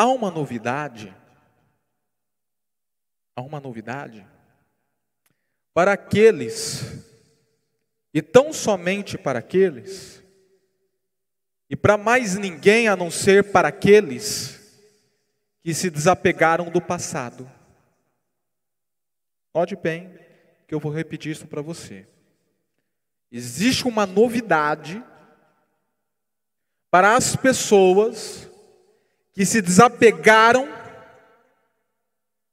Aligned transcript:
Há 0.00 0.06
uma 0.06 0.30
novidade, 0.30 1.12
há 3.34 3.42
uma 3.42 3.58
novidade 3.58 4.24
para 5.74 5.94
aqueles, 5.94 7.04
e 8.14 8.22
tão 8.22 8.52
somente 8.52 9.18
para 9.18 9.40
aqueles, 9.40 10.22
e 11.68 11.74
para 11.74 11.96
mais 11.96 12.36
ninguém 12.36 12.86
a 12.86 12.94
não 12.94 13.10
ser 13.10 13.50
para 13.50 13.66
aqueles 13.66 14.60
que 15.64 15.74
se 15.74 15.90
desapegaram 15.90 16.70
do 16.70 16.80
passado. 16.80 17.50
Note 19.52 19.74
bem 19.74 20.16
que 20.68 20.76
eu 20.76 20.78
vou 20.78 20.92
repetir 20.92 21.32
isso 21.32 21.48
para 21.48 21.60
você. 21.60 22.06
Existe 23.32 23.88
uma 23.88 24.06
novidade 24.06 25.02
para 26.88 27.16
as 27.16 27.34
pessoas 27.34 28.48
que 29.38 29.46
se 29.46 29.62
desapegaram 29.62 30.68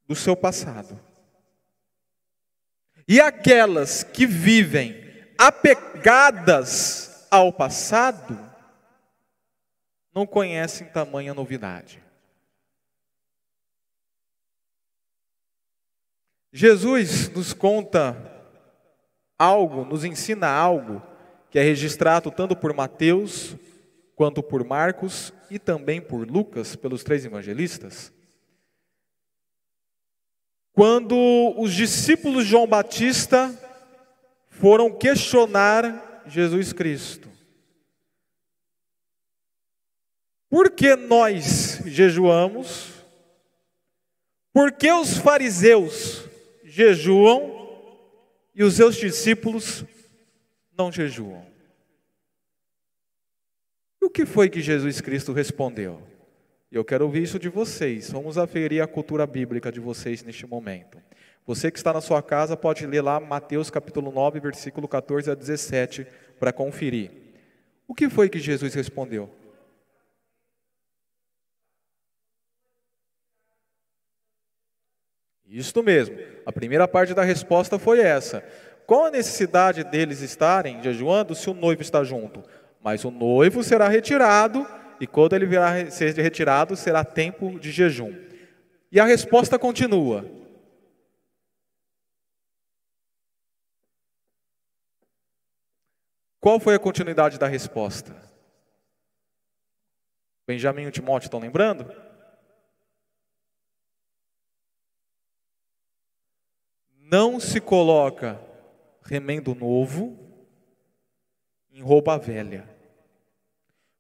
do 0.07 0.15
seu 0.15 0.35
passado. 0.35 0.99
E 3.07 3.19
aquelas 3.19 4.03
que 4.03 4.27
vivem 4.27 4.95
apegadas 5.35 7.25
ao 7.31 7.51
passado 7.51 8.39
não 10.13 10.27
conhecem 10.27 10.85
tamanha 10.85 11.33
novidade. 11.33 12.03
Jesus 16.53 17.29
nos 17.29 17.51
conta 17.51 18.15
algo, 19.39 19.85
nos 19.85 20.03
ensina 20.03 20.47
algo 20.47 21.01
que 21.49 21.57
é 21.57 21.63
registrado 21.63 22.29
tanto 22.29 22.55
por 22.55 22.75
Mateus 22.75 23.55
quanto 24.15 24.43
por 24.43 24.63
Marcos 24.63 25.33
e 25.49 25.59
também 25.59 26.01
por 26.01 26.27
Lucas, 26.27 26.75
pelos 26.75 27.03
três 27.03 27.25
evangelistas. 27.25 28.11
Quando 30.73 31.15
os 31.57 31.73
discípulos 31.73 32.43
de 32.43 32.51
João 32.51 32.67
Batista 32.67 33.53
foram 34.49 34.91
questionar 34.91 36.23
Jesus 36.27 36.73
Cristo. 36.73 37.29
Por 40.49 40.71
que 40.71 40.95
nós 40.95 41.81
jejuamos? 41.85 42.93
Por 44.53 44.71
que 44.71 44.91
os 44.91 45.17
fariseus 45.17 46.25
jejuam 46.63 47.55
e 48.53 48.63
os 48.63 48.75
seus 48.75 48.95
discípulos 48.95 49.85
não 50.77 50.91
jejuam. 50.91 51.45
Que 54.15 54.25
foi 54.25 54.49
que 54.49 54.61
Jesus 54.61 55.01
Cristo 55.01 55.33
respondeu? 55.33 56.01
Eu 56.71 56.85
quero 56.85 57.03
ouvir 57.03 57.23
isso 57.23 57.37
de 57.37 57.49
vocês. 57.49 58.09
Vamos 58.09 58.37
aferir 58.37 58.81
a 58.81 58.87
cultura 58.87 59.27
bíblica 59.27 59.69
de 59.69 59.81
vocês 59.81 60.23
neste 60.23 60.47
momento. 60.47 61.01
Você 61.45 61.69
que 61.69 61.77
está 61.77 61.91
na 61.91 61.99
sua 61.99 62.23
casa 62.23 62.55
pode 62.55 62.87
ler 62.87 63.01
lá 63.01 63.19
Mateus 63.19 63.69
capítulo 63.69 64.13
9, 64.13 64.39
versículo 64.39 64.87
14 64.87 65.31
a 65.31 65.35
17 65.35 66.07
para 66.39 66.53
conferir. 66.53 67.11
O 67.85 67.93
que 67.93 68.09
foi 68.09 68.29
que 68.29 68.39
Jesus 68.39 68.73
respondeu? 68.73 69.29
Isto 75.45 75.83
mesmo. 75.83 76.17
A 76.45 76.53
primeira 76.53 76.87
parte 76.87 77.13
da 77.13 77.21
resposta 77.21 77.77
foi 77.77 77.99
essa. 77.99 78.41
Qual 78.87 79.07
a 79.07 79.11
necessidade 79.11 79.83
deles 79.83 80.21
estarem 80.21 80.81
jejuando 80.81 81.35
se 81.35 81.49
o 81.49 81.53
noivo 81.53 81.81
está 81.81 82.01
junto? 82.01 82.41
Mas 82.85 83.03
o 83.03 83.09
noivo 83.09 83.63
será 83.63 83.87
retirado, 83.87 84.63
e 85.01 85.07
quando 85.07 85.35
ele 85.35 85.47
virar 85.47 85.89
ser 85.89 86.13
retirado, 86.13 86.75
será 86.75 87.03
tempo 87.03 87.59
de 87.59 87.71
jejum. 87.71 88.13
E 88.91 88.99
a 88.99 89.05
resposta 89.05 89.57
continua. 89.57 90.23
Qual 96.39 96.59
foi 96.59 96.75
a 96.75 96.79
continuidade 96.79 97.39
da 97.39 97.47
resposta? 97.47 98.15
Benjamin 100.45 100.85
e 100.85 100.91
Timóteo 100.91 101.25
estão 101.25 101.39
lembrando? 101.39 101.91
Não 106.99 107.39
se 107.39 107.59
coloca 107.59 108.39
remendo 109.01 109.55
novo 109.55 110.15
em 111.73 111.81
roupa 111.81 112.15
velha. 112.19 112.74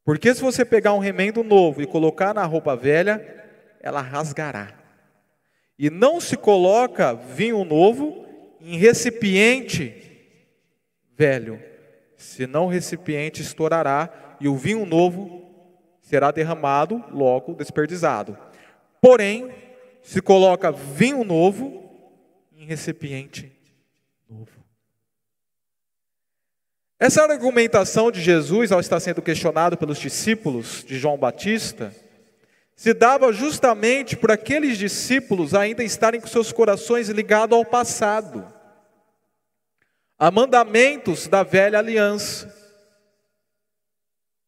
Porque 0.05 0.35
se 0.35 0.41
você 0.41 0.63
pegar 0.63 0.93
um 0.93 0.99
remendo 0.99 1.43
novo 1.43 1.81
e 1.81 1.87
colocar 1.87 2.31
na 2.31 2.45
roupa 2.45 2.75
velha, 2.75 3.19
ela 3.81 4.01
rasgará. 4.01 4.71
E 5.77 5.89
não 5.89 6.21
se 6.21 6.37
coloca 6.37 7.15
vinho 7.15 7.65
novo 7.65 8.23
em 8.61 8.77
recipiente 8.77 10.03
velho, 11.17 11.61
senão 12.15 12.65
o 12.65 12.69
recipiente 12.69 13.41
estourará 13.41 14.37
e 14.39 14.47
o 14.47 14.55
vinho 14.55 14.85
novo 14.85 15.43
será 16.01 16.29
derramado, 16.29 17.03
logo 17.11 17.55
desperdiçado. 17.55 18.37
Porém, 19.01 19.51
se 20.03 20.21
coloca 20.21 20.71
vinho 20.71 21.23
novo 21.23 21.89
em 22.55 22.65
recipiente 22.65 23.51
novo. 24.29 24.63
Essa 27.05 27.21
argumentação 27.21 28.11
de 28.11 28.19
Jesus, 28.19 28.71
ao 28.71 28.79
estar 28.79 28.99
sendo 28.99 29.21
questionado 29.21 29.77
pelos 29.77 29.99
discípulos 29.99 30.83
de 30.83 30.97
João 30.97 31.19
Batista, 31.19 31.93
se 32.75 32.95
dava 32.95 33.31
justamente 33.31 34.17
por 34.17 34.31
aqueles 34.31 34.75
discípulos 34.75 35.53
ainda 35.53 35.83
estarem 35.83 36.19
com 36.19 36.25
seus 36.25 36.51
corações 36.51 37.07
ligados 37.09 37.55
ao 37.55 37.63
passado, 37.63 38.51
a 40.17 40.31
mandamentos 40.31 41.27
da 41.27 41.43
velha 41.43 41.77
aliança, 41.77 42.51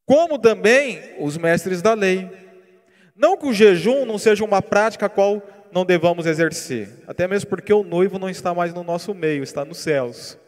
como 0.03 0.39
também 0.39 1.13
os 1.19 1.37
mestres 1.37 1.79
da 1.79 1.93
lei. 1.93 2.27
Não 3.15 3.37
que 3.37 3.45
o 3.45 3.53
jejum 3.53 4.03
não 4.03 4.17
seja 4.17 4.43
uma 4.43 4.63
prática 4.63 5.05
a 5.05 5.09
qual 5.09 5.43
não 5.71 5.85
devamos 5.85 6.25
exercer, 6.25 7.03
até 7.05 7.27
mesmo 7.27 7.51
porque 7.51 7.71
o 7.71 7.83
noivo 7.83 8.17
não 8.17 8.27
está 8.27 8.51
mais 8.51 8.73
no 8.73 8.83
nosso 8.83 9.13
meio, 9.13 9.43
está 9.43 9.63
nos 9.63 9.77
céus. 9.77 10.39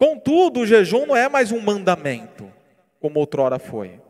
Contudo, 0.00 0.60
o 0.60 0.66
jejum 0.66 1.04
não 1.04 1.14
é 1.14 1.28
mais 1.28 1.52
um 1.52 1.60
mandamento, 1.60 2.50
como 2.98 3.20
outrora 3.20 3.58
foi. 3.58 4.00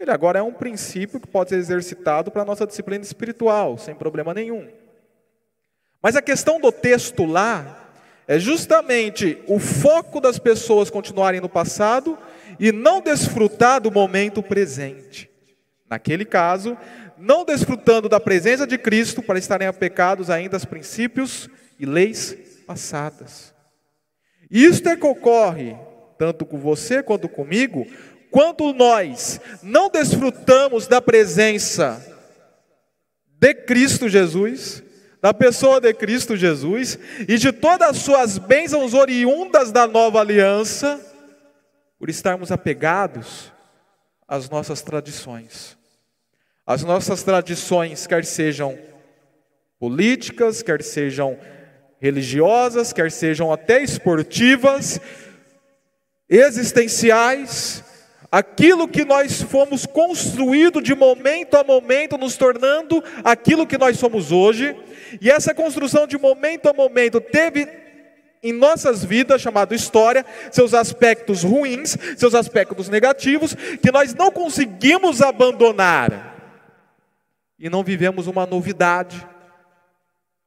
Ele 0.00 0.10
agora 0.10 0.40
é 0.40 0.42
um 0.42 0.52
princípio 0.52 1.20
que 1.20 1.28
pode 1.28 1.50
ser 1.50 1.56
exercitado 1.56 2.32
para 2.32 2.42
a 2.42 2.44
nossa 2.44 2.66
disciplina 2.66 3.04
espiritual, 3.04 3.78
sem 3.78 3.94
problema 3.94 4.34
nenhum. 4.34 4.66
Mas 6.02 6.16
a 6.16 6.22
questão 6.22 6.60
do 6.60 6.72
texto 6.72 7.24
lá 7.24 7.92
é 8.26 8.40
justamente 8.40 9.38
o 9.46 9.60
foco 9.60 10.20
das 10.20 10.36
pessoas 10.36 10.90
continuarem 10.90 11.40
no 11.40 11.48
passado 11.48 12.18
e 12.58 12.72
não 12.72 13.00
desfrutar 13.00 13.80
do 13.80 13.92
momento 13.92 14.42
presente. 14.42 15.30
Naquele 15.88 16.24
caso, 16.24 16.76
não 17.16 17.44
desfrutando 17.44 18.08
da 18.08 18.18
presença 18.18 18.66
de 18.66 18.76
Cristo 18.76 19.22
para 19.22 19.38
estarem 19.38 19.68
apecados 19.68 20.28
ainda 20.28 20.56
aos 20.56 20.64
princípios 20.64 21.48
e 21.78 21.86
leis 21.86 22.36
passadas. 22.66 23.59
Isto 24.50 24.88
é 24.88 24.96
que 24.96 25.06
ocorre 25.06 25.76
tanto 26.18 26.44
com 26.44 26.58
você 26.58 27.02
quanto 27.02 27.28
comigo, 27.28 27.86
quando 28.30 28.72
nós 28.72 29.40
não 29.62 29.88
desfrutamos 29.88 30.86
da 30.86 31.00
presença 31.00 32.04
de 33.26 33.54
Cristo 33.54 34.08
Jesus, 34.08 34.82
da 35.22 35.32
pessoa 35.32 35.80
de 35.80 35.92
Cristo 35.94 36.36
Jesus 36.36 36.98
e 37.28 37.38
de 37.38 37.52
todas 37.52 37.90
as 37.90 37.96
suas 37.98 38.38
bênçãos 38.38 38.92
oriundas 38.92 39.70
da 39.72 39.86
nova 39.86 40.20
aliança, 40.20 41.00
por 41.98 42.08
estarmos 42.08 42.50
apegados 42.50 43.52
às 44.26 44.48
nossas 44.48 44.82
tradições. 44.82 45.76
As 46.66 46.82
nossas 46.82 47.22
tradições, 47.22 48.06
quer 48.06 48.24
sejam 48.24 48.78
políticas, 49.78 50.62
quer 50.62 50.82
sejam 50.82 51.38
religiosas, 52.00 52.92
quer 52.92 53.10
sejam 53.10 53.52
até 53.52 53.82
esportivas, 53.82 55.00
existenciais, 56.28 57.84
aquilo 58.30 58.88
que 58.88 59.04
nós 59.04 59.42
fomos 59.42 59.84
construídos 59.84 60.82
de 60.82 60.94
momento 60.94 61.56
a 61.56 61.64
momento, 61.64 62.16
nos 62.16 62.36
tornando 62.36 63.02
aquilo 63.24 63.66
que 63.66 63.76
nós 63.76 63.98
somos 63.98 64.32
hoje, 64.32 64.74
e 65.20 65.30
essa 65.30 65.52
construção 65.52 66.06
de 66.06 66.16
momento 66.16 66.68
a 66.68 66.72
momento 66.72 67.20
teve 67.20 67.68
em 68.42 68.52
nossas 68.52 69.04
vidas, 69.04 69.42
chamado 69.42 69.74
história, 69.74 70.24
seus 70.50 70.72
aspectos 70.72 71.42
ruins, 71.42 71.96
seus 72.16 72.34
aspectos 72.34 72.88
negativos, 72.88 73.54
que 73.54 73.92
nós 73.92 74.14
não 74.14 74.30
conseguimos 74.30 75.20
abandonar. 75.20 76.36
E 77.58 77.68
não 77.68 77.84
vivemos 77.84 78.26
uma 78.26 78.46
novidade, 78.46 79.26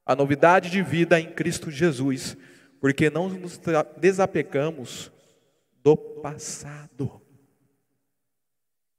a 0.06 0.16
novidade 0.16 0.70
de 0.70 0.82
vida 0.82 1.20
em 1.20 1.32
Cristo 1.32 1.72
Jesus, 1.72 2.38
porque 2.80 3.10
não 3.10 3.30
nos 3.30 3.60
desapegamos 3.98 5.12
do 5.82 5.96
passado. 5.96 7.22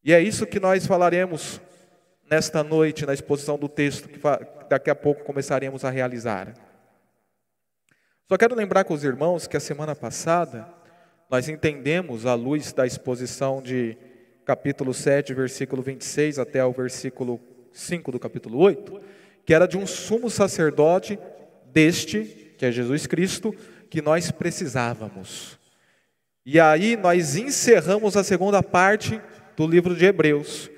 E 0.02 0.12
é 0.12 0.20
isso 0.20 0.46
que 0.46 0.60
nós 0.60 0.86
falaremos 0.86 1.60
nesta 2.30 2.62
noite 2.62 3.06
na 3.06 3.14
exposição 3.14 3.58
do 3.58 3.68
texto 3.68 4.08
que 4.08 4.20
daqui 4.68 4.90
a 4.90 4.94
pouco 4.94 5.24
começaremos 5.24 5.84
a 5.84 5.90
realizar. 5.90 6.54
Só 8.26 8.36
quero 8.36 8.54
lembrar 8.54 8.84
com 8.84 8.94
os 8.94 9.04
irmãos 9.04 9.46
que 9.46 9.56
a 9.56 9.60
semana 9.60 9.94
passada 9.94 10.66
nós 11.30 11.48
entendemos, 11.48 12.26
à 12.26 12.34
luz 12.34 12.72
da 12.72 12.86
exposição 12.86 13.62
de 13.62 13.96
capítulo 14.44 14.92
7, 14.92 15.32
versículo 15.34 15.82
26 15.82 16.38
até 16.38 16.64
o 16.64 16.72
versículo 16.72 17.40
5 17.72 18.12
do 18.12 18.18
capítulo 18.18 18.58
8, 18.58 19.00
que 19.44 19.52
era 19.52 19.66
de 19.66 19.76
um 19.76 19.86
sumo 19.86 20.30
sacerdote 20.30 21.18
deste, 21.66 22.54
que 22.56 22.64
é 22.64 22.72
Jesus 22.72 23.06
Cristo, 23.06 23.54
que 23.90 24.00
nós 24.00 24.30
precisávamos. 24.30 25.58
E 26.46 26.60
aí 26.60 26.96
nós 26.96 27.36
encerramos 27.36 28.16
a 28.16 28.24
segunda 28.24 28.62
parte 28.62 29.20
do 29.56 29.66
livro 29.66 29.94
de 29.94 30.04
Hebreus, 30.04 30.70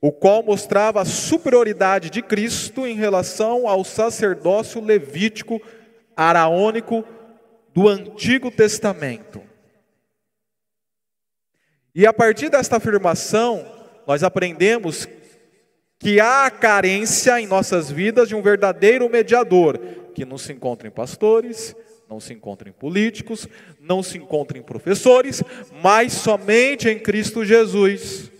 o 0.00 0.12
qual 0.12 0.42
mostrava 0.42 1.00
a 1.00 1.04
superioridade 1.04 2.10
de 2.10 2.22
Cristo 2.22 2.86
em 2.86 2.94
relação 2.94 3.68
ao 3.68 3.84
sacerdócio 3.84 4.80
levítico 4.80 5.60
araônico 6.16 7.04
do 7.74 7.88
Antigo 7.88 8.50
Testamento. 8.50 9.42
E 11.94 12.06
a 12.06 12.12
partir 12.12 12.50
desta 12.50 12.76
afirmação, 12.76 13.66
nós 14.06 14.22
aprendemos 14.22 15.08
que 15.98 16.20
há 16.20 16.50
carência 16.50 17.40
em 17.40 17.46
nossas 17.46 17.90
vidas 17.90 18.28
de 18.28 18.34
um 18.34 18.42
verdadeiro 18.42 19.08
mediador, 19.08 19.78
que 20.14 20.24
não 20.24 20.38
se 20.38 20.52
encontra 20.52 20.86
em 20.86 20.90
pastores, 20.90 21.74
não 22.08 22.20
se 22.20 22.32
encontra 22.32 22.68
em 22.68 22.72
políticos, 22.72 23.48
não 23.80 24.02
se 24.02 24.18
encontra 24.18 24.56
em 24.58 24.62
professores, 24.62 25.42
mas 25.82 26.12
somente 26.12 26.88
em 26.88 26.98
Cristo 26.98 27.44
Jesus. 27.44 28.30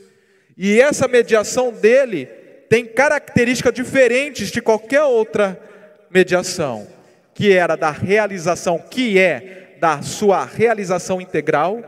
E 0.56 0.80
essa 0.80 1.08
mediação 1.08 1.72
dele 1.72 2.26
tem 2.68 2.86
características 2.86 3.74
diferentes 3.74 4.50
de 4.50 4.60
qualquer 4.60 5.02
outra 5.02 5.60
mediação, 6.10 6.86
que 7.34 7.52
era 7.52 7.76
da 7.76 7.90
realização, 7.90 8.78
que 8.78 9.18
é 9.18 9.76
da 9.80 10.00
sua 10.02 10.44
realização 10.44 11.20
integral, 11.20 11.82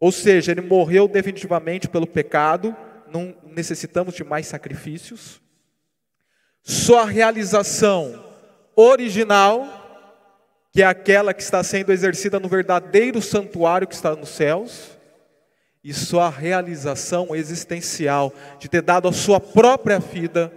ou 0.00 0.12
seja, 0.12 0.52
ele 0.52 0.60
morreu 0.60 1.08
definitivamente 1.08 1.88
pelo 1.88 2.06
pecado, 2.06 2.76
não 3.10 3.34
necessitamos 3.58 4.14
de 4.14 4.22
mais 4.22 4.46
sacrifícios. 4.46 5.40
Sua 6.62 7.04
realização 7.04 8.24
original, 8.76 9.66
que 10.72 10.80
é 10.80 10.86
aquela 10.86 11.34
que 11.34 11.42
está 11.42 11.62
sendo 11.64 11.92
exercida 11.92 12.38
no 12.38 12.48
verdadeiro 12.48 13.20
santuário 13.20 13.88
que 13.88 13.94
está 13.96 14.14
nos 14.14 14.28
céus, 14.28 14.96
e 15.82 15.92
sua 15.92 16.28
realização 16.28 17.34
existencial, 17.34 18.32
de 18.60 18.68
ter 18.68 18.82
dado 18.82 19.08
a 19.08 19.12
sua 19.12 19.40
própria 19.40 19.98
vida 19.98 20.52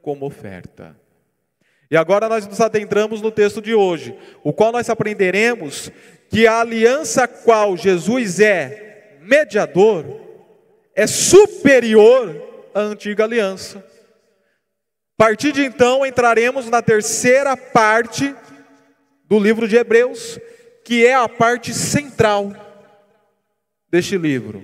como 0.00 0.24
oferta. 0.24 0.96
E 1.90 1.96
agora 1.96 2.28
nós 2.28 2.46
nos 2.46 2.60
adentramos 2.60 3.20
no 3.20 3.30
texto 3.30 3.60
de 3.60 3.74
hoje, 3.74 4.16
o 4.42 4.54
qual 4.54 4.72
nós 4.72 4.88
aprenderemos 4.88 5.90
que 6.30 6.46
a 6.46 6.60
aliança 6.60 7.24
a 7.24 7.28
qual 7.28 7.76
Jesus 7.76 8.40
é 8.40 9.18
mediador 9.20 10.27
é 10.98 11.06
superior 11.06 12.34
à 12.74 12.80
antiga 12.80 13.22
aliança. 13.22 13.78
A 15.16 15.24
partir 15.24 15.52
de 15.52 15.62
então 15.62 16.04
entraremos 16.04 16.68
na 16.68 16.82
terceira 16.82 17.56
parte 17.56 18.34
do 19.24 19.38
livro 19.38 19.68
de 19.68 19.76
Hebreus, 19.76 20.40
que 20.84 21.06
é 21.06 21.14
a 21.14 21.28
parte 21.28 21.72
central 21.72 22.52
deste 23.88 24.18
livro. 24.18 24.60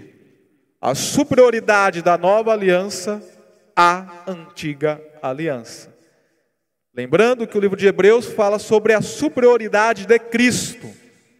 A 0.80 0.92
superioridade 0.96 2.02
da 2.02 2.18
nova 2.18 2.52
aliança 2.52 3.22
à 3.76 4.24
antiga 4.26 5.00
aliança. 5.22 5.94
Lembrando 6.92 7.46
que 7.46 7.56
o 7.56 7.60
livro 7.60 7.76
de 7.76 7.86
Hebreus 7.86 8.26
fala 8.26 8.58
sobre 8.58 8.92
a 8.92 9.00
superioridade 9.00 10.04
de 10.04 10.18
Cristo 10.18 10.88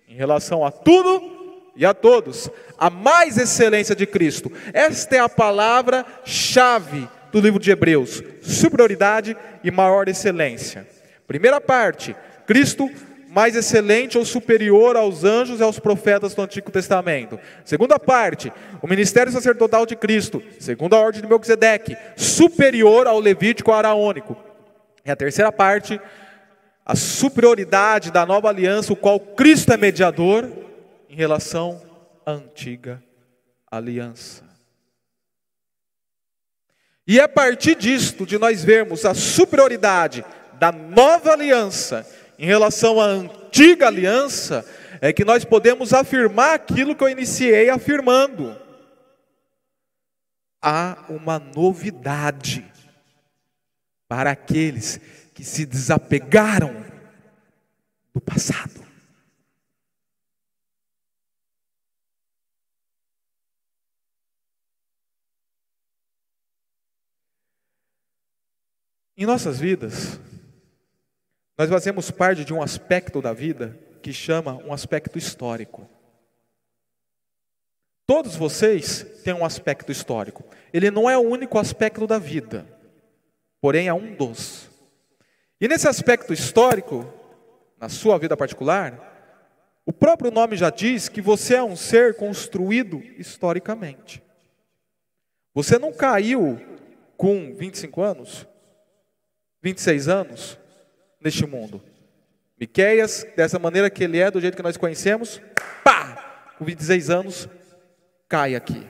em 0.07 0.15
relação 0.15 0.65
a 0.65 0.71
tudo 0.71 1.34
e 1.77 1.85
a 1.85 1.93
todos, 1.93 2.51
a 2.79 2.89
mais 2.89 3.37
excelência 3.37 3.95
de 3.95 4.07
Cristo. 4.07 4.51
Esta 4.73 5.17
é 5.17 5.19
a 5.19 5.29
palavra-chave 5.29 7.09
do 7.33 7.41
livro 7.41 7.59
de 7.59 7.71
Hebreus: 7.71 8.23
superioridade 8.43 9.37
e 9.63 9.71
maior 9.71 10.09
excelência. 10.09 10.87
Primeira 11.27 11.61
parte, 11.61 12.15
Cristo 12.47 12.91
mais 13.35 13.57
excelente 13.57 14.17
ou 14.17 14.25
superior 14.25 14.95
aos 14.95 15.25
anjos 15.25 15.59
e 15.59 15.63
aos 15.65 15.81
profetas 15.81 16.35
do 16.35 16.43
Antigo 16.43 16.71
Testamento. 16.71 17.37
Segunda 17.65 17.99
parte, 17.99 18.53
o 18.81 18.87
ministério 18.87 19.33
sacerdotal 19.33 19.85
de 19.85 19.97
Cristo, 19.97 20.41
segundo 20.61 20.95
a 20.95 21.01
ordem 21.01 21.21
de 21.21 21.27
Melquisedeque, 21.27 21.97
superior 22.17 23.09
ao 23.09 23.19
levítico 23.19 23.73
araônico. 23.73 24.37
E 25.05 25.11
a 25.11 25.17
terceira 25.17 25.51
parte, 25.51 26.01
a 26.87 26.95
superioridade 26.95 28.13
da 28.13 28.25
nova 28.25 28.49
aliança, 28.49 28.93
o 28.93 28.97
qual 28.97 29.19
Cristo 29.19 29.73
é 29.73 29.77
mediador 29.77 30.49
em 31.15 31.17
relação 31.17 31.81
à 32.27 32.33
antiga 32.33 33.01
aliança. 33.71 34.43
E 37.07 37.21
é 37.21 37.23
a 37.23 37.29
partir 37.29 37.77
disto, 37.77 38.27
de 38.27 38.37
nós 38.37 38.65
vermos 38.65 39.05
a 39.05 39.15
superioridade 39.15 40.25
da 40.55 40.73
nova 40.73 41.31
aliança 41.31 42.05
em 42.37 42.47
relação 42.47 43.01
à 43.01 43.05
antiga 43.05 43.87
aliança, 43.87 44.67
é 45.01 45.13
que 45.13 45.25
nós 45.25 45.45
podemos 45.45 45.93
afirmar 45.93 46.55
aquilo 46.55 46.97
que 46.97 47.05
eu 47.05 47.09
iniciei 47.09 47.71
afirmando. 47.71 48.61
Há 50.61 51.05
uma 51.09 51.39
novidade 51.39 52.69
para 54.09 54.33
aqueles 54.33 54.99
que 55.33 55.45
se 55.45 55.65
desapegaram 55.65 56.85
do 58.13 58.21
passado. 58.21 58.84
Em 69.17 69.27
nossas 69.27 69.61
vidas, 69.61 70.19
nós 71.57 71.71
fazemos 71.71 72.11
parte 72.11 72.45
de 72.45 72.53
um 72.53 72.61
aspecto 72.61 73.23
da 73.23 73.33
vida 73.33 73.79
que 74.03 74.13
chama 74.13 74.57
um 74.65 74.73
aspecto 74.73 75.17
histórico. 75.17 75.89
Todos 78.05 78.35
vocês 78.35 79.07
têm 79.23 79.33
um 79.33 79.45
aspecto 79.45 79.93
histórico. 79.93 80.43
Ele 80.73 80.91
não 80.91 81.09
é 81.09 81.17
o 81.17 81.21
único 81.21 81.59
aspecto 81.61 82.09
da 82.09 82.19
vida, 82.19 82.67
porém 83.61 83.87
é 83.87 83.95
um 83.95 84.17
dos. 84.17 84.69
E 85.61 85.69
nesse 85.69 85.87
aspecto 85.87 86.33
histórico, 86.33 87.07
na 87.79 87.89
sua 87.89 88.19
vida 88.19 88.37
particular, 88.37 89.15
o 89.87 89.93
próprio 89.93 90.33
nome 90.33 90.57
já 90.57 90.71
diz 90.71 91.09
que 91.09 91.23
você 91.23 91.55
é 91.55 91.63
um 91.63 91.77
ser 91.77 92.17
construído 92.17 93.01
historicamente. 93.17 94.21
Você 95.55 95.79
não 95.79 95.93
caiu 95.93 96.61
com 97.17 97.55
25 97.55 98.03
anos, 98.03 98.47
26 99.65 100.09
anos, 100.09 100.59
neste 101.19 101.47
mundo. 101.47 101.83
Miqueias, 102.61 103.27
dessa 103.35 103.59
maneira 103.59 103.89
que 103.89 104.05
ele 104.05 104.19
é, 104.19 104.31
do 104.31 104.39
jeito 104.39 104.59
que 104.59 104.63
nós 104.63 104.77
conhecemos, 104.77 105.41
pá, 105.83 106.53
com 106.59 106.67
26 106.67 107.09
anos, 107.09 107.49
cai 108.29 108.55
aqui. 108.55 108.87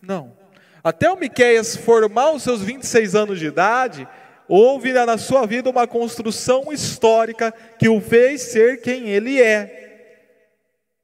Não. 0.00 0.34
Até 0.82 1.10
o 1.10 1.18
Miqueias 1.18 1.76
formar 1.76 2.30
os 2.30 2.42
seus 2.42 2.62
26 2.62 3.14
anos 3.14 3.38
de 3.38 3.44
idade, 3.44 4.08
houve 4.48 4.90
na 4.94 5.18
sua 5.18 5.46
vida 5.46 5.68
uma 5.68 5.86
construção 5.86 6.72
histórica 6.72 7.52
que 7.78 7.86
o 7.86 8.00
fez 8.00 8.40
ser 8.40 8.80
quem 8.80 9.10
ele 9.10 9.42
é. 9.42 10.14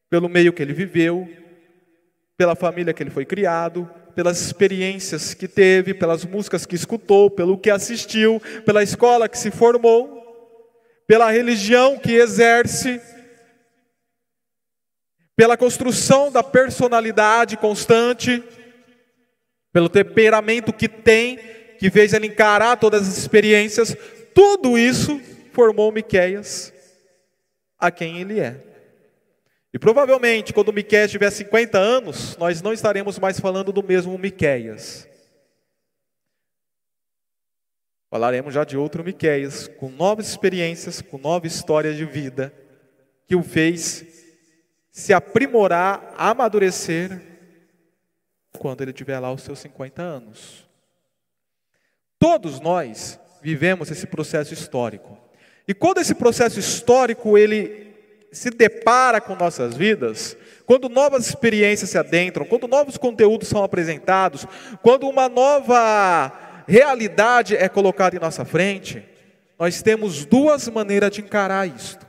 Pelo 0.09 0.27
meio 0.27 0.55
que 0.55 0.63
ele 0.63 0.73
viveu, 0.73 1.29
pela 2.35 2.57
família 2.57 2.95
que 2.95 3.03
ele 3.03 3.11
foi 3.11 3.27
criado, 3.27 3.91
pelas 4.15 4.41
experiências 4.41 5.35
que 5.35 5.49
teve, 5.49 5.95
pelas 5.95 6.25
músicas 6.25 6.67
que 6.67 6.75
escutou, 6.75 7.31
pelo 7.31 7.59
que 7.59 7.71
assistiu, 7.71 8.41
pela 8.65 8.83
escola 8.83 9.29
que 9.29 9.39
se 9.39 9.51
formou 9.51 10.23
pela 11.13 11.31
religião 11.31 11.99
que 11.99 12.13
exerce, 12.13 12.99
pela 15.37 15.59
construção 15.59 16.33
da 16.33 16.43
personalidade 16.43 17.57
constante, 17.57 18.43
pelo 19.71 19.91
temperamento 19.91 20.73
que 20.73 20.89
tem, 20.89 21.39
que 21.79 21.91
fez 21.91 22.15
ele 22.15 22.29
encarar 22.29 22.79
todas 22.79 23.07
as 23.07 23.19
experiências, 23.19 23.95
tudo 24.35 24.79
isso 24.79 25.21
formou 25.53 25.93
Miqueias 25.93 26.73
a 27.79 27.91
quem 27.91 28.19
ele 28.19 28.41
é. 28.41 28.72
E 29.73 29.79
provavelmente, 29.79 30.53
quando 30.53 30.73
Miqueias 30.73 31.11
tiver 31.11 31.31
50 31.31 31.79
anos, 31.79 32.37
nós 32.37 32.61
não 32.61 32.73
estaremos 32.73 33.19
mais 33.19 33.41
falando 33.41 33.73
do 33.73 33.83
mesmo 33.83 34.19
Miqueias. 34.19 35.09
Falaremos 38.11 38.53
já 38.53 38.65
de 38.65 38.77
outro 38.77 39.03
Miqueias, 39.03 39.69
com 39.69 39.89
novas 39.89 40.29
experiências, 40.29 41.01
com 41.01 41.17
nova 41.17 41.47
história 41.47 41.95
de 41.95 42.05
vida, 42.05 42.53
que 43.27 43.35
o 43.35 43.43
fez 43.43 44.05
se 44.91 45.15
aprimorar, 45.15 46.13
amadurecer, 46.19 47.33
quando 48.59 48.83
ele 48.83 48.93
tiver 48.93 49.19
lá 49.19 49.33
os 49.33 49.43
seus 49.43 49.59
50 49.61 50.03
anos. 50.03 50.69
Todos 52.19 52.61
nós 52.61 53.19
vivemos 53.43 53.91
esse 53.91 54.07
processo 54.07 54.53
histórico. 54.53 55.19
E 55.67 55.73
quando 55.73 55.99
esse 55.99 56.15
processo 56.15 56.61
histórico 56.61 57.39
ele 57.39 57.92
se 58.33 58.51
depara 58.51 59.21
com 59.21 59.37
nossas 59.37 59.77
vidas, 59.77 60.37
quando 60.65 60.89
novas 60.89 61.27
experiências 61.27 61.91
se 61.91 61.99
adentram, 61.99 62.47
quando 62.47 62.67
novos 62.67 62.97
conteúdos 62.97 63.47
são 63.47 63.63
apresentados, 63.63 64.47
quando 64.83 65.07
uma 65.07 65.29
nova 65.29 66.33
realidade 66.67 67.55
é 67.55 67.69
colocada 67.69 68.17
em 68.17 68.21
nossa 68.21 68.45
frente, 68.45 69.05
nós 69.59 69.83
temos 69.83 70.25
duas 70.25 70.67
maneiras 70.69 71.11
de 71.11 71.21
encarar 71.21 71.69
isto. 71.69 72.07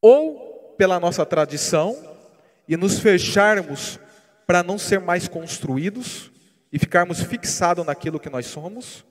Ou 0.00 0.74
pela 0.78 1.00
nossa 1.00 1.26
tradição 1.26 1.96
e 2.68 2.76
nos 2.76 3.00
fecharmos 3.00 3.98
para 4.46 4.62
não 4.62 4.78
ser 4.78 5.00
mais 5.00 5.26
construídos 5.26 6.30
e 6.72 6.78
ficarmos 6.78 7.20
fixados 7.20 7.84
naquilo 7.84 8.20
que 8.20 8.30
nós 8.30 8.46
somos, 8.46 9.04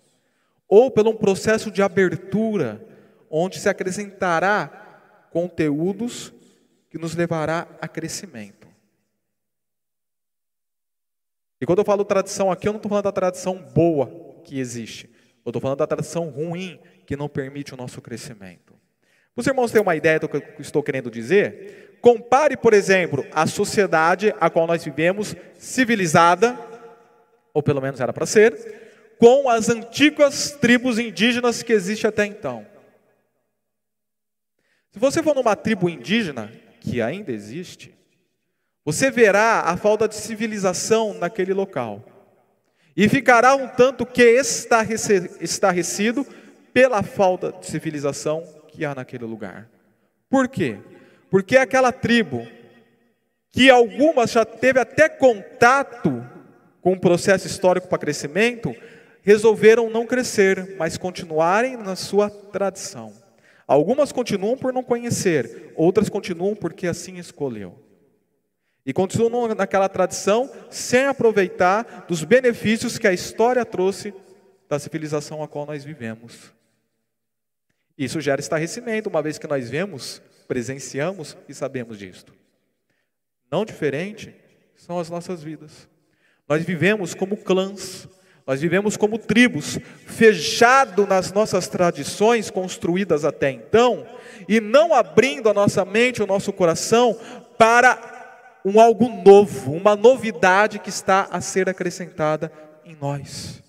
ou 0.68 0.90
pelo 0.90 1.12
um 1.12 1.16
processo 1.16 1.70
de 1.70 1.82
abertura, 1.82 2.82
onde 3.30 3.60
se 3.60 3.68
acrescentará 3.68 4.89
conteúdos 5.32 6.34
que 6.90 6.98
nos 6.98 7.16
levará 7.16 7.68
a 7.80 7.88
crescimento. 7.88 8.68
E 11.62 11.66
quando 11.66 11.80
eu 11.80 11.86
falo 11.86 12.06
tradição 12.06 12.52
aqui, 12.52 12.68
eu 12.68 12.74
não 12.74 12.78
estou 12.78 12.90
falando 12.90 13.06
da 13.06 13.12
tradição 13.12 13.62
boa 13.74 14.10
que 14.44 14.60
existe, 14.60 15.10
eu 15.46 15.50
estou 15.50 15.62
falando 15.62 15.80
da 15.80 15.88
tradição 15.88 16.30
ruim 16.30 16.80
que 17.06 17.16
não 17.16 17.28
permite 17.28 17.74
o 17.74 17.78
nosso 17.78 18.02
crescimento. 18.02 18.74
Os 19.36 19.46
irmãos 19.46 19.72
terem 19.72 19.84
uma 19.84 19.96
ideia 19.96 20.20
do 20.20 20.28
que 20.28 20.38
eu 20.38 20.44
estou 20.60 20.84
querendo 20.84 21.10
dizer, 21.10 21.98
compare, 22.02 22.58
por 22.58 22.74
exemplo, 22.74 23.26
a 23.32 23.46
sociedade 23.46 24.34
a 24.40 24.50
qual 24.50 24.68
nós 24.68 24.84
vivemos, 24.84 25.36
civilizada, 25.58 26.58
ou 27.54 27.62
pelo 27.62 27.82
menos 27.82 28.00
era 28.00 28.14
para 28.14 28.26
ser, 28.26 29.16
com 29.18 29.50
as 29.50 29.70
antigas 29.70 30.52
tribos 30.52 30.98
indígenas 30.98 31.62
que 31.62 31.74
existem 31.74 32.08
até 32.08 32.26
então. 32.26 32.66
Se 34.92 35.00
você 35.00 35.22
for 35.22 35.36
numa 35.36 35.56
tribo 35.56 35.90
indígena, 35.90 36.52
que 36.80 37.02
ainda 37.02 37.32
existe, 37.32 37.94
você 38.84 39.12
verá 39.12 39.62
a 39.62 39.78
falta 39.78 40.08
de 40.08 40.16
civilização 40.16 41.14
naquele 41.14 41.54
local. 41.54 42.04
E 42.98 43.08
ficará 43.08 43.56
um 43.56 43.68
tanto 43.68 44.06
que 44.06 44.42
estarrecido 45.40 46.26
pela 46.74 47.04
falta 47.04 47.52
de 47.52 47.66
civilização 47.68 48.44
que 48.68 48.84
há 48.84 48.96
naquele 48.96 49.26
lugar. 49.26 49.70
Por 50.30 50.48
quê? 50.48 50.78
Porque 51.30 51.56
aquela 51.56 51.92
tribo, 51.92 52.48
que 53.52 53.70
algumas 53.70 54.32
já 54.32 54.44
teve 54.44 54.80
até 54.80 55.08
contato 55.08 56.26
com 56.82 56.94
o 56.94 57.00
processo 57.00 57.46
histórico 57.46 57.88
para 57.88 58.00
crescimento, 58.00 58.76
resolveram 59.22 59.90
não 59.90 60.06
crescer, 60.06 60.76
mas 60.78 60.98
continuarem 60.98 61.78
na 61.78 61.96
sua 61.96 62.30
tradição. 62.30 63.14
Algumas 63.70 64.12
continuam 64.12 64.58
por 64.58 64.74
não 64.74 64.82
conhecer, 64.82 65.72
outras 65.76 66.10
continuam 66.10 66.56
porque 66.56 66.88
assim 66.88 67.20
escolheu. 67.20 67.78
E 68.84 68.92
continuam 68.92 69.54
naquela 69.54 69.88
tradição 69.88 70.52
sem 70.72 71.06
aproveitar 71.06 72.08
dos 72.08 72.24
benefícios 72.24 72.98
que 72.98 73.08
a 73.08 73.14
história 73.14 73.64
trouxe 73.64 74.12
da 74.68 74.80
civilização 74.80 75.44
a 75.44 75.48
qual 75.48 75.68
nós 75.68 75.84
vivemos. 75.84 76.52
Isso 77.96 78.20
gera 78.20 78.42
estarrecimento, 78.42 79.08
uma 79.08 79.22
vez 79.22 79.38
que 79.38 79.46
nós 79.46 79.70
vemos, 79.70 80.20
presenciamos 80.48 81.38
e 81.48 81.54
sabemos 81.54 82.00
disto. 82.00 82.34
Não 83.52 83.64
diferente 83.64 84.34
são 84.76 84.98
as 84.98 85.12
nossas 85.12 85.44
vidas. 85.44 85.88
Nós 86.48 86.66
vivemos 86.66 87.14
como 87.14 87.38
clãs, 87.38 88.08
nós 88.50 88.62
vivemos 88.62 88.98
como 88.98 89.20
tribos, 89.20 89.78
fechado 90.08 91.06
nas 91.06 91.32
nossas 91.32 91.68
tradições 91.68 92.50
construídas 92.50 93.24
até 93.24 93.52
então, 93.52 94.08
e 94.48 94.60
não 94.60 94.92
abrindo 94.92 95.50
a 95.50 95.54
nossa 95.54 95.86
mente, 95.86 96.24
o 96.24 96.26
nosso 96.26 96.52
coração 96.52 97.16
para 97.60 98.58
um 98.66 98.80
algo 98.80 99.08
novo, 99.08 99.72
uma 99.72 99.96
novidade 99.96 100.80
que 100.80 100.90
está 100.90 101.28
a 101.30 101.40
ser 101.42 101.70
acrescentada 101.70 102.52
em 102.84 102.96
nós. 103.00 103.62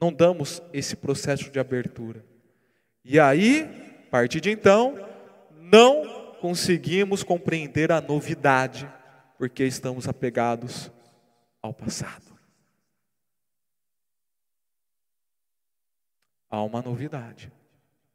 Não 0.00 0.12
damos 0.12 0.62
esse 0.72 0.94
processo 0.94 1.50
de 1.50 1.58
abertura. 1.58 2.24
E 3.04 3.18
aí, 3.18 3.68
a 4.06 4.10
partir 4.12 4.40
de 4.40 4.52
então, 4.52 4.96
não 5.60 6.36
conseguimos 6.40 7.24
compreender 7.24 7.90
a 7.90 8.00
novidade, 8.00 8.88
porque 9.36 9.64
estamos 9.64 10.06
apegados 10.06 10.88
ao 11.60 11.74
passado. 11.74 12.33
Há 16.54 16.62
uma 16.62 16.80
novidade 16.80 17.52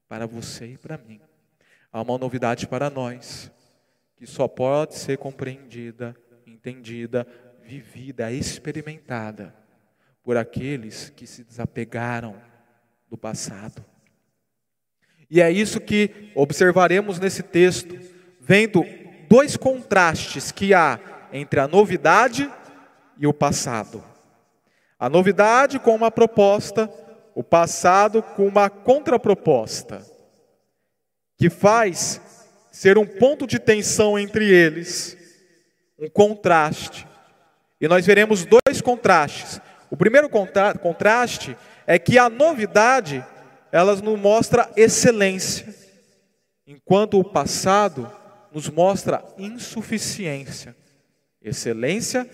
para 0.07 0.25
você 0.25 0.67
e 0.67 0.77
para 0.77 0.97
mim. 0.97 1.19
Há 1.91 2.01
uma 2.01 2.17
novidade 2.17 2.67
para 2.67 2.89
nós, 2.89 3.51
que 4.15 4.25
só 4.25 4.47
pode 4.47 4.95
ser 4.95 5.17
compreendida, 5.17 6.15
entendida, 6.47 7.27
vivida, 7.61 8.31
experimentada 8.31 9.53
por 10.23 10.37
aqueles 10.37 11.09
que 11.09 11.27
se 11.27 11.43
desapegaram 11.43 12.35
do 13.09 13.17
passado. 13.17 13.83
E 15.29 15.41
é 15.41 15.51
isso 15.51 15.81
que 15.81 16.31
observaremos 16.33 17.19
nesse 17.19 17.43
texto, 17.43 17.99
vendo 18.39 18.83
dois 19.27 19.57
contrastes 19.57 20.51
que 20.51 20.73
há 20.73 20.99
entre 21.33 21.59
a 21.59 21.67
novidade 21.67 22.49
e 23.17 23.27
o 23.27 23.33
passado. 23.33 24.03
A 24.97 25.09
novidade 25.09 25.77
com 25.77 25.93
uma 25.93 26.09
proposta 26.09 26.91
o 27.35 27.43
passado 27.43 28.21
com 28.21 28.47
uma 28.47 28.69
contraproposta, 28.69 30.05
que 31.37 31.49
faz 31.49 32.21
ser 32.71 32.97
um 32.97 33.05
ponto 33.05 33.47
de 33.47 33.59
tensão 33.59 34.17
entre 34.17 34.49
eles, 34.49 35.17
um 35.97 36.09
contraste. 36.09 37.07
E 37.79 37.87
nós 37.87 38.05
veremos 38.05 38.45
dois 38.45 38.81
contrastes. 38.81 39.61
O 39.89 39.97
primeiro 39.97 40.29
contra 40.29 40.73
contraste 40.77 41.57
é 41.87 41.97
que 41.97 42.17
a 42.17 42.29
novidade, 42.29 43.25
ela 43.71 43.95
nos 43.95 44.19
mostra 44.19 44.69
excelência, 44.75 45.73
enquanto 46.67 47.19
o 47.19 47.23
passado 47.23 48.11
nos 48.51 48.69
mostra 48.69 49.23
insuficiência. 49.37 50.75
Excelência 51.41 52.29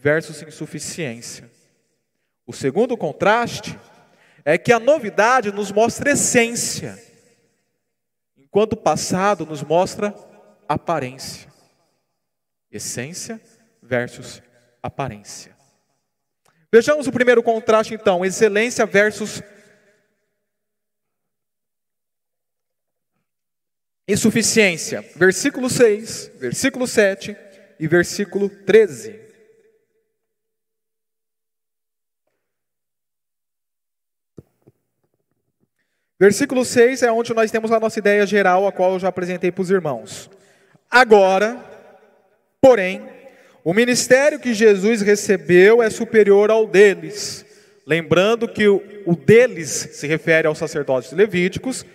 versus 0.00 0.42
insuficiência. 0.42 1.50
O 2.46 2.52
segundo 2.52 2.96
contraste 2.96 3.78
é 4.44 4.56
que 4.56 4.72
a 4.72 4.78
novidade 4.78 5.52
nos 5.52 5.70
mostra 5.70 6.12
essência, 6.12 6.98
enquanto 8.36 8.74
o 8.74 8.76
passado 8.76 9.44
nos 9.46 9.62
mostra 9.62 10.14
aparência. 10.68 11.50
Essência 12.70 13.40
versus 13.82 14.42
aparência. 14.82 15.56
Vejamos 16.72 17.06
o 17.06 17.12
primeiro 17.12 17.42
contraste 17.42 17.94
então, 17.94 18.24
excelência 18.24 18.86
versus 18.86 19.42
insuficiência. 24.06 25.02
Versículo 25.16 25.68
6, 25.68 26.32
versículo 26.36 26.86
7 26.86 27.36
e 27.78 27.88
versículo 27.88 28.48
13. 28.48 29.19
Versículo 36.20 36.66
6 36.66 37.02
é 37.02 37.10
onde 37.10 37.32
nós 37.32 37.50
temos 37.50 37.72
a 37.72 37.80
nossa 37.80 37.98
ideia 37.98 38.26
geral, 38.26 38.66
a 38.66 38.72
qual 38.72 38.92
eu 38.92 38.98
já 38.98 39.08
apresentei 39.08 39.50
para 39.50 39.62
os 39.62 39.70
irmãos. 39.70 40.30
Agora, 40.90 41.56
porém, 42.60 43.02
o 43.64 43.72
ministério 43.72 44.38
que 44.38 44.52
Jesus 44.52 45.00
recebeu 45.00 45.82
é 45.82 45.88
superior 45.88 46.50
ao 46.50 46.66
deles. 46.66 47.46
Lembrando 47.86 48.46
que 48.46 48.68
o, 48.68 49.16
deles 49.16 49.70
se 49.92 50.06
refere 50.06 50.46
aos 50.46 50.58
sacerdotes 50.58 51.10
levíticos, 51.12 51.86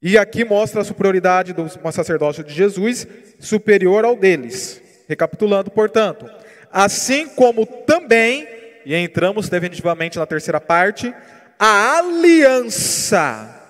e 0.00 0.16
aqui 0.16 0.42
mostra 0.42 0.80
a 0.80 0.84
superioridade 0.84 1.52
do 1.52 1.68
sacerdócio 1.92 2.42
de 2.42 2.54
Jesus 2.54 3.06
superior 3.38 4.06
ao 4.06 4.16
deles. 4.16 4.80
Recapitulando, 5.06 5.70
portanto, 5.70 6.26
assim 6.72 7.28
como 7.28 7.66
também, 7.66 8.48
e 8.86 8.94
entramos 8.94 9.50
definitivamente 9.50 10.18
na 10.18 10.24
terceira 10.24 10.60
parte, 10.60 11.14
a 11.58 11.98
aliança, 11.98 13.62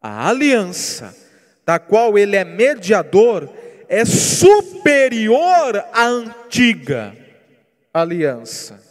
a 0.00 0.28
aliança, 0.28 1.16
da 1.64 1.78
qual 1.78 2.18
ele 2.18 2.36
é 2.36 2.44
mediador, 2.44 3.48
é 3.88 4.04
superior 4.04 5.76
à 5.92 6.06
antiga 6.06 7.16
aliança, 7.92 8.82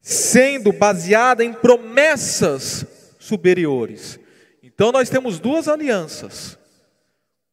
sendo 0.00 0.72
baseada 0.72 1.44
em 1.44 1.52
promessas 1.52 2.86
superiores. 3.18 4.18
Então 4.62 4.90
nós 4.90 5.08
temos 5.10 5.38
duas 5.38 5.68
alianças, 5.68 6.58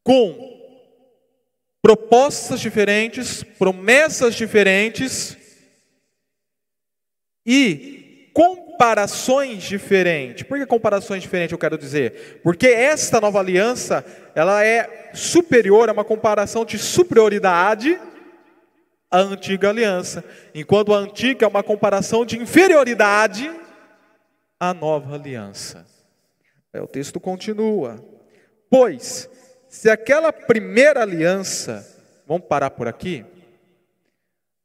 com 0.04 0.58
propostas 1.82 2.60
diferentes, 2.60 3.44
promessas 3.44 4.36
diferentes, 4.36 5.38
e 7.48 8.30
comparações 8.34 9.64
diferentes. 9.64 10.44
Por 10.44 10.60
que 10.60 10.66
comparações 10.66 11.24
diferentes 11.24 11.54
eu 11.54 11.58
quero 11.58 11.78
dizer? 11.78 12.42
Porque 12.44 12.68
esta 12.68 13.22
nova 13.22 13.40
aliança, 13.40 14.06
ela 14.36 14.64
é 14.64 15.12
superior, 15.14 15.90
é 15.90 15.92
uma 15.94 16.04
comparação 16.04 16.66
de 16.66 16.78
superioridade 16.78 18.00
à 19.10 19.20
antiga 19.20 19.70
aliança, 19.70 20.24
enquanto 20.54 20.94
a 20.94 20.98
antiga 20.98 21.46
é 21.46 21.50
uma 21.50 21.64
comparação 21.64 22.26
de 22.26 22.38
inferioridade 22.38 23.50
à 24.60 24.74
nova 24.74 25.16
aliança. 25.16 25.88
É, 26.74 26.82
o 26.82 26.88
texto 26.88 27.20
continua. 27.20 28.04
Pois, 28.70 29.30
se 29.70 29.90
aquela 29.90 30.34
primeira 30.34 31.02
aliança, 31.02 31.88
vamos 32.28 32.46
parar 32.48 32.72
por 32.72 32.88
aqui? 32.88 33.26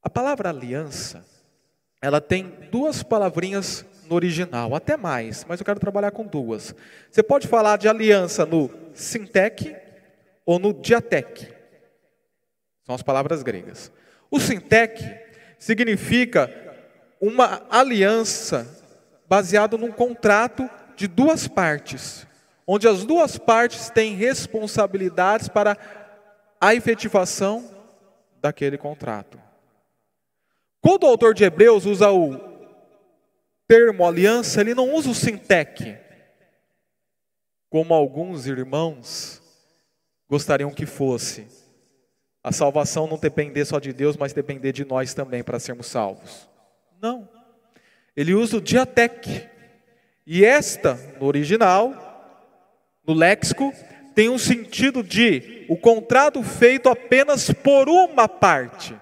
A 0.03 0.11
palavra 0.11 0.51
aliança, 0.51 1.25
ela 2.03 2.21
tem 2.21 2.53
duas 2.73 3.05
palavrinhas 3.05 3.87
no 4.11 4.17
original, 4.17 4.75
até 4.75 4.97
mais, 4.97 5.45
mas 5.49 5.61
eu 5.61 5.65
quero 5.65 5.79
trabalhar 5.79 6.11
com 6.11 6.27
duas. 6.27 6.75
Você 7.09 7.23
pode 7.23 7.47
falar 7.47 7.79
de 7.79 7.89
aliança 7.89 8.45
no 8.45 8.69
sintec 8.93 9.77
ou 10.45 10.59
no 10.59 10.75
diatec. 10.75 11.49
São 12.85 12.97
as 12.97 13.03
palavras 13.05 13.45
gregas. 13.45 13.93
O 14.29 14.41
sintec 14.41 15.01
significa 15.61 16.53
uma 17.21 17.63
aliança 17.71 18.67
baseado 19.29 19.79
num 19.79 19.93
contrato 19.93 20.69
de 20.97 21.07
duas 21.07 21.47
partes, 21.47 22.27
onde 22.67 22.89
as 22.89 23.05
duas 23.05 23.39
partes 23.39 23.91
têm 23.91 24.17
responsabilidades 24.17 25.49
para 25.49 25.79
a 26.61 26.75
efetivação 26.75 27.65
daquele 28.41 28.77
contrato. 28.77 29.52
Quando 30.83 31.05
o 31.05 31.07
autor 31.07 31.33
de 31.33 31.45
Hebreus 31.45 31.87
usa 31.87 32.11
o 32.11 32.39
termo 33.69 34.05
aliança, 34.05 34.61
ele 34.61 34.75
não 34.75 34.93
usa 34.93 35.09
o 35.11 35.15
sintec, 35.15 35.97
como 37.71 37.95
alguns 37.95 38.49
irmãos 38.49 39.41
gostariam 40.29 40.73
que 40.73 40.85
fosse. 40.85 41.47
A 42.43 42.51
salvação 42.51 43.07
não 43.07 43.17
depender 43.17 43.65
só 43.65 43.79
de 43.79 43.93
Deus, 43.93 44.17
mas 44.17 44.33
depender 44.33 44.73
de 44.73 44.85
nós 44.85 45.15
também 45.15 45.45
para 45.45 45.61
sermos 45.61 45.87
salvos. 45.87 46.49
Não. 47.01 47.29
Ele 48.17 48.35
usa 48.35 48.57
o 48.57 48.61
diatec. 48.61 49.49
E 50.27 50.45
esta, 50.45 50.95
no 51.21 51.27
original, 51.27 51.95
no 53.07 53.15
léxico, 53.15 53.73
tem 54.17 54.29
um 54.29 54.39
sentido 54.39 55.01
de 55.03 55.65
o 55.69 55.77
contrato 55.77 56.43
feito 56.43 56.89
apenas 56.89 57.53
por 57.53 57.89
uma 57.89 58.29
parte. 58.29 58.99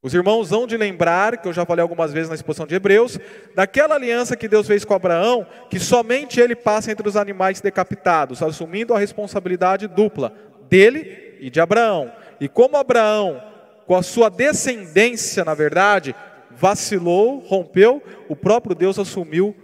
Os 0.00 0.14
irmãos 0.14 0.50
vão 0.50 0.66
de 0.66 0.76
lembrar, 0.76 1.38
que 1.38 1.48
eu 1.48 1.52
já 1.52 1.66
falei 1.66 1.82
algumas 1.82 2.12
vezes 2.12 2.28
na 2.28 2.34
exposição 2.36 2.66
de 2.66 2.74
Hebreus, 2.74 3.18
daquela 3.54 3.96
aliança 3.96 4.36
que 4.36 4.46
Deus 4.46 4.66
fez 4.66 4.84
com 4.84 4.94
Abraão, 4.94 5.44
que 5.68 5.80
somente 5.80 6.40
ele 6.40 6.54
passa 6.54 6.92
entre 6.92 7.08
os 7.08 7.16
animais 7.16 7.60
decapitados, 7.60 8.40
assumindo 8.40 8.94
a 8.94 8.98
responsabilidade 8.98 9.88
dupla 9.88 10.32
dele 10.68 11.36
e 11.40 11.50
de 11.50 11.60
Abraão. 11.60 12.12
E 12.40 12.48
como 12.48 12.76
Abraão, 12.76 13.42
com 13.86 13.96
a 13.96 14.02
sua 14.02 14.28
descendência, 14.28 15.44
na 15.44 15.54
verdade, 15.54 16.14
vacilou, 16.50 17.40
rompeu, 17.40 18.00
o 18.28 18.36
próprio 18.36 18.76
Deus 18.76 19.00
assumiu 19.00 19.56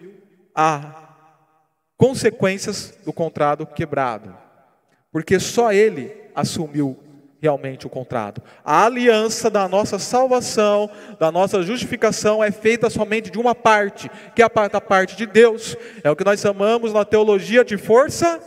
as 0.53 0.85
consequências 1.97 2.99
do 3.05 3.13
contrato 3.13 3.65
quebrado. 3.67 4.37
Porque 5.13 5.39
só 5.39 5.73
ele 5.73 6.13
assumiu 6.35 6.99
realmente 7.45 7.87
o 7.87 7.91
contrato. 7.91 8.43
A 8.65 8.87
aliança 8.87 9.51
da 9.51 9.69
nossa 9.69 9.99
salvação, 9.99 10.91
da 11.21 11.31
nossa 11.31 11.63
justificação 11.63 12.43
é 12.43 12.51
feita 12.51 12.89
somente 12.89 13.31
de 13.31 13.39
uma 13.39 13.55
parte, 13.55 14.11
que 14.35 14.43
é 14.43 14.47
a 14.47 14.81
parte 14.81 15.15
de 15.15 15.27
Deus. 15.27 15.77
É 16.03 16.11
o 16.11 16.17
que 16.17 16.25
nós 16.25 16.41
chamamos 16.41 16.95
na 16.95 17.05
teologia 17.05 17.63
de 17.63 17.77
força 17.77 18.41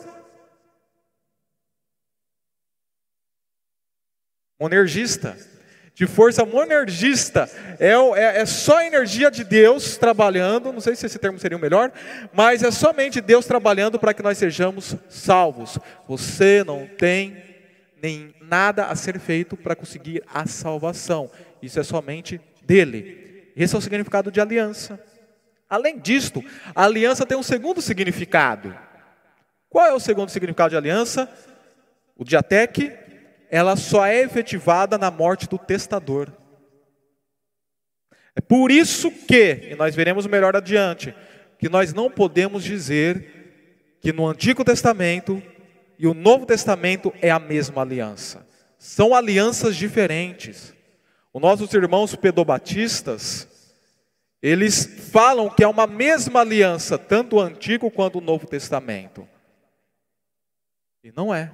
monergista. 4.60 5.38
De 5.94 6.08
força 6.08 6.44
monergista. 6.44 7.48
É, 7.80 7.92
é, 7.92 8.42
é 8.42 8.46
só 8.48 8.80
a 8.80 8.86
energia 8.86 9.30
de 9.30 9.44
Deus 9.44 9.96
trabalhando, 9.96 10.74
não 10.74 10.82
sei 10.82 10.96
se 10.96 11.06
esse 11.06 11.20
termo 11.20 11.38
seria 11.38 11.58
o 11.58 11.62
melhor, 11.62 11.92
mas 12.34 12.64
é 12.64 12.72
somente 12.72 13.22
Deus 13.22 13.46
trabalhando 13.46 14.00
para 14.00 14.14
que 14.14 14.24
nós 14.24 14.40
sejamos 14.40 14.96
salvos. 15.08 15.78
Você 16.08 16.64
não 16.66 16.88
tem 16.88 17.46
nem 18.02 18.34
nada 18.48 18.86
a 18.86 18.96
ser 18.96 19.20
feito 19.20 19.58
para 19.58 19.76
conseguir 19.76 20.24
a 20.34 20.46
salvação. 20.48 21.30
Isso 21.62 21.80
é 21.80 21.84
somente 21.84 22.40
dele. 22.64 23.52
Esse 23.56 23.76
é 23.76 23.78
o 23.78 23.82
significado 23.82 24.32
de 24.32 24.40
aliança. 24.40 25.00
Além 25.70 26.00
disto, 26.00 26.44
a 26.74 26.86
aliança 26.86 27.26
tem 27.26 27.38
um 27.38 27.44
segundo 27.44 27.82
significado. 27.82 28.78
Qual 29.70 29.86
é 29.86 29.94
o 29.94 30.00
segundo 30.00 30.30
significado 30.30 30.70
de 30.70 30.78
aliança? 30.78 31.30
O 32.16 32.24
diatec, 32.24 32.94
ela 33.50 33.76
só 33.76 34.06
é 34.06 34.22
efetivada 34.22 34.98
na 34.98 35.12
morte 35.12 35.48
do 35.48 35.58
testador. 35.58 36.32
É 38.36 38.42
por 38.42 38.72
isso 38.72 39.12
que, 39.12 39.70
e 39.72 39.76
nós 39.76 39.96
veremos 39.96 40.26
melhor 40.28 40.56
adiante, 40.56 41.14
que 41.60 41.68
nós 41.68 41.94
não 41.94 42.10
podemos 42.10 42.64
dizer 42.64 43.98
que 44.00 44.14
no 44.14 44.28
Antigo 44.28 44.64
Testamento 44.64 45.42
e 46.00 46.06
o 46.08 46.14
Novo 46.14 46.46
Testamento 46.46 47.14
é 47.22 47.30
a 47.30 47.40
mesma 47.40 47.82
aliança. 47.82 48.48
São 48.78 49.16
alianças 49.16 49.76
diferentes. 49.76 50.74
Os 51.34 51.42
nossos 51.42 51.74
irmãos 51.74 52.16
pedobatistas, 52.16 53.48
eles 54.42 54.86
falam 55.12 55.50
que 55.50 55.64
é 55.64 55.68
uma 55.68 55.88
mesma 55.88 56.42
aliança, 56.42 56.98
tanto 56.98 57.38
o 57.38 57.42
Antigo 57.42 57.90
quanto 57.90 58.20
o 58.20 58.22
Novo 58.22 58.46
Testamento. 58.48 59.28
E 61.04 61.12
não 61.16 61.34
é. 61.34 61.52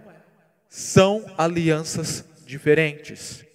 São 0.68 1.26
alianças 1.38 2.26
diferentes. 2.46 3.46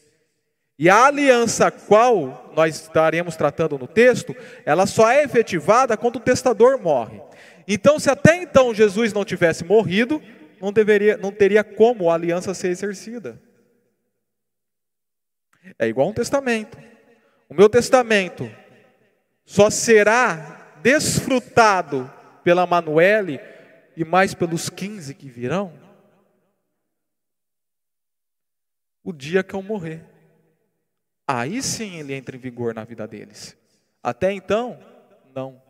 E 0.79 0.89
a 0.89 1.07
aliança 1.07 1.67
a 1.67 1.71
qual 1.71 2.53
nós 2.55 2.81
estaremos 2.83 3.35
tratando 3.35 3.77
no 3.77 3.89
texto, 3.89 4.35
ela 4.65 4.87
só 4.87 5.11
é 5.11 5.25
efetivada 5.25 5.97
quando 5.97 6.17
o 6.17 6.21
testador 6.21 6.81
morre. 6.81 7.21
Então, 7.67 7.99
se 7.99 8.09
até 8.09 8.41
então 8.41 8.73
Jesus 8.73 9.13
não 9.13 9.25
tivesse 9.25 9.65
morrido, 9.65 10.23
não, 10.61 10.73
deveria, 10.73 11.17
não 11.17 11.33
teria 11.33 11.63
como 11.63 12.11
a 12.11 12.15
aliança 12.15 12.55
ser 12.55 12.69
exercida. 12.69 13.41
É 15.79 15.87
igual 15.87 16.09
um 16.09 16.15
testamento. 16.15 16.79
O 17.49 17.55
meu 17.55 17.69
testamento 17.69 18.51
só 19.45 19.71
será 19.71 20.77
desfrutado 20.83 22.11
pela 22.45 22.67
Manuele 22.67 23.41
e 23.97 24.05
mais 24.05 24.35
pelos 24.35 24.71
15 24.71 25.15
que 25.15 25.29
virão 25.29 25.73
o 29.03 29.13
dia 29.13 29.43
que 29.43 29.55
eu 29.55 29.63
morrer. 29.63 30.05
Aí 31.27 31.63
sim 31.63 31.99
ele 31.99 32.13
entra 32.15 32.37
em 32.37 32.39
vigor 32.39 32.75
na 32.75 32.85
vida 32.85 33.07
deles. 33.07 33.57
Até 34.03 34.33
então, 34.33 34.79
não. 35.35 35.63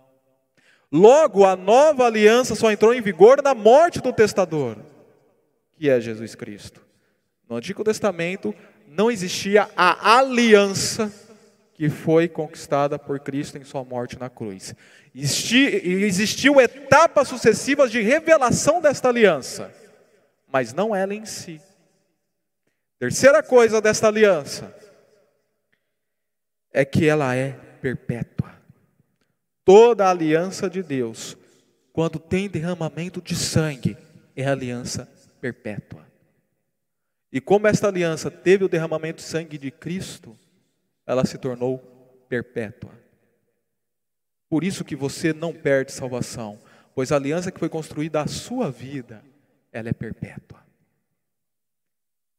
Logo, 0.90 1.44
a 1.44 1.54
nova 1.54 2.06
aliança 2.06 2.54
só 2.54 2.72
entrou 2.72 2.94
em 2.94 3.00
vigor 3.00 3.42
na 3.42 3.54
morte 3.54 4.00
do 4.00 4.12
testador, 4.12 4.76
que 5.72 5.90
é 5.90 6.00
Jesus 6.00 6.34
Cristo. 6.34 6.80
No 7.48 7.56
Antigo 7.56 7.84
Testamento 7.84 8.54
não 8.86 9.10
existia 9.10 9.68
a 9.76 10.18
aliança 10.18 11.12
que 11.74 11.88
foi 11.88 12.26
conquistada 12.26 12.98
por 12.98 13.20
Cristo 13.20 13.56
em 13.56 13.64
sua 13.64 13.84
morte 13.84 14.18
na 14.18 14.28
cruz. 14.28 14.74
Existiu 15.14 16.60
etapas 16.60 17.28
sucessivas 17.28 17.90
de 17.90 18.00
revelação 18.00 18.80
desta 18.80 19.08
aliança, 19.08 19.72
mas 20.50 20.72
não 20.72 20.96
ela 20.96 21.14
em 21.14 21.24
si. 21.24 21.60
Terceira 22.98 23.42
coisa 23.42 23.80
desta 23.80 24.08
aliança 24.08 24.74
é 26.72 26.84
que 26.84 27.06
ela 27.06 27.34
é 27.36 27.52
perpétua. 27.80 28.57
Toda 29.68 30.06
a 30.06 30.10
aliança 30.10 30.70
de 30.70 30.82
Deus, 30.82 31.36
quando 31.92 32.18
tem 32.18 32.48
derramamento 32.48 33.20
de 33.20 33.36
sangue, 33.36 33.98
é 34.34 34.46
aliança 34.46 35.06
perpétua. 35.42 36.06
E 37.30 37.38
como 37.38 37.66
esta 37.66 37.86
aliança 37.86 38.30
teve 38.30 38.64
o 38.64 38.68
derramamento 38.68 39.16
de 39.16 39.28
sangue 39.28 39.58
de 39.58 39.70
Cristo, 39.70 40.34
ela 41.06 41.22
se 41.26 41.36
tornou 41.36 41.80
perpétua. 42.30 42.92
Por 44.48 44.64
isso 44.64 44.86
que 44.86 44.96
você 44.96 45.34
não 45.34 45.52
perde 45.52 45.92
salvação, 45.92 46.58
pois 46.94 47.12
a 47.12 47.16
aliança 47.16 47.52
que 47.52 47.60
foi 47.60 47.68
construída 47.68 48.22
à 48.22 48.26
sua 48.26 48.70
vida, 48.70 49.22
ela 49.70 49.90
é 49.90 49.92
perpétua. 49.92 50.62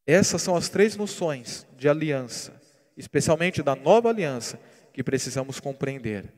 Essas 0.03 0.41
são 0.41 0.55
as 0.55 0.67
três 0.67 0.95
noções 0.95 1.67
de 1.77 1.87
aliança, 1.87 2.59
especialmente 2.97 3.61
da 3.61 3.75
nova 3.75 4.09
aliança, 4.09 4.59
que 4.91 5.03
precisamos 5.03 5.59
compreender 5.59 6.33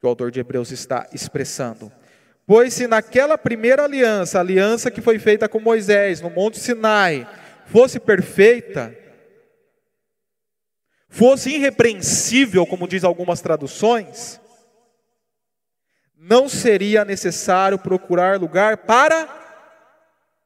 que 0.00 0.06
o 0.06 0.08
autor 0.08 0.30
de 0.30 0.40
Hebreus 0.40 0.70
está 0.70 1.06
expressando. 1.12 1.92
Pois 2.46 2.74
se 2.74 2.86
naquela 2.86 3.36
primeira 3.36 3.84
aliança, 3.84 4.38
a 4.38 4.40
aliança 4.40 4.90
que 4.90 5.00
foi 5.00 5.18
feita 5.18 5.48
com 5.48 5.58
Moisés 5.58 6.20
no 6.20 6.30
Monte 6.30 6.58
Sinai, 6.58 7.28
fosse 7.66 7.98
perfeita, 7.98 8.96
fosse 11.08 11.50
irrepreensível, 11.50 12.64
como 12.66 12.86
diz 12.86 13.02
algumas 13.02 13.40
traduções, 13.40 14.40
não 16.16 16.48
seria 16.48 17.04
necessário 17.04 17.78
procurar 17.78 18.40
lugar 18.40 18.78
para 18.78 19.28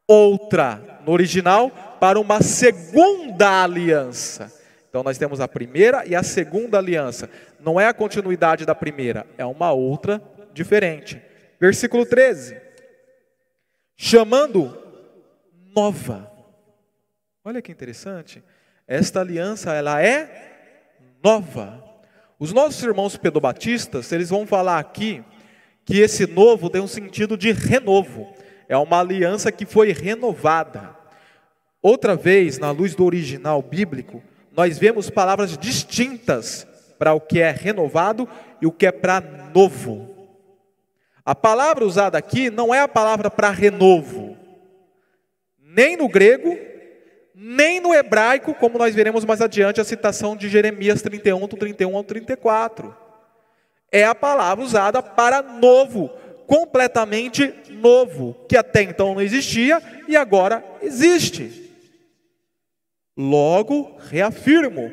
outra, 0.06 1.00
no 1.04 1.12
original, 1.12 1.70
para 2.00 2.18
uma 2.18 2.42
segunda 2.42 3.62
aliança. 3.62 4.52
Então 4.88 5.02
nós 5.02 5.16
temos 5.16 5.40
a 5.40 5.46
primeira 5.46 6.04
e 6.04 6.16
a 6.16 6.22
segunda 6.22 6.78
aliança. 6.78 7.30
Não 7.62 7.80
é 7.80 7.86
a 7.86 7.94
continuidade 7.94 8.64
da 8.64 8.74
primeira, 8.74 9.26
é 9.36 9.44
uma 9.44 9.72
outra 9.72 10.22
diferente. 10.52 11.20
Versículo 11.60 12.06
13. 12.06 12.60
Chamando 13.96 14.76
nova. 15.74 16.30
Olha 17.44 17.60
que 17.60 17.70
interessante. 17.72 18.42
Esta 18.86 19.20
aliança 19.20 19.72
ela 19.74 20.02
é 20.02 20.96
nova. 21.22 21.84
Os 22.38 22.52
nossos 22.52 22.82
irmãos 22.82 23.16
pedobatistas, 23.16 24.10
eles 24.12 24.30
vão 24.30 24.46
falar 24.46 24.78
aqui 24.78 25.22
que 25.84 25.98
esse 25.98 26.26
novo 26.26 26.70
tem 26.70 26.80
um 26.80 26.86
sentido 26.86 27.36
de 27.36 27.52
renovo. 27.52 28.32
É 28.68 28.76
uma 28.76 29.00
aliança 29.00 29.52
que 29.52 29.66
foi 29.66 29.92
renovada. 29.92 30.96
Outra 31.82 32.16
vez, 32.16 32.58
na 32.58 32.70
luz 32.70 32.94
do 32.94 33.04
original 33.04 33.60
bíblico, 33.60 34.22
nós 34.52 34.78
vemos 34.78 35.10
palavras 35.10 35.56
distintas 35.56 36.66
para 37.00 37.14
o 37.14 37.20
que 37.20 37.40
é 37.40 37.50
renovado 37.50 38.28
e 38.60 38.66
o 38.66 38.70
que 38.70 38.86
é 38.86 38.92
para 38.92 39.20
novo. 39.52 40.08
A 41.24 41.34
palavra 41.34 41.84
usada 41.84 42.16
aqui 42.16 42.50
não 42.50 42.72
é 42.72 42.80
a 42.80 42.86
palavra 42.86 43.28
para 43.28 43.50
renovo, 43.50 44.36
nem 45.58 45.96
no 45.96 46.08
grego, 46.08 46.56
nem 47.34 47.80
no 47.80 47.92
hebraico, 47.92 48.54
como 48.54 48.78
nós 48.78 48.94
veremos 48.94 49.24
mais 49.24 49.40
adiante 49.40 49.80
a 49.80 49.84
citação 49.84 50.36
de 50.36 50.48
Jeremias 50.48 51.02
31, 51.02 51.48
do 51.48 51.56
31 51.56 51.96
ao 51.96 52.04
34 52.04 53.10
é 53.90 54.04
a 54.04 54.14
palavra 54.14 54.64
usada 54.64 55.02
para 55.02 55.42
novo, 55.42 56.10
completamente 56.46 57.52
novo, 57.70 58.36
que 58.48 58.56
até 58.56 58.82
então 58.82 59.14
não 59.14 59.20
existia 59.20 59.82
e 60.06 60.16
agora 60.16 60.64
existe. 60.80 61.68
Logo, 63.16 63.96
reafirmo, 63.98 64.92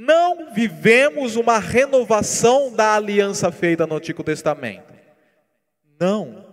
não 0.00 0.50
vivemos 0.54 1.36
uma 1.36 1.58
renovação 1.58 2.72
da 2.72 2.94
aliança 2.94 3.52
feita 3.52 3.86
no 3.86 3.96
Antigo 3.96 4.24
Testamento. 4.24 4.94
Não. 6.00 6.46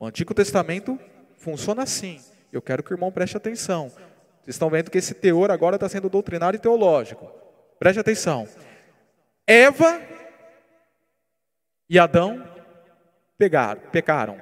O 0.00 0.06
Antigo 0.06 0.32
Testamento 0.32 0.98
funciona 1.36 1.82
assim. 1.82 2.18
Eu 2.50 2.62
quero 2.62 2.82
que 2.82 2.92
o 2.92 2.94
irmão 2.94 3.12
preste 3.12 3.36
atenção. 3.36 3.90
Vocês 4.40 4.54
estão 4.54 4.70
vendo 4.70 4.90
que 4.90 4.96
esse 4.96 5.12
teor 5.12 5.50
agora 5.50 5.76
está 5.76 5.86
sendo 5.86 6.08
doutrinário 6.08 6.56
e 6.56 6.60
teológico. 6.60 7.30
Preste 7.78 8.00
atenção. 8.00 8.48
Eva 9.46 10.00
e 11.90 11.98
Adão 11.98 12.42
pegaram, 13.36 13.82
pecaram. 13.92 14.40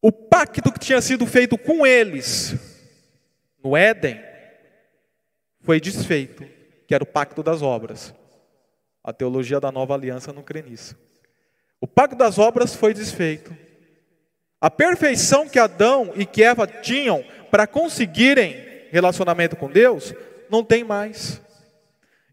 O 0.00 0.12
pacto 0.12 0.70
que 0.70 0.78
tinha 0.78 1.00
sido 1.00 1.26
feito 1.26 1.58
com 1.58 1.84
eles 1.84 2.54
no 3.60 3.76
Éden 3.76 4.33
foi 5.64 5.80
desfeito, 5.80 6.44
que 6.86 6.94
era 6.94 7.02
o 7.02 7.06
pacto 7.06 7.42
das 7.42 7.62
obras. 7.62 8.14
A 9.02 9.12
teologia 9.12 9.58
da 9.58 9.72
nova 9.72 9.94
aliança 9.94 10.32
não 10.32 10.42
crê 10.42 10.62
nisso. 10.62 10.96
O 11.80 11.86
pacto 11.86 12.16
das 12.16 12.38
obras 12.38 12.74
foi 12.74 12.94
desfeito. 12.94 13.54
A 14.60 14.70
perfeição 14.70 15.48
que 15.48 15.58
Adão 15.58 16.12
e 16.14 16.24
que 16.24 16.42
Eva 16.42 16.66
tinham 16.66 17.24
para 17.50 17.66
conseguirem 17.66 18.88
relacionamento 18.90 19.56
com 19.56 19.68
Deus, 19.68 20.14
não 20.48 20.62
tem 20.62 20.84
mais. 20.84 21.40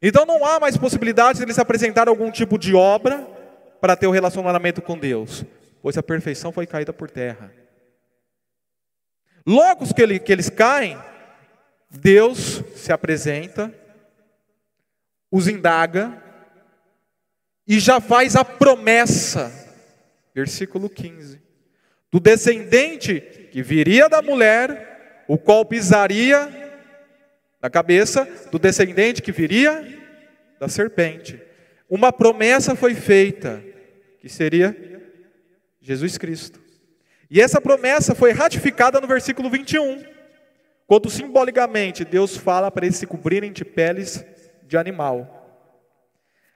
Então 0.02 0.26
não 0.26 0.46
há 0.46 0.60
mais 0.60 0.78
possibilidade 0.78 1.40
de 1.40 1.44
eles 1.44 1.58
apresentar 1.58 2.08
algum 2.08 2.32
tipo 2.32 2.58
de 2.58 2.76
obra 2.76 3.28
para 3.80 3.96
ter 3.96 4.08
o 4.08 4.12
um 4.12 4.14
relacionamento 4.14 4.82
com 4.82 4.98
Deus, 4.98 5.44
pois 5.82 5.98
a 5.98 6.04
perfeição 6.04 6.52
foi 6.52 6.68
caída 6.68 6.94
por 6.94 7.10
terra. 7.10 7.52
Logo 9.46 9.92
que 9.92 10.32
eles 10.32 10.50
caem, 10.50 10.98
Deus 11.92 12.64
se 12.76 12.92
apresenta, 12.92 13.74
os 15.30 15.48
indaga 15.48 16.22
e 17.68 17.80
já 17.80 18.00
faz 18.00 18.36
a 18.36 18.46
promessa, 18.46 19.52
versículo 20.34 20.90
15, 20.90 21.42
do 22.10 22.20
descendente 22.20 23.20
que 23.52 23.62
viria 23.62 24.08
da 24.08 24.22
mulher, 24.22 25.26
o 25.28 25.38
qual 25.38 25.66
pisaria 25.66 26.50
na 27.62 27.70
cabeça 27.70 28.28
do 28.52 28.58
descendente 28.58 29.22
que 29.22 29.32
viria 29.32 29.86
da 30.60 30.68
serpente. 30.68 31.42
Uma 31.90 32.12
promessa 32.12 32.76
foi 32.76 32.96
feita, 32.96 33.64
que 34.20 34.30
seria 34.30 34.76
Jesus 35.82 36.18
Cristo. 36.18 36.60
E 37.30 37.42
essa 37.42 37.62
promessa 37.62 38.16
foi 38.16 38.32
ratificada 38.32 39.00
no 39.00 39.08
versículo 39.08 39.50
21, 39.50 40.11
quando 40.92 41.10
simbolicamente 41.10 42.04
Deus 42.04 42.36
fala 42.36 42.70
para 42.70 42.86
eles 42.86 42.98
se 42.98 43.08
cobrirem 43.08 43.54
de 43.54 43.64
peles 43.64 44.26
de 44.68 44.76
animal. 44.76 45.72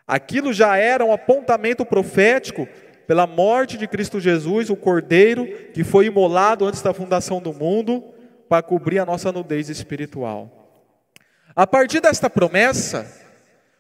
Aquilo 0.06 0.52
já 0.52 0.76
era 0.76 1.06
um 1.06 1.14
apontamento 1.14 1.86
profético 1.86 2.68
pela 3.08 3.26
morte 3.26 3.78
de 3.78 3.88
Cristo 3.88 4.20
Jesus, 4.20 4.70
o 4.70 4.76
Cordeiro 4.76 5.48
que 5.72 5.86
foi 5.86 6.08
imolado 6.08 6.66
antes 6.66 6.82
da 6.82 6.94
fundação 6.94 7.42
do 7.42 7.54
mundo, 7.54 8.04
para 8.50 8.62
cobrir 8.62 9.00
a 9.00 9.06
nossa 9.06 9.32
nudez 9.32 9.70
espiritual. 9.70 10.70
A 11.56 11.66
partir 11.66 12.02
desta 12.02 12.30
promessa, 12.30 13.10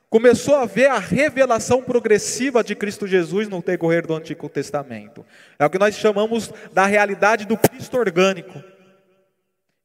começou 0.09 0.55
a 0.55 0.61
haver 0.61 0.89
a 0.89 0.99
revelação 0.99 1.83
progressiva 1.83 2.63
de 2.63 2.75
Cristo 2.75 3.05
Jesus 3.05 3.49
no 3.49 3.61
decorrer 3.61 4.07
do 4.07 4.15
Antigo 4.15 4.47
Testamento. 4.47 5.25
É 5.59 5.65
o 5.65 5.69
que 5.69 5.77
nós 5.77 5.95
chamamos 5.95 6.49
da 6.71 6.85
realidade 6.85 7.43
do 7.43 7.57
Cristo 7.57 7.97
orgânico. 7.97 8.63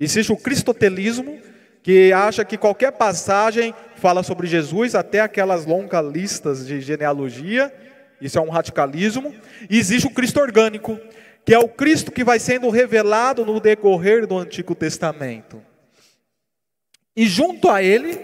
Existe 0.00 0.32
o 0.32 0.36
cristotelismo, 0.36 1.38
que 1.82 2.10
acha 2.12 2.44
que 2.44 2.56
qualquer 2.56 2.92
passagem 2.92 3.74
fala 3.96 4.22
sobre 4.22 4.46
Jesus, 4.46 4.94
até 4.94 5.20
aquelas 5.20 5.66
longas 5.66 6.04
listas 6.10 6.66
de 6.66 6.80
genealogia, 6.80 7.72
isso 8.20 8.38
é 8.38 8.40
um 8.40 8.48
radicalismo. 8.50 9.34
E 9.68 9.78
existe 9.78 10.06
o 10.06 10.10
Cristo 10.10 10.40
orgânico, 10.40 10.98
que 11.44 11.54
é 11.54 11.58
o 11.58 11.68
Cristo 11.68 12.10
que 12.10 12.24
vai 12.24 12.38
sendo 12.38 12.68
revelado 12.70 13.44
no 13.44 13.60
decorrer 13.60 14.26
do 14.26 14.38
Antigo 14.38 14.74
Testamento. 14.74 15.62
E 17.16 17.26
junto 17.26 17.68
a 17.68 17.82
ele, 17.82 18.18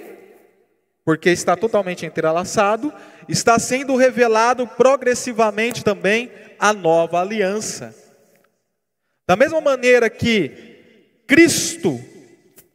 porque 1.04 1.30
está 1.30 1.56
totalmente 1.56 2.04
entrelaçado, 2.04 2.92
está 3.28 3.58
sendo 3.58 3.96
revelado 3.96 4.66
progressivamente 4.66 5.84
também 5.84 6.30
a 6.58 6.72
nova 6.72 7.20
aliança. 7.20 7.94
Da 9.26 9.34
mesma 9.34 9.60
maneira 9.60 10.08
que 10.08 10.75
Cristo, 11.26 12.00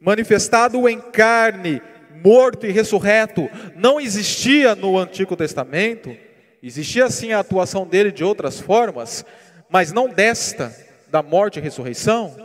manifestado 0.00 0.88
em 0.88 1.00
carne, 1.00 1.80
morto 2.22 2.66
e 2.66 2.70
ressurreto, 2.70 3.48
não 3.74 4.00
existia 4.00 4.74
no 4.74 4.98
Antigo 4.98 5.36
Testamento, 5.36 6.14
existia 6.62 7.08
sim 7.10 7.32
a 7.32 7.40
atuação 7.40 7.86
dele 7.86 8.12
de 8.12 8.22
outras 8.22 8.60
formas, 8.60 9.24
mas 9.68 9.92
não 9.92 10.08
desta, 10.08 10.74
da 11.10 11.22
morte 11.22 11.58
e 11.58 11.62
ressurreição, 11.62 12.36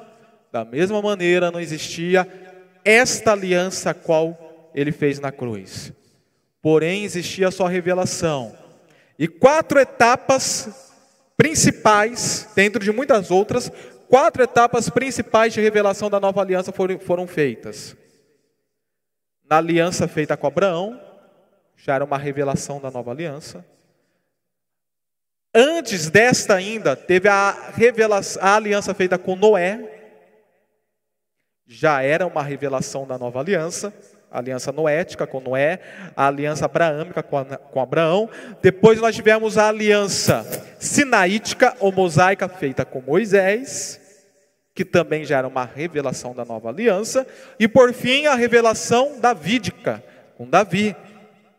da 0.51 0.63
mesma 0.63 1.01
maneira 1.01 1.51
não 1.51 1.59
existia 1.59 2.27
esta 2.83 3.33
aliança 3.33 3.89
a 3.89 3.93
qual 3.93 4.71
ele 4.73 4.91
fez 4.91 5.19
na 5.19 5.31
cruz. 5.31 5.91
Porém, 6.61 7.03
existia 7.03 7.51
só 7.51 7.65
revelação. 7.65 8.55
E 9.19 9.27
quatro 9.27 9.79
etapas 9.79 10.69
principais, 11.35 12.49
dentro 12.55 12.83
de 12.83 12.91
muitas 12.91 13.29
outras, 13.29 13.71
quatro 14.09 14.43
etapas 14.43 14.89
principais 14.89 15.53
de 15.53 15.61
revelação 15.61 16.09
da 16.09 16.19
nova 16.19 16.41
aliança 16.41 16.71
foram, 16.71 16.99
foram 16.99 17.27
feitas. 17.27 17.95
Na 19.49 19.57
aliança 19.57 20.07
feita 20.07 20.35
com 20.35 20.47
Abraão, 20.47 20.99
já 21.75 21.95
era 21.95 22.03
uma 22.03 22.17
revelação 22.17 22.81
da 22.81 22.91
nova 22.91 23.11
aliança. 23.11 23.65
Antes 25.53 26.09
desta 26.09 26.55
ainda, 26.55 26.95
teve 26.95 27.29
a, 27.29 27.71
revelação, 27.73 28.43
a 28.43 28.55
aliança 28.55 28.93
feita 28.93 29.17
com 29.17 29.35
Noé, 29.35 29.93
já 31.65 32.01
era 32.01 32.25
uma 32.25 32.41
revelação 32.43 33.05
da 33.05 33.17
nova 33.17 33.39
aliança, 33.39 33.93
a 34.31 34.39
aliança 34.39 34.71
noética 34.71 35.25
com 35.25 35.39
Noé, 35.39 35.79
a 36.15 36.27
aliança 36.27 36.65
abraâmica 36.65 37.23
com, 37.23 37.43
com 37.43 37.81
Abraão. 37.81 38.29
Depois 38.61 38.99
nós 38.99 39.15
tivemos 39.15 39.57
a 39.57 39.69
aliança 39.69 40.45
sinaítica 40.79 41.75
ou 41.79 41.91
mosaica 41.91 42.47
feita 42.47 42.85
com 42.85 43.01
Moisés, 43.01 43.99
que 44.73 44.85
também 44.85 45.25
já 45.25 45.39
era 45.39 45.47
uma 45.47 45.65
revelação 45.65 46.35
da 46.35 46.45
nova 46.45 46.69
aliança. 46.69 47.25
E 47.59 47.67
por 47.67 47.93
fim 47.93 48.27
a 48.27 48.35
revelação 48.35 49.19
davídica 49.19 50.03
com 50.37 50.47
Davi, 50.47 50.95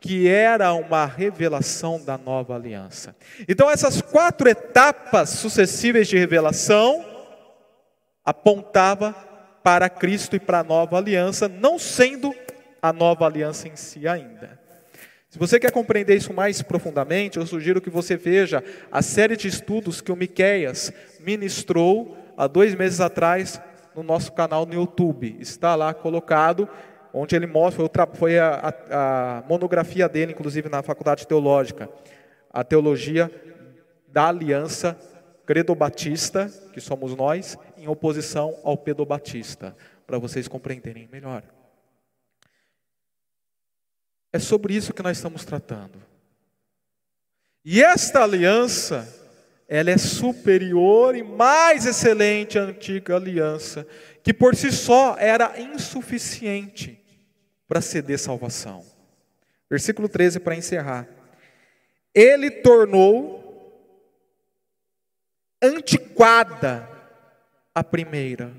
que 0.00 0.28
era 0.28 0.72
uma 0.72 1.04
revelação 1.04 2.00
da 2.00 2.16
nova 2.16 2.54
aliança. 2.54 3.16
Então 3.48 3.68
essas 3.68 4.00
quatro 4.00 4.48
etapas 4.48 5.31
sucessivas 5.31 6.07
de 6.07 6.16
revelação 6.16 7.04
apontava 8.24 9.12
para 9.64 9.88
Cristo 9.88 10.37
e 10.37 10.40
para 10.40 10.61
a 10.61 10.64
nova 10.64 10.96
aliança, 10.96 11.48
não 11.48 11.78
sendo 11.78 12.33
a 12.81 12.92
nova 12.92 13.26
aliança 13.26 13.66
em 13.66 13.74
si 13.74 14.07
ainda. 14.07 14.67
Se 15.29 15.38
você 15.38 15.61
quer 15.61 15.71
compreender 15.71 16.17
isso 16.17 16.33
mais 16.33 16.62
profundamente, 16.62 17.37
eu 17.37 17.47
sugiro 17.47 17.83
que 17.83 17.91
você 17.91 18.17
veja 18.17 18.64
a 18.91 19.03
série 19.03 19.37
de 19.37 19.47
estudos 19.47 20.01
que 20.01 20.11
o 20.11 20.17
Miqueias 20.17 20.91
ministrou 21.21 22.17
há 22.35 22.47
dois 22.47 22.75
meses 22.75 22.99
atrás 22.99 23.61
no 23.95 24.03
nosso 24.03 24.33
canal 24.33 24.64
no 24.64 24.73
YouTube. 24.73 25.37
Está 25.38 25.75
lá 25.75 25.93
colocado, 25.93 26.67
onde 27.12 27.37
ele 27.37 27.47
mostra, 27.47 27.85
foi 28.14 28.38
a, 28.38 28.75
a, 28.91 29.38
a 29.38 29.43
monografia 29.47 30.09
dele, 30.09 30.33
inclusive 30.33 30.71
na 30.71 30.83
Faculdade 30.83 31.27
Teológica, 31.27 31.91
a 32.51 32.64
teologia 32.64 33.31
da 34.11 34.29
aliança 34.29 34.97
credo-batista, 35.45 36.51
que 36.73 36.81
somos 36.81 37.14
nós, 37.14 37.59
em 37.77 37.87
oposição 37.87 38.55
ao 38.64 38.79
pedobatista, 38.79 39.77
para 40.07 40.19
vocês 40.19 40.49
compreenderem 40.49 41.07
melhor. 41.12 41.43
É 44.33 44.38
sobre 44.38 44.75
isso 44.75 44.93
que 44.93 45.03
nós 45.03 45.17
estamos 45.17 45.45
tratando. 45.45 46.03
E 47.64 47.83
esta 47.83 48.23
aliança, 48.23 49.07
ela 49.67 49.91
é 49.91 49.99
superior 49.99 51.17
e 51.17 51.23
mais 51.23 51.87
excelente 51.87 52.59
à 52.59 52.62
antiga 52.62 53.17
aliança, 53.17 53.87
que 54.23 54.33
por 54.33 54.55
si 54.55 54.71
só 54.71 55.17
era 55.19 55.61
insuficiente 55.61 57.03
para 57.67 57.81
ceder 57.81 58.19
salvação. 58.19 58.85
Versículo 59.69 60.09
13 60.09 60.41
para 60.41 60.57
encerrar. 60.57 61.09
Ele 62.14 62.51
tornou 62.51 63.49
antiquada 65.62 66.88
a 67.75 67.85
primeira. 67.85 68.53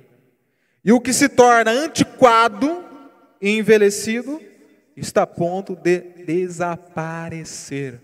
E 0.83 0.91
o 0.91 1.01
que 1.01 1.11
se 1.11 1.27
torna 1.27 1.71
antiquado 1.71 2.85
e 3.41 3.57
envelhecido 3.57 4.48
está 4.99 5.23
a 5.23 5.27
ponto 5.27 5.75
de 5.75 5.99
desaparecer. 6.25 8.01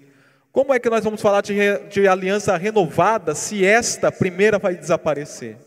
Como 0.52 0.74
é 0.74 0.80
que 0.80 0.90
nós 0.90 1.04
vamos 1.04 1.22
falar 1.22 1.42
de, 1.42 1.54
de 1.90 2.08
aliança 2.08 2.56
renovada 2.56 3.36
se 3.36 3.66
esta 3.66 4.12
primeira 4.12 4.58
vai 4.58 4.76
desaparecer? 4.76 5.58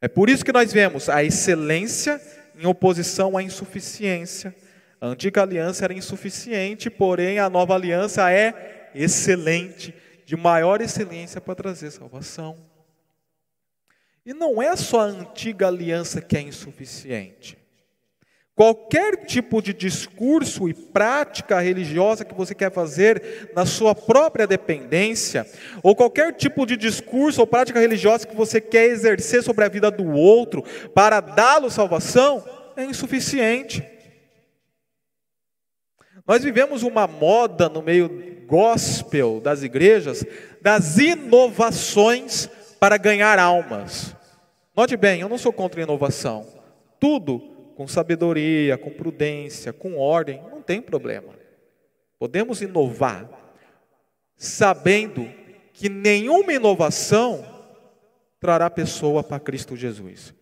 É 0.00 0.08
por 0.08 0.28
isso 0.28 0.44
que 0.44 0.52
nós 0.52 0.72
vemos 0.72 1.08
a 1.08 1.22
excelência 1.22 2.20
em 2.58 2.66
oposição 2.66 3.36
à 3.36 3.42
insuficiência. 3.42 4.54
A 5.00 5.06
antiga 5.08 5.42
aliança 5.42 5.84
era 5.84 5.92
insuficiente, 5.92 6.88
porém 6.88 7.38
a 7.38 7.50
nova 7.50 7.74
aliança 7.74 8.30
é 8.30 8.90
excelente, 8.94 9.94
de 10.24 10.36
maior 10.36 10.80
excelência 10.80 11.40
para 11.40 11.54
trazer 11.54 11.90
salvação. 11.90 12.56
E 14.24 14.32
não 14.32 14.62
é 14.62 14.74
só 14.76 15.00
a 15.00 15.04
antiga 15.04 15.66
aliança 15.68 16.22
que 16.22 16.36
é 16.36 16.40
insuficiente. 16.40 17.58
Qualquer 18.56 19.26
tipo 19.26 19.60
de 19.60 19.72
discurso 19.72 20.68
e 20.68 20.74
prática 20.74 21.58
religiosa 21.58 22.24
que 22.24 22.34
você 22.34 22.54
quer 22.54 22.70
fazer 22.70 23.50
na 23.52 23.66
sua 23.66 23.96
própria 23.96 24.46
dependência, 24.46 25.44
ou 25.82 25.96
qualquer 25.96 26.32
tipo 26.34 26.64
de 26.64 26.76
discurso 26.76 27.40
ou 27.40 27.48
prática 27.48 27.80
religiosa 27.80 28.28
que 28.28 28.36
você 28.36 28.60
quer 28.60 28.84
exercer 28.84 29.42
sobre 29.42 29.64
a 29.64 29.68
vida 29.68 29.90
do 29.90 30.08
outro 30.12 30.62
para 30.94 31.18
dá-lo 31.18 31.68
salvação, 31.68 32.44
é 32.76 32.84
insuficiente. 32.84 33.84
Nós 36.24 36.44
vivemos 36.44 36.84
uma 36.84 37.08
moda 37.08 37.68
no 37.68 37.82
meio 37.82 38.44
gospel 38.46 39.40
das 39.40 39.64
igrejas 39.64 40.24
das 40.62 40.96
inovações 40.96 42.48
para 42.78 42.96
ganhar 42.96 43.38
almas. 43.38 44.14
Note 44.76 44.96
bem, 44.96 45.20
eu 45.20 45.28
não 45.28 45.38
sou 45.38 45.52
contra 45.52 45.82
inovação. 45.82 46.46
Tudo 47.00 47.53
com 47.74 47.86
sabedoria, 47.86 48.78
com 48.78 48.90
prudência, 48.90 49.72
com 49.72 49.98
ordem, 49.98 50.42
não 50.50 50.62
tem 50.62 50.80
problema. 50.80 51.34
Podemos 52.18 52.62
inovar, 52.62 53.28
sabendo 54.36 55.30
que 55.72 55.88
nenhuma 55.88 56.52
inovação 56.52 57.44
trará 58.38 58.70
pessoa 58.70 59.22
para 59.22 59.40
Cristo 59.40 59.76
Jesus. 59.76 60.34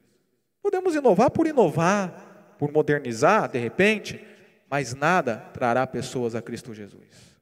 Podemos 0.62 0.94
inovar 0.94 1.30
por 1.30 1.46
inovar, 1.46 2.54
por 2.58 2.70
modernizar, 2.70 3.50
de 3.50 3.58
repente, 3.58 4.24
mas 4.70 4.94
nada 4.94 5.36
trará 5.52 5.86
pessoas 5.86 6.34
a 6.34 6.42
Cristo 6.42 6.72
Jesus. 6.74 7.32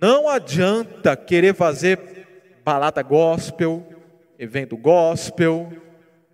Não 0.00 0.28
adianta 0.28 1.16
querer 1.16 1.54
fazer 1.54 2.60
balada 2.64 3.02
gospel, 3.02 3.86
evento 4.38 4.76
gospel, 4.76 5.70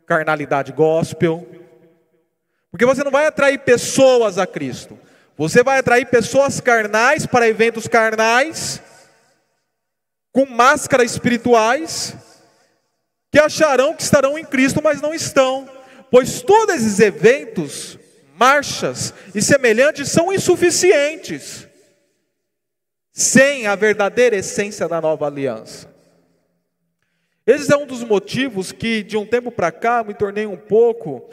carnalidade 0.07 0.73
gospel, 0.73 1.47
porque 2.71 2.87
você 2.87 3.03
não 3.03 3.11
vai 3.11 3.27
atrair 3.27 3.59
pessoas 3.59 4.39
a 4.39 4.47
Cristo. 4.47 4.99
Você 5.37 5.63
vai 5.63 5.79
atrair 5.79 6.07
pessoas 6.07 6.61
carnais 6.61 7.27
para 7.27 7.49
eventos 7.49 7.89
carnais, 7.89 8.81
com 10.33 10.47
máscaras 10.47 11.11
espirituais, 11.11 12.15
que 13.33 13.39
acharão 13.39 13.95
que 13.95 14.03
estarão 14.03 14.39
em 14.39 14.45
Cristo, 14.45 14.81
mas 14.83 15.01
não 15.01 15.15
estão. 15.15 15.69
Pois 16.11 16.43
todos 16.43 16.75
esses 16.75 17.01
eventos, 17.01 17.99
marchas 18.37 19.15
e 19.35 19.41
semelhantes 19.41 20.09
são 20.11 20.33
insuficientes, 20.33 21.67
sem 23.13 23.67
a 23.67 23.75
verdadeira 23.75 24.37
essência 24.37 24.87
da 24.87 25.01
nova 25.01 25.27
aliança. 25.27 25.89
Esse 27.47 27.73
é 27.73 27.77
um 27.77 27.87
dos 27.87 28.05
motivos 28.05 28.71
que, 28.71 29.03
de 29.03 29.17
um 29.17 29.27
tempo 29.27 29.51
para 29.51 29.73
cá, 29.73 30.05
me 30.05 30.15
tornei 30.15 30.47
um 30.47 30.57
pouco 30.57 31.29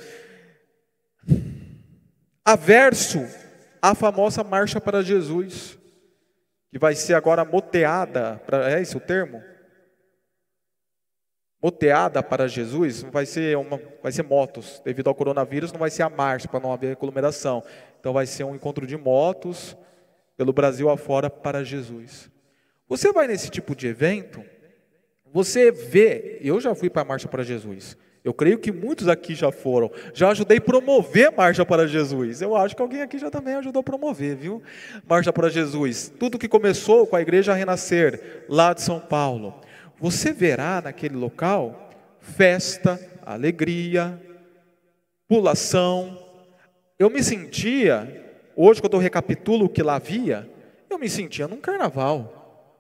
averso 2.47 3.27
à 3.81 3.93
famosa 3.93 4.41
marcha 4.41 4.79
para 4.79 5.03
Jesus, 5.03 5.77
que 6.71 6.79
vai 6.79 6.95
ser 6.95 7.13
agora 7.13 7.43
moteada, 7.43 8.41
é 8.69 8.81
esse 8.81 8.95
o 8.95 9.01
termo? 9.01 9.43
Moteada 11.61 12.23
para 12.23 12.47
Jesus, 12.47 13.03
vai 13.03 13.25
ser, 13.25 13.57
uma, 13.57 13.81
vai 14.01 14.13
ser 14.13 14.23
motos, 14.23 14.81
devido 14.85 15.09
ao 15.09 15.15
coronavírus, 15.15 15.73
não 15.73 15.79
vai 15.81 15.89
ser 15.89 16.03
a 16.03 16.09
marcha, 16.09 16.47
para 16.47 16.61
não 16.61 16.71
haver 16.71 16.93
aglomeração. 16.93 17.61
Então 17.99 18.13
vai 18.13 18.25
ser 18.25 18.45
um 18.45 18.55
encontro 18.55 18.87
de 18.87 18.95
motos 18.95 19.75
pelo 20.37 20.53
Brasil 20.53 20.89
afora 20.89 21.29
para 21.29 21.65
Jesus. 21.65 22.31
Você 22.87 23.11
vai 23.11 23.27
nesse 23.27 23.49
tipo 23.49 23.75
de 23.75 23.87
evento, 23.87 24.41
você 25.25 25.69
vê, 25.69 26.39
eu 26.41 26.61
já 26.61 26.73
fui 26.73 26.89
para 26.89 27.01
a 27.01 27.05
Marcha 27.05 27.27
para 27.27 27.43
Jesus. 27.43 27.97
Eu 28.27 28.33
creio 28.33 28.59
que 28.59 28.73
muitos 28.73 29.07
aqui 29.07 29.33
já 29.33 29.53
foram. 29.53 29.89
Já 30.13 30.31
ajudei 30.31 30.57
a 30.57 30.61
promover 30.61 31.31
Marcha 31.31 31.65
para 31.65 31.87
Jesus. 31.87 32.41
Eu 32.41 32.57
acho 32.57 32.75
que 32.75 32.81
alguém 32.81 33.01
aqui 33.01 33.17
já 33.17 33.31
também 33.31 33.53
ajudou 33.53 33.79
a 33.79 33.83
promover, 33.83 34.35
viu? 34.35 34.61
Marcha 35.07 35.31
para 35.31 35.47
Jesus. 35.47 36.11
Tudo 36.19 36.37
que 36.37 36.49
começou 36.49 37.07
com 37.07 37.15
a 37.15 37.21
Igreja 37.21 37.53
Renascer, 37.53 38.43
lá 38.49 38.73
de 38.73 38.81
São 38.81 38.99
Paulo. 38.99 39.61
Você 39.97 40.33
verá 40.33 40.81
naquele 40.81 41.15
local 41.15 41.89
festa, 42.19 42.99
alegria, 43.25 44.21
pulação. 45.25 46.21
Eu 46.99 47.09
me 47.09 47.23
sentia, 47.23 48.29
hoje 48.57 48.81
quando 48.81 48.95
eu 48.95 48.99
recapitulo 48.99 49.67
o 49.67 49.69
que 49.69 49.81
lá 49.81 49.95
havia, 49.95 50.51
eu 50.89 50.99
me 50.99 51.09
sentia 51.09 51.47
num 51.47 51.61
carnaval. 51.61 52.75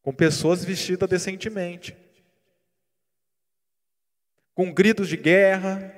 Com 0.00 0.14
pessoas 0.14 0.64
vestidas 0.64 1.10
decentemente 1.10 2.03
com 4.54 4.72
gritos 4.72 5.08
de 5.08 5.16
guerra, 5.16 5.92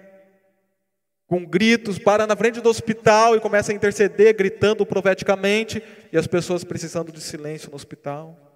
com 1.26 1.44
gritos, 1.44 1.98
para 1.98 2.26
na 2.26 2.36
frente 2.36 2.60
do 2.60 2.68
hospital 2.68 3.36
e 3.36 3.40
começa 3.40 3.72
a 3.72 3.74
interceder, 3.74 4.34
gritando 4.36 4.86
profeticamente, 4.86 5.82
e 6.12 6.16
as 6.16 6.26
pessoas 6.26 6.64
precisando 6.64 7.12
de 7.12 7.20
silêncio 7.20 7.70
no 7.70 7.76
hospital. 7.76 8.46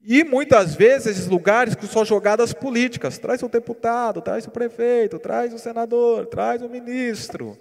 E 0.00 0.22
muitas 0.22 0.74
vezes 0.74 1.06
esses 1.08 1.26
lugares 1.26 1.74
que 1.74 1.86
são 1.86 2.04
jogadas 2.04 2.52
políticas, 2.52 3.18
traz 3.18 3.42
o 3.42 3.48
deputado, 3.48 4.20
traz 4.20 4.46
o 4.46 4.50
prefeito, 4.50 5.18
traz 5.18 5.52
o 5.52 5.58
senador, 5.58 6.26
traz 6.26 6.62
o 6.62 6.68
ministro, 6.68 7.58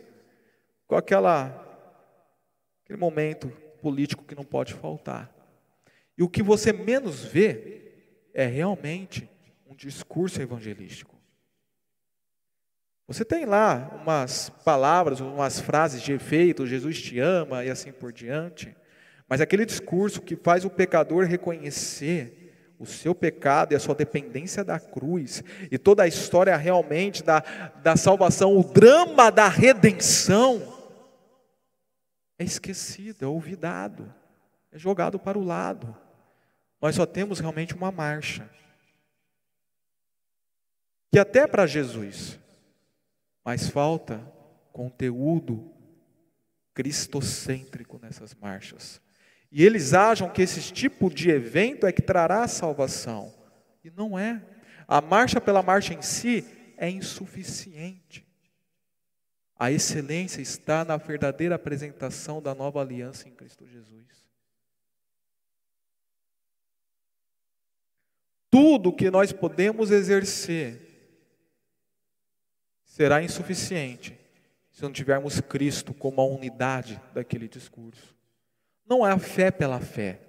com 0.86 0.96
aquela 0.96 1.64
aquele 2.84 3.00
momento 3.00 3.50
político 3.82 4.24
que 4.24 4.36
não 4.36 4.46
pode 4.46 4.74
faltar. 4.74 5.34
E 6.18 6.24
o 6.24 6.30
que 6.30 6.42
você 6.42 6.72
menos 6.72 7.24
vê 7.24 7.92
é 8.34 8.46
realmente 8.46 9.30
discurso 9.78 10.42
evangelístico. 10.42 11.16
Você 13.08 13.24
tem 13.24 13.46
lá 13.46 14.02
umas 14.02 14.50
palavras, 14.66 15.22
umas 15.22 15.62
frases 15.62 16.02
de 16.02 16.12
efeito, 16.12 16.68
Jesus 16.68 17.02
te 17.02 17.20
ama 17.20 17.64
e 17.64 17.70
assim 17.70 17.92
por 17.92 18.12
diante, 18.12 18.76
mas 19.30 19.40
aquele 19.40 19.66
discurso 19.66 20.22
que 20.22 20.36
faz 20.36 20.66
o 20.66 20.70
pecador 20.70 21.26
reconhecer 21.26 22.76
o 22.80 22.86
seu 22.86 23.16
pecado 23.16 23.72
e 23.72 23.76
a 23.76 23.80
sua 23.80 23.96
dependência 23.96 24.64
da 24.64 24.80
cruz, 24.80 25.44
e 25.72 25.78
toda 25.78 26.04
a 26.04 26.08
história 26.08 26.56
realmente 26.58 27.24
da, 27.24 27.40
da 27.82 27.96
salvação, 27.96 28.58
o 28.58 28.64
drama 28.64 29.32
da 29.32 29.48
redenção, 29.48 30.76
é 32.38 32.44
esquecido, 32.44 33.26
é 33.26 33.28
olvidado, 33.28 34.14
é 34.72 34.78
jogado 34.78 35.18
para 35.18 35.40
o 35.40 35.44
lado. 35.44 35.96
Nós 36.80 36.96
só 36.96 37.06
temos 37.06 37.40
realmente 37.40 37.74
uma 37.74 37.92
marcha. 37.92 38.48
Que 41.12 41.20
até 41.20 41.48
para 41.48 41.66
Jesus, 41.66 42.40
mas 43.44 43.70
falta 43.70 44.20
conteúdo 44.72 45.74
cristocêntrico 46.74 48.00
nessas 48.02 48.36
marchas. 48.36 49.02
E 49.52 49.66
eles 49.66 49.94
acham 49.94 50.30
que 50.30 50.42
esse 50.42 50.72
tipo 50.72 51.10
de 51.10 51.30
evento 51.30 51.88
é 51.88 51.92
que 51.92 52.02
trará 52.02 52.48
salvação. 52.48 53.34
E 53.84 53.90
não 53.90 54.20
é. 54.20 54.46
A 54.88 55.02
marcha 55.02 55.42
pela 55.42 55.64
marcha 55.64 55.94
em 55.94 56.02
si 56.02 56.46
é 56.78 56.90
insuficiente. 56.90 58.28
A 59.58 59.72
excelência 59.72 60.42
está 60.42 60.86
na 60.86 60.98
verdadeira 60.98 61.56
apresentação 61.56 62.42
da 62.42 62.54
nova 62.54 62.82
aliança 62.82 63.28
em 63.28 63.32
Cristo 63.32 63.66
Jesus. 63.66 64.06
Tudo 68.52 68.94
que 68.94 69.10
nós 69.10 69.32
podemos 69.32 69.90
exercer 69.90 70.87
será 72.98 73.22
insuficiente 73.22 74.18
se 74.72 74.82
não 74.82 74.92
tivermos 74.92 75.40
Cristo 75.40 75.94
como 75.94 76.20
a 76.20 76.26
unidade 76.26 77.00
daquele 77.14 77.48
discurso. 77.48 78.16
Não 78.90 79.06
é 79.06 79.12
a 79.12 79.20
fé 79.20 79.52
pela 79.52 79.80
fé. 79.80 80.20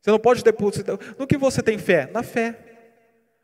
Você 0.00 0.08
não 0.12 0.18
pode 0.20 0.44
depositar. 0.44 0.96
No 1.18 1.26
que 1.26 1.36
você 1.36 1.60
tem 1.60 1.76
fé? 1.76 2.08
Na 2.12 2.22
fé. 2.22 2.67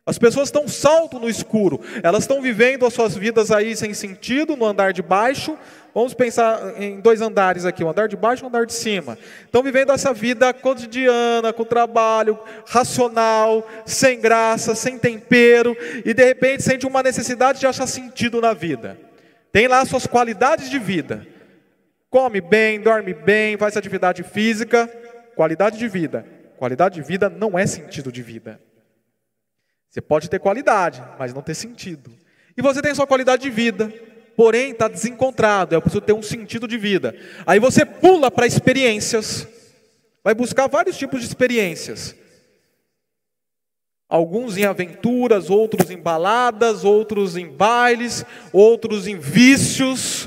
As 0.07 0.19
pessoas 0.19 0.49
estão 0.49 0.69
salto 0.69 1.19
no 1.19 1.31
escuro, 1.31 1.81
elas 2.03 2.25
estão 2.25 2.43
vivendo 2.43 2.85
as 2.85 2.93
suas 2.93 3.17
vidas 3.17 3.51
aí 3.51 3.75
sem 3.75 3.95
sentido, 3.95 4.55
no 4.55 4.67
andar 4.67 4.93
de 4.93 5.01
baixo. 5.01 5.57
Vamos 5.95 6.13
pensar 6.13 6.75
em 6.79 7.01
dois 7.01 7.23
andares 7.23 7.65
aqui, 7.65 7.83
o 7.83 7.87
um 7.87 7.91
andar 7.91 8.07
de 8.07 8.17
baixo 8.17 8.43
e 8.43 8.45
um 8.45 8.49
andar 8.49 8.67
de 8.67 8.75
cima. 8.75 9.17
Estão 9.47 9.63
vivendo 9.63 9.93
essa 9.93 10.13
vida 10.13 10.53
cotidiana, 10.53 11.55
com 11.55 11.65
trabalho, 11.65 12.39
racional, 12.67 13.67
sem 13.87 14.21
graça, 14.21 14.75
sem 14.75 14.99
tempero, 14.99 15.75
e 16.05 16.13
de 16.13 16.23
repente 16.23 16.63
sente 16.63 16.87
uma 16.87 17.03
necessidade 17.03 17.59
de 17.59 17.67
achar 17.67 17.87
sentido 17.87 18.43
na 18.43 18.53
vida. 18.53 18.99
Tem 19.51 19.69
lá 19.69 19.87
suas 19.87 20.07
qualidades 20.07 20.69
de 20.69 20.79
vida. 20.79 21.27
Come 22.11 22.43
bem, 22.43 22.79
dorme 22.79 23.15
bem, 23.15 23.57
faz 23.57 23.75
atividade 23.75 24.23
física, 24.23 24.87
qualidade 25.35 25.79
de 25.79 25.89
vida. 25.89 26.27
Qualidade 26.59 26.97
de 26.97 27.03
vida 27.03 27.31
não 27.31 27.59
é 27.59 27.67
sentido 27.67 28.13
de 28.13 28.21
vida. 28.21 28.61
Você 29.95 30.01
pode 30.01 30.29
ter 30.29 30.41
qualidade, 30.41 31.01
mas 31.21 31.33
não 31.33 31.41
ter 31.41 31.55
sentido. 31.55 32.11
E 32.57 32.61
você 32.61 32.83
tem 32.83 32.93
sua 32.93 33.07
qualidade 33.07 33.45
de 33.45 33.51
vida, 33.51 33.95
porém 34.37 34.73
está 34.73 34.89
desencontrado, 34.89 35.73
é 35.77 35.81
preciso 35.81 36.01
ter 36.01 36.13
um 36.13 36.21
sentido 36.21 36.67
de 36.67 36.77
vida. 36.77 37.15
Aí 37.47 37.61
você 37.61 37.87
pula 37.87 38.29
para 38.29 38.45
experiências, 38.45 39.47
vai 40.25 40.35
buscar 40.35 40.67
vários 40.67 40.99
tipos 40.99 41.21
de 41.21 41.29
experiências. 41.29 42.13
Alguns 44.09 44.57
em 44.57 44.65
aventuras, 44.65 45.49
outros 45.49 45.89
em 45.89 45.97
baladas, 45.97 46.83
outros 46.83 47.37
em 47.37 47.47
bailes, 47.47 48.25
outros 48.53 49.07
em 49.07 49.17
vícios 49.17 50.27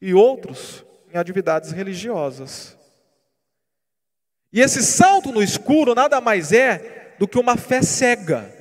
e 0.00 0.14
outros 0.14 0.84
em 1.12 1.18
atividades 1.18 1.72
religiosas. 1.72 2.76
E 4.52 4.60
esse 4.60 4.84
salto 4.84 5.32
no 5.32 5.42
escuro 5.42 5.96
nada 5.96 6.20
mais 6.20 6.52
é 6.52 7.16
do 7.18 7.26
que 7.26 7.40
uma 7.40 7.56
fé 7.56 7.82
cega. 7.82 8.56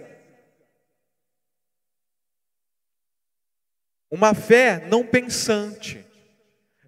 Uma 4.10 4.34
fé 4.34 4.86
não 4.90 5.06
pensante. 5.06 6.06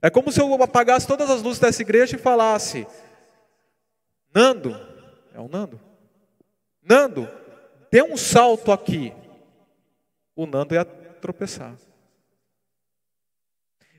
É 0.02 0.10
como 0.10 0.32
se 0.32 0.40
eu 0.40 0.54
apagasse 0.64 1.06
todas 1.06 1.30
as 1.30 1.42
luzes 1.42 1.60
dessa 1.60 1.82
igreja 1.82 2.16
e 2.16 2.20
falasse: 2.20 2.88
Nando, 4.34 4.80
é 5.34 5.40
o 5.40 5.48
Nando? 5.48 5.80
Nando, 6.82 7.30
dê 7.92 8.02
um 8.02 8.16
salto 8.16 8.72
aqui. 8.72 9.14
O 10.36 10.46
Nando 10.46 10.74
ia 10.74 10.86
tropeçar. 10.86 11.76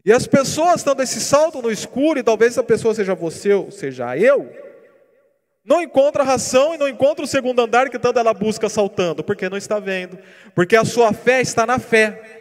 E 0.03 0.13
as 0.13 0.27
pessoas 0.27 0.77
estão 0.77 0.95
desse 0.95 1.21
salto 1.21 1.61
no 1.61 1.71
escuro, 1.71 2.19
e 2.19 2.23
talvez 2.23 2.53
essa 2.53 2.63
pessoa 2.63 2.95
seja 2.95 3.15
você 3.15 3.53
ou 3.53 3.71
seja 3.71 4.17
eu, 4.17 4.51
não 5.63 5.83
encontra 5.83 6.25
ração 6.25 6.75
e 6.75 6.79
não 6.79 6.89
encontra 6.89 7.23
o 7.23 7.29
segundo 7.29 7.61
andar 7.61 7.91
que 7.91 7.99
tanto 7.99 8.19
ela 8.19 8.33
busca 8.33 8.69
saltando, 8.71 9.23
porque 9.23 9.51
não 9.51 9.59
está 9.59 9.79
vendo, 9.79 10.19
porque 10.55 10.75
a 10.75 10.87
sua 10.87 11.13
fé 11.13 11.43
está 11.43 11.67
na 11.67 11.79
fé 11.79 12.40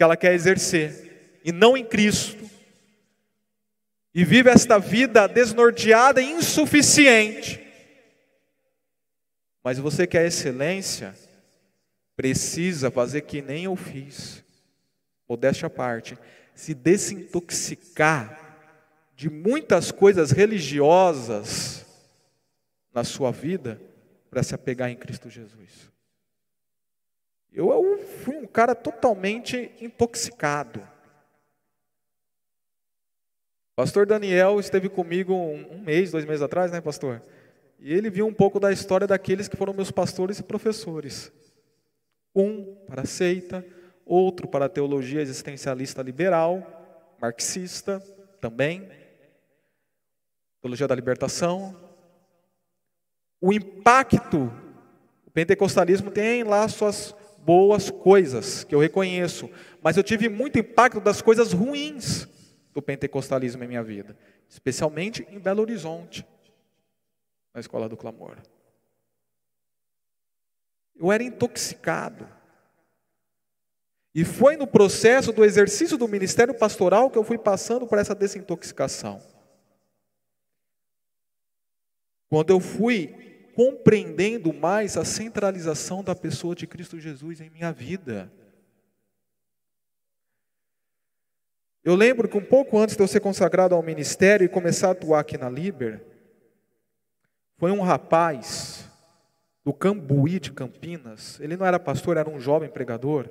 que 0.00 0.04
ela 0.04 0.16
quer 0.16 0.32
exercer, 0.32 1.40
e 1.44 1.52
não 1.52 1.76
em 1.76 1.84
Cristo, 1.84 2.48
e 4.14 4.24
vive 4.24 4.48
esta 4.48 4.78
vida 4.78 5.26
desnorteada 5.26 6.22
e 6.22 6.30
insuficiente. 6.30 7.60
Mas 9.62 9.76
você 9.76 10.06
quer 10.06 10.26
excelência, 10.26 11.14
precisa 12.16 12.90
fazer 12.90 13.20
que 13.20 13.42
nem 13.42 13.64
eu 13.64 13.76
fiz, 13.76 14.42
modéstia 15.28 15.66
à 15.66 15.70
parte, 15.70 16.16
se 16.54 16.72
desintoxicar 16.72 18.56
de 19.14 19.28
muitas 19.28 19.92
coisas 19.92 20.30
religiosas 20.30 21.84
na 22.90 23.04
sua 23.04 23.30
vida 23.30 23.78
para 24.30 24.42
se 24.42 24.54
apegar 24.54 24.88
em 24.88 24.96
Cristo 24.96 25.28
Jesus. 25.28 25.92
Eu 27.52 27.98
fui 28.24 28.36
um 28.36 28.46
cara 28.46 28.74
totalmente 28.74 29.72
intoxicado. 29.80 30.86
Pastor 33.74 34.06
Daniel 34.06 34.60
esteve 34.60 34.88
comigo 34.88 35.32
um, 35.32 35.76
um, 35.76 35.78
mês, 35.80 36.10
dois 36.10 36.24
meses 36.24 36.42
atrás, 36.42 36.70
né, 36.70 36.80
pastor? 36.80 37.22
E 37.78 37.92
ele 37.92 38.10
viu 38.10 38.26
um 38.26 38.34
pouco 38.34 38.60
da 38.60 38.70
história 38.70 39.06
daqueles 39.06 39.48
que 39.48 39.56
foram 39.56 39.72
meus 39.72 39.90
pastores 39.90 40.38
e 40.38 40.42
professores. 40.42 41.32
Um 42.34 42.74
para 42.86 43.02
a 43.02 43.06
seita, 43.06 43.64
outro 44.04 44.46
para 44.46 44.66
a 44.66 44.68
teologia 44.68 45.22
existencialista 45.22 46.02
liberal, 46.02 47.16
marxista 47.20 48.00
também, 48.40 48.88
teologia 50.60 50.86
da 50.86 50.94
libertação. 50.94 51.74
O 53.40 53.52
impacto, 53.52 54.52
o 55.26 55.30
pentecostalismo 55.30 56.10
tem 56.10 56.44
lá 56.44 56.68
suas 56.68 57.14
boas 57.50 57.90
coisas 57.90 58.62
que 58.62 58.72
eu 58.72 58.78
reconheço, 58.78 59.50
mas 59.82 59.96
eu 59.96 60.04
tive 60.04 60.28
muito 60.28 60.56
impacto 60.56 61.00
das 61.00 61.20
coisas 61.20 61.52
ruins 61.52 62.28
do 62.72 62.80
pentecostalismo 62.80 63.64
em 63.64 63.66
minha 63.66 63.82
vida, 63.82 64.16
especialmente 64.48 65.26
em 65.28 65.40
Belo 65.40 65.60
Horizonte, 65.60 66.24
na 67.52 67.58
escola 67.58 67.88
do 67.88 67.96
clamor. 67.96 68.36
Eu 70.94 71.10
era 71.10 71.24
intoxicado. 71.24 72.28
E 74.14 74.24
foi 74.24 74.56
no 74.56 74.66
processo 74.68 75.32
do 75.32 75.44
exercício 75.44 75.98
do 75.98 76.06
ministério 76.06 76.56
pastoral 76.56 77.10
que 77.10 77.18
eu 77.18 77.24
fui 77.24 77.36
passando 77.36 77.84
por 77.84 77.98
essa 77.98 78.14
desintoxicação. 78.14 79.20
Quando 82.28 82.50
eu 82.50 82.60
fui 82.60 83.29
compreendendo 83.60 84.54
mais 84.54 84.96
a 84.96 85.04
centralização 85.04 86.02
da 86.02 86.14
pessoa 86.14 86.54
de 86.54 86.66
Cristo 86.66 86.98
Jesus 86.98 87.42
em 87.42 87.50
minha 87.50 87.70
vida. 87.70 88.32
Eu 91.84 91.94
lembro 91.94 92.26
que 92.26 92.38
um 92.38 92.44
pouco 92.44 92.78
antes 92.78 92.96
de 92.96 93.02
eu 93.02 93.06
ser 93.06 93.20
consagrado 93.20 93.74
ao 93.74 93.82
ministério 93.82 94.46
e 94.46 94.48
começar 94.48 94.88
a 94.88 94.92
atuar 94.92 95.20
aqui 95.20 95.36
na 95.36 95.50
Liber, 95.50 96.02
foi 97.58 97.70
um 97.70 97.82
rapaz 97.82 98.88
do 99.62 99.74
Cambuí 99.74 100.40
de 100.40 100.52
Campinas. 100.52 101.38
Ele 101.38 101.54
não 101.54 101.66
era 101.66 101.78
pastor, 101.78 102.16
era 102.16 102.30
um 102.30 102.40
jovem 102.40 102.70
pregador. 102.70 103.28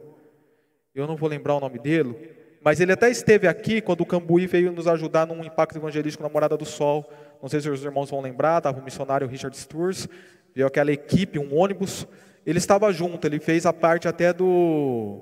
Eu 0.94 1.08
não 1.08 1.16
vou 1.16 1.28
lembrar 1.28 1.56
o 1.56 1.60
nome 1.60 1.80
dele, 1.80 2.38
mas 2.62 2.80
ele 2.80 2.92
até 2.92 3.10
esteve 3.10 3.48
aqui 3.48 3.82
quando 3.82 4.02
o 4.02 4.06
Cambuí 4.06 4.46
veio 4.46 4.72
nos 4.72 4.86
ajudar 4.86 5.26
num 5.26 5.44
impacto 5.44 5.80
evangelístico 5.80 6.22
na 6.22 6.30
Morada 6.30 6.56
do 6.56 6.66
Sol. 6.66 7.12
Não 7.42 7.50
sei 7.50 7.62
se 7.62 7.70
os 7.70 7.84
irmãos 7.84 8.10
vão 8.10 8.22
lembrar, 8.22 8.58
estava 8.58 8.80
o 8.80 8.84
missionário 8.84 9.28
Richard 9.28 9.56
Sturz, 9.58 10.08
veio 10.54 10.68
aquela 10.68 10.92
equipe, 10.92 11.40
um 11.40 11.58
ônibus. 11.58 12.08
Ele 12.46 12.58
estava 12.58 12.92
junto, 12.92 13.26
ele 13.26 13.40
fez 13.40 13.66
a 13.66 13.74
parte 13.74 14.08
até 14.08 14.34
do, 14.34 15.22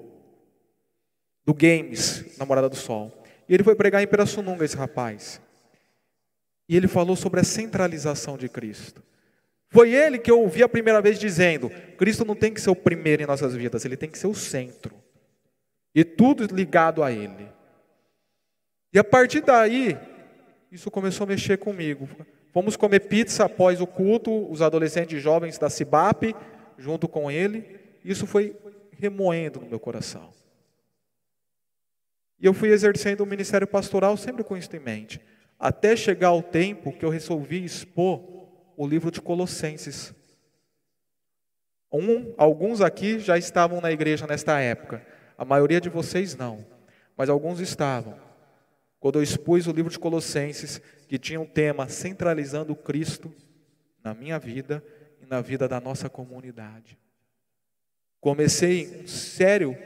do 1.46 1.54
Games, 1.54 2.38
na 2.38 2.46
Morada 2.46 2.70
do 2.70 2.76
Sol. 2.76 3.12
E 3.48 3.54
ele 3.54 3.64
foi 3.64 3.76
pregar 3.76 4.02
em 4.02 4.08
Pirassununga, 4.08 4.66
esse 4.66 4.76
rapaz. 4.76 5.42
E 6.68 6.76
ele 6.76 6.88
falou 6.88 7.16
sobre 7.16 7.40
a 7.40 7.44
centralização 7.44 8.38
de 8.38 8.50
Cristo. 8.50 9.02
Foi 9.70 9.94
ele 9.94 10.18
que 10.18 10.32
eu 10.32 10.42
ouvi 10.42 10.64
a 10.64 10.70
primeira 10.70 11.02
vez 11.02 11.20
dizendo: 11.20 11.70
Cristo 11.98 12.26
não 12.26 12.36
tem 12.36 12.54
que 12.54 12.62
ser 12.62 12.70
o 12.70 12.76
primeiro 12.76 13.24
em 13.24 13.26
nossas 13.26 13.54
vidas, 13.56 13.86
ele 13.86 13.98
tem 13.98 14.10
que 14.10 14.18
ser 14.18 14.28
o 14.28 14.36
centro. 14.36 14.96
E 15.94 16.04
tudo 16.04 16.46
ligado 16.54 17.04
a 17.04 17.12
Ele. 17.12 17.48
E 18.94 19.00
a 19.00 19.04
partir 19.04 19.42
daí, 19.42 19.98
isso 20.72 20.92
começou 20.92 21.26
a 21.26 21.28
mexer 21.28 21.58
comigo. 21.58 22.08
Fomos 22.52 22.76
comer 22.76 23.02
pizza 23.02 23.46
após 23.46 23.80
o 23.82 23.88
culto, 23.88 24.52
os 24.52 24.62
adolescentes 24.62 25.22
jovens 25.22 25.58
da 25.58 25.70
CIBAP, 25.70 26.36
junto 26.78 27.08
com 27.08 27.30
ele. 27.30 27.80
Isso 28.04 28.26
foi 28.26 28.56
remoendo 28.92 29.60
no 29.60 29.68
meu 29.68 29.80
coração. 29.80 30.30
E 32.40 32.46
eu 32.46 32.54
fui 32.54 32.70
exercendo 32.70 33.22
o 33.22 33.26
ministério 33.26 33.68
pastoral 33.68 34.16
sempre 34.18 34.44
com 34.44 34.56
isso 34.56 34.76
em 34.76 34.80
mente. 34.80 35.22
Até 35.60 35.96
chegar 35.96 36.34
o 36.34 36.44
tempo 36.44 36.92
que 36.92 37.04
eu 37.04 37.10
resolvi 37.10 37.64
expor 37.64 38.22
o 38.76 38.88
livro 38.88 39.10
de 39.10 39.20
Colossenses. 39.20 40.14
Um, 41.92 42.34
alguns 42.38 42.82
aqui 42.82 43.18
já 43.18 43.38
estavam 43.38 43.82
na 43.82 43.92
igreja 43.92 44.28
nesta 44.28 44.60
época, 44.60 45.06
a 45.38 45.46
maioria 45.46 45.80
de 45.80 45.90
vocês 45.90 46.36
não, 46.36 46.66
mas 47.16 47.30
alguns 47.30 47.60
estavam. 47.60 48.27
Quando 49.00 49.20
eu 49.20 49.24
expus 49.24 49.68
o 49.68 49.72
livro 49.72 49.92
de 49.92 50.00
Colossenses, 50.00 50.82
que 51.08 51.18
tinha 51.18 51.40
um 51.40 51.46
tema 51.46 51.88
centralizando 51.88 52.76
Cristo 52.76 53.34
na 54.04 54.14
minha 54.14 54.40
vida 54.40 54.84
e 55.22 55.26
na 55.26 55.42
vida 55.42 55.68
da 55.68 55.80
nossa 55.80 56.10
comunidade. 56.10 56.98
Comecei 58.20 59.02
um 59.04 59.08
sério 59.08 59.78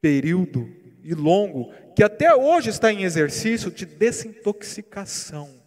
período 0.00 0.68
e 1.02 1.14
longo, 1.14 1.72
que 1.94 2.02
até 2.02 2.34
hoje 2.34 2.70
está 2.70 2.92
em 2.92 3.04
exercício 3.04 3.70
de 3.70 3.86
desintoxicação. 3.86 5.62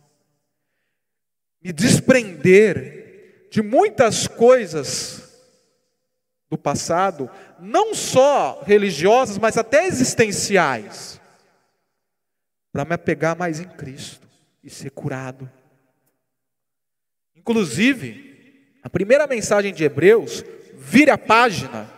Me 1.62 1.72
desprender 1.72 3.47
de 3.49 3.62
muitas 3.62 4.28
coisas 4.28 5.32
do 6.49 6.57
passado, 6.57 7.30
não 7.59 7.95
só 7.95 8.62
religiosas, 8.66 9.38
mas 9.38 9.57
até 9.57 9.88
existenciais, 9.88 11.21
para 12.72 12.86
me 12.86 12.94
apegar 12.94 13.38
mais 13.38 13.60
em 13.60 13.68
Cristo 13.68 14.28
e 14.64 14.70
ser 14.70 14.92
curado. 14.92 15.50
Inclusive, 17.36 18.76
a 18.84 18.90
primeira 18.90 19.28
mensagem 19.28 19.74
de 19.74 19.84
Hebreus, 19.84 20.44
vire 20.76 21.12
a 21.12 21.18
página, 21.18 21.90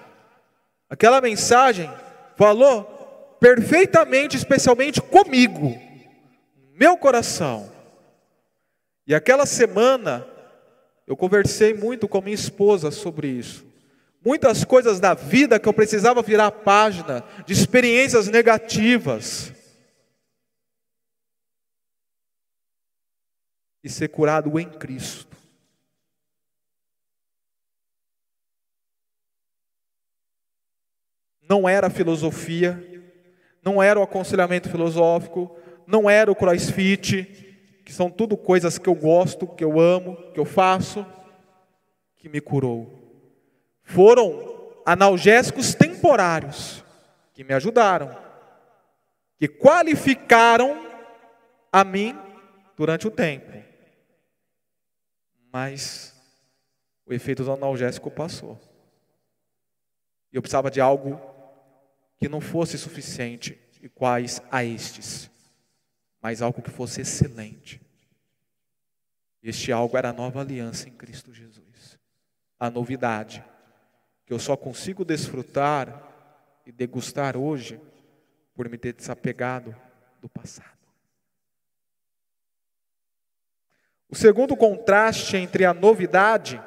aquela 0.89 1.21
mensagem 1.21 1.89
falou 2.35 3.37
perfeitamente, 3.39 4.35
especialmente 4.35 5.01
comigo, 5.01 5.79
meu 6.73 6.97
coração. 6.97 7.71
E 9.05 9.13
aquela 9.13 9.45
semana, 9.45 10.25
eu 11.05 11.15
conversei 11.15 11.73
muito 11.73 12.07
com 12.07 12.21
minha 12.21 12.33
esposa 12.33 12.89
sobre 12.89 13.27
isso. 13.27 13.65
Muitas 14.25 14.63
coisas 14.63 14.99
da 14.99 15.13
vida 15.13 15.59
que 15.59 15.67
eu 15.67 15.73
precisava 15.73 16.21
virar 16.21 16.47
a 16.47 16.51
página, 16.51 17.23
de 17.45 17.51
experiências 17.51 18.29
negativas. 18.29 19.52
E 23.83 23.89
ser 23.89 24.07
curado 24.07 24.57
em 24.59 24.69
Cristo. 24.69 25.35
Não 31.47 31.67
era 31.67 31.89
filosofia, 31.89 33.03
não 33.61 33.83
era 33.83 33.99
o 33.99 34.03
aconselhamento 34.03 34.69
filosófico, 34.69 35.55
não 35.85 36.09
era 36.09 36.31
o 36.31 36.35
crossfit, 36.35 37.23
que 37.83 37.93
são 37.93 38.09
tudo 38.09 38.37
coisas 38.37 38.77
que 38.77 38.87
eu 38.87 38.95
gosto, 38.95 39.45
que 39.47 39.63
eu 39.63 39.79
amo, 39.79 40.15
que 40.33 40.39
eu 40.39 40.45
faço, 40.45 41.05
que 42.15 42.29
me 42.29 42.39
curou. 42.39 43.01
Foram 43.83 44.81
analgésicos 44.85 45.75
temporários 45.75 46.83
que 47.33 47.43
me 47.43 47.53
ajudaram, 47.53 48.15
que 49.37 49.47
qualificaram 49.47 50.87
a 51.71 51.83
mim 51.83 52.17
durante 52.77 53.07
o 53.07 53.11
tempo. 53.11 53.51
Mas 55.53 56.19
o 57.05 57.13
efeito 57.13 57.43
do 57.43 57.51
analgésico 57.51 58.09
passou. 58.09 58.59
E 60.31 60.35
eu 60.35 60.41
precisava 60.41 60.71
de 60.71 60.81
algo 60.81 61.21
que 62.17 62.27
não 62.27 62.41
fosse 62.41 62.75
suficiente 62.75 63.59
iguais 63.79 64.41
a 64.49 64.65
estes, 64.65 65.29
mas 66.19 66.41
algo 66.41 66.59
que 66.59 66.71
fosse 66.71 67.01
excelente. 67.01 67.79
Este 69.43 69.71
algo 69.71 69.95
era 69.95 70.09
a 70.09 70.13
nova 70.13 70.41
aliança 70.41 70.89
em 70.89 70.93
Cristo 70.93 71.31
Jesus. 71.31 71.99
A 72.59 72.71
novidade 72.71 73.45
que 74.25 74.33
eu 74.33 74.39
só 74.39 74.57
consigo 74.57 75.05
desfrutar 75.05 76.09
e 76.65 76.71
degustar 76.71 77.37
hoje 77.37 77.79
por 78.55 78.67
me 78.69 78.77
ter 78.77 78.93
desapegado 78.93 79.75
do 80.19 80.29
passado. 80.29 80.82
O 84.13 84.15
segundo 84.15 84.55
contraste 84.55 85.37
entre 85.37 85.65
a 85.65 85.73
novidade 85.73 86.61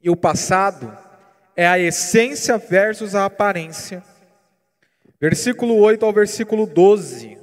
e 0.00 0.08
o 0.08 0.16
passado 0.16 0.90
é 1.54 1.66
a 1.66 1.78
essência 1.78 2.56
versus 2.56 3.14
a 3.14 3.26
aparência. 3.26 4.02
Versículo 5.20 5.76
8 5.76 6.06
ao 6.06 6.10
versículo 6.10 6.64
12. 6.64 7.36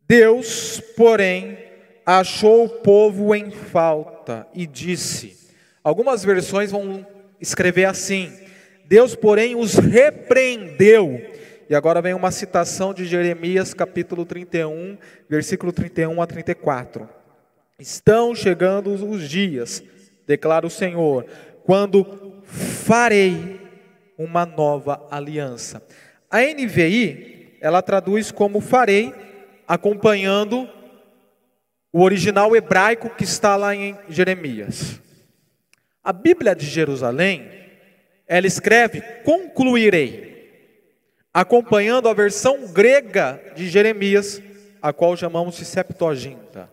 Deus, 0.00 0.80
porém, 0.96 1.56
achou 2.04 2.64
o 2.64 2.68
povo 2.80 3.32
em 3.32 3.52
falta 3.52 4.48
e 4.52 4.66
disse: 4.66 5.48
Algumas 5.80 6.24
versões 6.24 6.72
vão 6.72 7.06
escrever 7.40 7.84
assim: 7.84 8.36
Deus, 8.84 9.14
porém, 9.14 9.54
os 9.54 9.74
repreendeu. 9.74 11.38
E 11.70 11.74
agora 11.76 12.02
vem 12.02 12.14
uma 12.14 12.32
citação 12.32 12.92
de 12.92 13.04
Jeremias, 13.04 13.72
capítulo 13.72 14.26
31, 14.26 14.98
versículo 15.28 15.70
31 15.72 16.20
a 16.20 16.26
34. 16.26 17.08
Estão 17.78 18.34
chegando 18.34 18.92
os 18.92 19.28
dias, 19.28 19.80
declara 20.26 20.66
o 20.66 20.70
Senhor, 20.70 21.26
quando 21.62 22.42
farei 22.42 23.60
uma 24.18 24.44
nova 24.44 25.06
aliança. 25.12 25.80
A 26.28 26.40
NVI, 26.40 27.56
ela 27.60 27.80
traduz 27.80 28.32
como 28.32 28.60
farei, 28.60 29.14
acompanhando 29.68 30.68
o 31.92 32.02
original 32.02 32.56
hebraico 32.56 33.10
que 33.10 33.22
está 33.22 33.54
lá 33.54 33.76
em 33.76 33.96
Jeremias. 34.08 35.00
A 36.02 36.12
Bíblia 36.12 36.52
de 36.52 36.66
Jerusalém, 36.66 37.48
ela 38.26 38.48
escreve 38.48 39.00
concluirei, 39.22 40.29
acompanhando 41.32 42.08
a 42.08 42.14
versão 42.14 42.66
grega 42.66 43.40
de 43.54 43.68
Jeremias, 43.68 44.42
a 44.82 44.92
qual 44.92 45.16
chamamos 45.16 45.56
de 45.56 45.64
Septuaginta. 45.64 46.70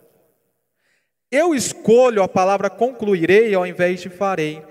Eu 1.30 1.54
escolho 1.54 2.22
a 2.22 2.28
palavra 2.28 2.70
concluirei 2.70 3.54
ao 3.54 3.66
invés 3.66 4.00
de 4.00 4.08
farei, 4.08 4.62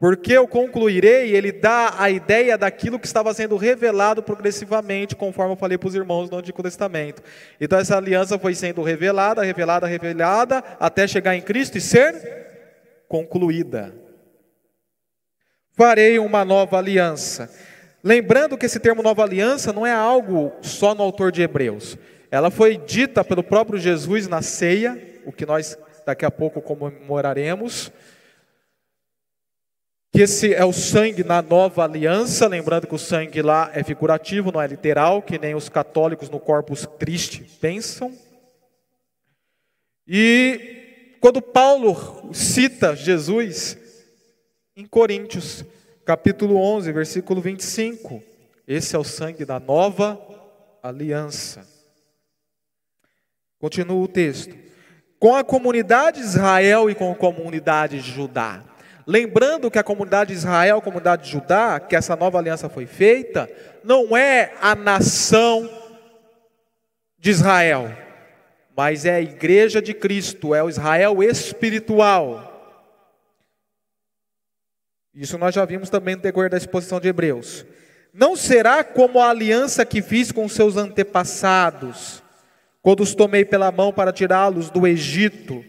porque 0.00 0.32
eu 0.32 0.46
concluirei, 0.46 1.34
ele 1.34 1.52
dá 1.52 1.94
a 1.98 2.08
ideia 2.08 2.56
daquilo 2.56 2.98
que 2.98 3.06
estava 3.06 3.34
sendo 3.34 3.56
revelado 3.56 4.22
progressivamente, 4.22 5.16
conforme 5.16 5.52
eu 5.52 5.56
falei 5.56 5.76
para 5.76 5.88
os 5.88 5.94
irmãos 5.94 6.30
no 6.30 6.38
Antigo 6.38 6.62
Testamento. 6.62 7.22
Então 7.60 7.78
essa 7.78 7.96
aliança 7.96 8.38
foi 8.38 8.54
sendo 8.54 8.82
revelada, 8.82 9.42
revelada, 9.42 9.86
revelada, 9.86 10.64
até 10.80 11.06
chegar 11.06 11.36
em 11.36 11.42
Cristo 11.42 11.76
e 11.76 11.80
ser 11.80 12.48
concluída. 13.08 13.94
Farei 15.76 16.18
uma 16.18 16.44
nova 16.44 16.78
aliança. 16.78 17.50
Lembrando 18.08 18.56
que 18.56 18.64
esse 18.64 18.80
termo 18.80 19.02
nova 19.02 19.22
aliança 19.22 19.70
não 19.70 19.86
é 19.86 19.92
algo 19.92 20.50
só 20.62 20.94
no 20.94 21.02
autor 21.02 21.30
de 21.30 21.42
Hebreus. 21.42 21.98
Ela 22.30 22.50
foi 22.50 22.78
dita 22.78 23.22
pelo 23.22 23.42
próprio 23.42 23.78
Jesus 23.78 24.26
na 24.26 24.40
ceia, 24.40 25.20
o 25.26 25.30
que 25.32 25.44
nós 25.44 25.76
daqui 26.06 26.24
a 26.24 26.30
pouco 26.30 26.62
comemoraremos 26.62 27.92
que 30.10 30.22
esse 30.22 30.54
é 30.54 30.64
o 30.64 30.72
sangue 30.72 31.22
na 31.22 31.42
nova 31.42 31.84
aliança, 31.84 32.46
lembrando 32.46 32.86
que 32.86 32.94
o 32.94 32.98
sangue 32.98 33.42
lá 33.42 33.70
é 33.74 33.84
figurativo, 33.84 34.50
não 34.50 34.62
é 34.62 34.66
literal, 34.66 35.20
que 35.20 35.38
nem 35.38 35.54
os 35.54 35.68
católicos 35.68 36.30
no 36.30 36.40
Corpus 36.40 36.86
Christi 36.98 37.44
pensam. 37.60 38.10
E 40.06 41.18
quando 41.20 41.42
Paulo 41.42 42.32
cita 42.32 42.96
Jesus 42.96 43.76
em 44.74 44.86
Coríntios, 44.86 45.62
capítulo 46.08 46.56
11, 46.56 46.90
versículo 46.90 47.38
25, 47.38 48.22
esse 48.66 48.96
é 48.96 48.98
o 48.98 49.04
sangue 49.04 49.44
da 49.44 49.60
nova 49.60 50.18
aliança. 50.82 51.68
Continua 53.58 54.02
o 54.02 54.08
texto. 54.08 54.56
Com 55.18 55.36
a 55.36 55.44
comunidade 55.44 56.18
de 56.20 56.24
Israel 56.24 56.88
e 56.88 56.94
com 56.94 57.12
a 57.12 57.14
comunidade 57.14 58.00
de 58.00 58.10
Judá 58.10 58.64
Lembrando 59.06 59.70
que 59.70 59.78
a 59.78 59.82
comunidade 59.82 60.32
de 60.32 60.38
Israel, 60.38 60.78
a 60.78 60.82
comunidade 60.82 61.24
de 61.24 61.30
Judá, 61.30 61.78
que 61.78 61.96
essa 61.96 62.14
nova 62.14 62.38
aliança 62.38 62.70
foi 62.70 62.86
feita, 62.86 63.50
não 63.84 64.14
é 64.14 64.52
a 64.60 64.74
nação 64.74 65.68
de 67.18 67.30
Israel, 67.30 67.90
mas 68.74 69.06
é 69.06 69.14
a 69.14 69.20
igreja 69.20 69.80
de 69.80 69.92
Cristo, 69.92 70.54
é 70.54 70.62
o 70.62 70.68
Israel 70.68 71.22
espiritual. 71.22 72.57
Isso 75.14 75.38
nós 75.38 75.54
já 75.54 75.64
vimos 75.64 75.90
também 75.90 76.16
no 76.16 76.22
decorrer 76.22 76.50
da 76.50 76.56
exposição 76.56 77.00
de 77.00 77.08
Hebreus. 77.08 77.64
Não 78.12 78.36
será 78.36 78.82
como 78.84 79.20
a 79.20 79.30
aliança 79.30 79.84
que 79.84 80.02
fiz 80.02 80.32
com 80.32 80.48
seus 80.48 80.76
antepassados, 80.76 82.22
quando 82.82 83.02
os 83.02 83.14
tomei 83.14 83.44
pela 83.44 83.70
mão 83.70 83.92
para 83.92 84.12
tirá-los 84.12 84.70
do 84.70 84.86
Egito 84.86 85.64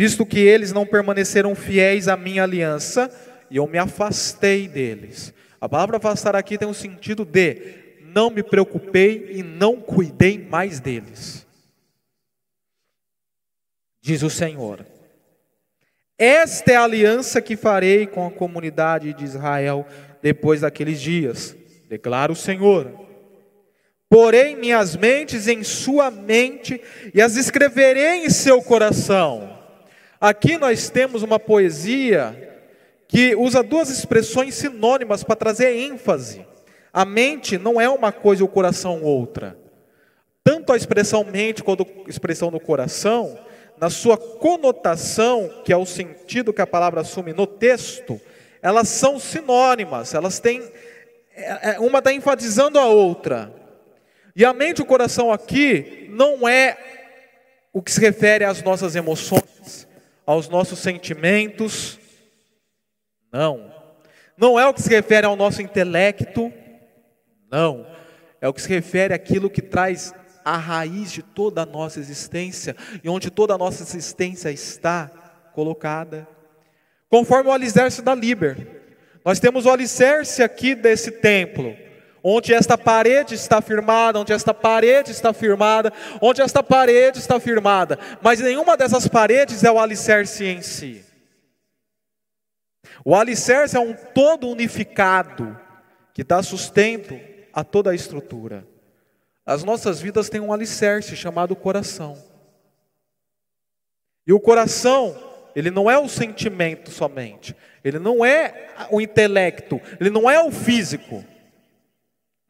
visto 0.00 0.24
que 0.24 0.38
eles 0.38 0.72
não 0.72 0.86
permaneceram 0.86 1.54
fiéis 1.54 2.08
à 2.08 2.16
minha 2.16 2.44
aliança, 2.44 3.14
e 3.50 3.58
eu 3.58 3.66
me 3.66 3.76
afastei 3.76 4.66
deles. 4.66 5.30
A 5.60 5.68
palavra 5.68 5.98
afastar 5.98 6.34
aqui 6.34 6.56
tem 6.56 6.66
um 6.66 6.72
sentido 6.72 7.22
de 7.22 7.98
não 8.00 8.30
me 8.30 8.42
preocupei 8.42 9.32
e 9.32 9.42
não 9.42 9.76
cuidei 9.76 10.38
mais 10.38 10.80
deles. 10.80 11.46
Diz 14.00 14.22
o 14.22 14.30
Senhor. 14.30 14.86
Esta 16.20 16.72
é 16.72 16.76
a 16.76 16.84
aliança 16.84 17.40
que 17.40 17.56
farei 17.56 18.06
com 18.06 18.26
a 18.26 18.30
comunidade 18.30 19.14
de 19.14 19.24
Israel 19.24 19.86
depois 20.20 20.60
daqueles 20.60 21.00
dias, 21.00 21.56
declara 21.88 22.30
o 22.30 22.36
Senhor. 22.36 22.92
Porém, 24.06 24.54
minhas 24.54 24.94
mentes 24.96 25.48
em 25.48 25.64
sua 25.64 26.10
mente 26.10 26.78
e 27.14 27.22
as 27.22 27.36
escreverei 27.36 28.26
em 28.26 28.28
seu 28.28 28.60
coração. 28.60 29.58
Aqui 30.20 30.58
nós 30.58 30.90
temos 30.90 31.22
uma 31.22 31.40
poesia 31.40 32.36
que 33.08 33.34
usa 33.34 33.62
duas 33.62 33.88
expressões 33.88 34.54
sinônimas 34.54 35.24
para 35.24 35.36
trazer 35.36 35.74
ênfase. 35.74 36.46
A 36.92 37.06
mente 37.06 37.56
não 37.56 37.80
é 37.80 37.88
uma 37.88 38.12
coisa 38.12 38.42
e 38.42 38.44
o 38.44 38.48
coração 38.48 39.02
outra. 39.02 39.56
Tanto 40.44 40.70
a 40.70 40.76
expressão 40.76 41.24
mente 41.24 41.62
quanto 41.62 41.82
a 41.82 42.10
expressão 42.10 42.50
do 42.50 42.60
coração, 42.60 43.38
na 43.80 43.88
sua 43.88 44.18
conotação, 44.18 45.62
que 45.64 45.72
é 45.72 45.76
o 45.76 45.86
sentido 45.86 46.52
que 46.52 46.60
a 46.60 46.66
palavra 46.66 47.00
assume 47.00 47.32
no 47.32 47.46
texto, 47.46 48.20
elas 48.60 48.88
são 48.88 49.18
sinônimas, 49.18 50.12
elas 50.12 50.38
têm. 50.38 50.62
É, 51.34 51.70
é, 51.70 51.80
uma 51.80 52.00
está 52.00 52.12
enfatizando 52.12 52.78
a 52.78 52.84
outra. 52.84 53.54
E 54.36 54.44
a 54.44 54.52
mente 54.52 54.80
e 54.80 54.82
o 54.82 54.86
coração 54.86 55.32
aqui 55.32 56.06
não 56.10 56.46
é 56.46 56.76
o 57.72 57.80
que 57.80 57.90
se 57.90 58.00
refere 58.00 58.44
às 58.44 58.62
nossas 58.62 58.94
emoções, 58.94 59.88
aos 60.26 60.46
nossos 60.46 60.78
sentimentos. 60.78 61.98
Não. 63.32 63.72
Não 64.36 64.60
é 64.60 64.66
o 64.66 64.74
que 64.74 64.82
se 64.82 64.90
refere 64.90 65.26
ao 65.26 65.36
nosso 65.36 65.62
intelecto. 65.62 66.52
Não. 67.50 67.86
É 68.42 68.48
o 68.48 68.52
que 68.52 68.60
se 68.60 68.68
refere 68.68 69.14
àquilo 69.14 69.48
que 69.48 69.62
traz 69.62 70.12
a 70.44 70.56
raiz 70.56 71.12
de 71.12 71.22
toda 71.22 71.62
a 71.62 71.66
nossa 71.66 71.98
existência 71.98 72.76
e 73.02 73.08
onde 73.08 73.30
toda 73.30 73.54
a 73.54 73.58
nossa 73.58 73.82
existência 73.82 74.50
está 74.50 75.10
colocada. 75.52 76.26
Conforme 77.08 77.50
o 77.50 77.52
alicerce 77.52 78.02
da 78.02 78.14
Liber. 78.14 78.80
Nós 79.24 79.38
temos 79.38 79.66
o 79.66 79.70
alicerce 79.70 80.42
aqui 80.42 80.74
desse 80.74 81.10
templo 81.10 81.76
onde 82.22 82.52
esta 82.52 82.76
parede 82.76 83.34
está 83.34 83.60
firmada, 83.60 84.18
onde 84.18 84.32
esta 84.32 84.52
parede 84.52 85.10
está 85.10 85.32
firmada, 85.32 85.92
onde 86.20 86.42
esta 86.42 86.62
parede 86.62 87.18
está 87.18 87.40
firmada, 87.40 87.98
mas 88.20 88.40
nenhuma 88.40 88.76
dessas 88.76 89.08
paredes 89.08 89.64
é 89.64 89.70
o 89.70 89.78
alicerce 89.78 90.44
em 90.44 90.62
si. 90.62 91.04
O 93.04 93.14
alicerce 93.14 93.76
é 93.76 93.80
um 93.80 93.94
todo 93.94 94.48
unificado 94.48 95.58
que 96.12 96.22
dá 96.22 96.42
sustento 96.42 97.18
a 97.52 97.64
toda 97.64 97.90
a 97.90 97.94
estrutura. 97.94 98.66
As 99.50 99.64
nossas 99.64 100.00
vidas 100.00 100.28
têm 100.28 100.40
um 100.40 100.52
alicerce 100.52 101.16
chamado 101.16 101.56
coração. 101.56 102.16
E 104.26 104.32
o 104.32 104.38
coração, 104.38 105.16
ele 105.56 105.70
não 105.70 105.90
é 105.90 105.98
o 105.98 106.08
sentimento 106.08 106.90
somente, 106.90 107.56
ele 107.82 107.98
não 107.98 108.24
é 108.24 108.68
o 108.90 109.00
intelecto, 109.00 109.80
ele 109.98 110.10
não 110.10 110.30
é 110.30 110.40
o 110.40 110.52
físico 110.52 111.24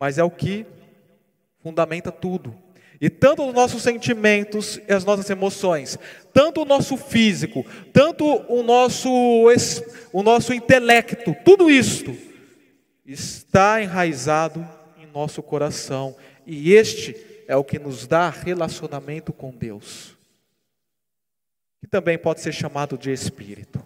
mas 0.01 0.17
é 0.17 0.25
o 0.25 0.31
que 0.31 0.65
fundamenta 1.63 2.11
tudo. 2.11 2.57
E 2.99 3.11
tanto 3.11 3.47
os 3.47 3.55
nossos 3.55 3.83
sentimentos 3.83 4.81
e 4.89 4.93
as 4.93 5.05
nossas 5.05 5.29
emoções, 5.29 5.99
tanto 6.33 6.63
o 6.63 6.65
nosso 6.65 6.97
físico, 6.97 7.65
tanto 7.93 8.25
o 8.25 8.63
nosso, 8.63 9.11
o 10.13 10.23
nosso 10.23 10.55
intelecto, 10.55 11.37
tudo 11.45 11.71
isto 11.71 12.17
está 13.05 13.83
enraizado 13.83 14.67
em 14.99 15.07
nosso 15.07 15.43
coração. 15.43 16.17
E 16.47 16.73
este 16.73 17.45
é 17.47 17.57
o 17.57 17.65
que 17.65 17.79
nos 17.79 18.07
dá 18.07 18.29
relacionamento 18.31 19.33
com 19.33 19.51
Deus, 19.51 20.17
que 21.81 21.87
também 21.87 22.19
pode 22.19 22.41
ser 22.41 22.53
chamado 22.53 22.97
de 22.97 23.13
espírito. 23.13 23.85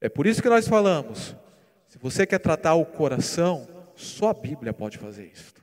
É 0.00 0.08
por 0.08 0.26
isso 0.26 0.42
que 0.42 0.48
nós 0.48 0.66
falamos: 0.66 1.36
se 1.88 1.98
você 1.98 2.26
quer 2.26 2.38
tratar 2.38 2.74
o 2.74 2.86
coração, 2.86 3.68
só 3.94 4.30
a 4.30 4.34
Bíblia 4.34 4.72
pode 4.72 4.96
fazer 4.96 5.26
isso. 5.26 5.60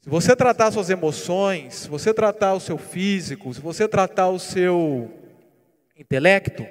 Se 0.00 0.10
você 0.10 0.36
tratar 0.36 0.70
suas 0.70 0.90
emoções, 0.90 1.74
se 1.74 1.88
você 1.88 2.12
tratar 2.12 2.52
o 2.52 2.60
seu 2.60 2.76
físico, 2.76 3.54
se 3.54 3.60
você 3.60 3.88
tratar 3.88 4.28
o 4.28 4.38
seu 4.38 5.10
intelecto, 5.96 6.66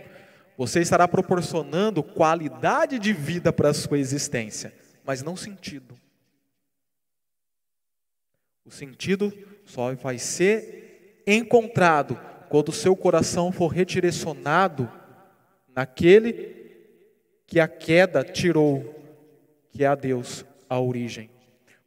você 0.56 0.82
estará 0.82 1.08
proporcionando 1.08 2.04
qualidade 2.04 3.00
de 3.00 3.12
vida 3.12 3.52
para 3.52 3.70
a 3.70 3.74
sua 3.74 3.98
existência, 3.98 4.72
mas 5.04 5.22
não 5.22 5.36
sentido. 5.36 5.96
O 8.66 8.72
sentido 8.72 9.32
só 9.66 9.94
vai 9.94 10.18
ser 10.18 11.24
encontrado 11.28 12.20
quando 12.50 12.70
o 12.70 12.74
seu 12.74 12.96
coração 12.96 13.52
for 13.52 13.68
redirecionado 13.68 14.90
naquele 15.68 16.64
que 17.46 17.60
a 17.60 17.68
queda 17.68 18.24
tirou, 18.24 18.96
que 19.72 19.84
é 19.84 19.88
a 19.88 19.96
Deus 19.96 20.46
a 20.70 20.80
origem. 20.80 21.30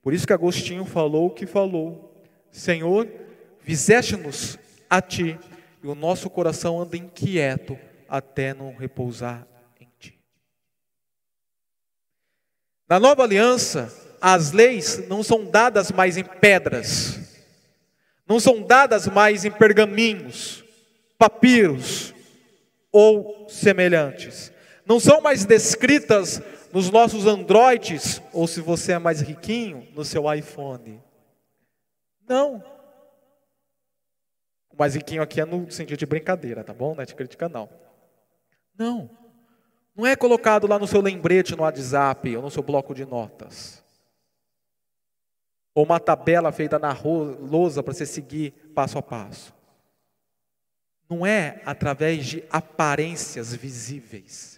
Por 0.03 0.13
isso 0.13 0.27
que 0.27 0.33
Agostinho 0.33 0.85
falou 0.85 1.27
o 1.27 1.31
que 1.31 1.47
falou: 1.47 2.15
Senhor, 2.51 3.09
fizeste-nos 3.61 4.59
a 4.89 5.01
ti, 5.01 5.39
e 5.83 5.87
o 5.87 5.95
nosso 5.95 6.31
coração 6.31 6.81
anda 6.81 6.97
inquieto 6.97 7.79
até 8.09 8.55
não 8.55 8.75
repousar 8.75 9.47
em 9.81 9.89
ti. 9.99 10.19
Na 12.89 13.01
nova 13.01 13.23
aliança, 13.23 13.93
as 14.21 14.53
leis 14.53 15.07
não 15.09 15.23
são 15.23 15.45
dadas 15.45 15.91
mais 15.91 16.17
em 16.17 16.25
pedras, 16.25 17.19
não 18.27 18.41
são 18.41 18.63
dadas 18.63 19.07
mais 19.07 19.45
em 19.45 19.51
pergaminhos, 19.51 20.65
papiros 21.19 22.15
ou 22.93 23.47
semelhantes 23.49 24.53
não 24.87 25.01
são 25.01 25.21
mais 25.21 25.45
descritas 25.45 26.41
nos 26.73 26.91
nossos 26.91 27.27
Androids, 27.27 28.23
ou 28.33 28.47
se 28.47 28.61
você 28.61 28.93
é 28.93 28.99
mais 28.99 29.21
riquinho, 29.21 29.87
no 29.95 30.05
seu 30.05 30.33
iPhone. 30.33 31.03
Não. 32.29 32.65
O 34.71 34.77
mais 34.79 34.95
riquinho 34.95 35.23
aqui 35.23 35.41
é 35.41 35.45
no 35.45 35.71
sentido 35.71 35.99
de 35.99 36.07
brincadeira, 36.07 36.63
tá 36.63 36.73
bom? 36.73 36.95
Não 36.95 37.03
é 37.03 37.07
de 37.07 37.17
crítica, 37.17 37.49
não. 37.49 37.69
Não. 38.79 39.11
Não 39.97 40.07
é 40.07 40.15
colocado 40.15 40.67
lá 40.67 40.79
no 40.79 40.87
seu 40.87 41.01
lembrete 41.01 41.57
no 41.57 41.63
WhatsApp 41.63 42.37
ou 42.37 42.43
no 42.43 42.51
seu 42.51 42.63
bloco 42.63 42.95
de 42.95 43.05
notas. 43.05 43.83
Ou 45.75 45.85
uma 45.85 45.99
tabela 45.99 46.53
feita 46.53 46.79
na 46.79 46.93
lousa 46.93 47.83
para 47.83 47.95
você 47.95 48.05
seguir 48.05 48.53
passo 48.75 48.99
a 48.99 49.03
passo. 49.03 49.55
Não 51.09 51.25
é 51.25 51.63
através 51.65 52.27
de 52.27 52.45
aparências 52.51 53.55
visíveis 53.55 54.57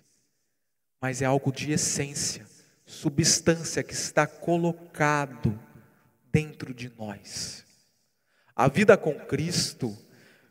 mas 1.00 1.22
é 1.22 1.26
algo 1.26 1.52
de 1.52 1.72
essência, 1.72 2.46
substância 2.84 3.82
que 3.82 3.92
está 3.92 4.26
colocado 4.26 5.58
dentro 6.30 6.74
de 6.74 6.92
nós. 6.96 7.64
A 8.54 8.68
vida 8.68 8.96
com 8.96 9.14
Cristo, 9.14 9.96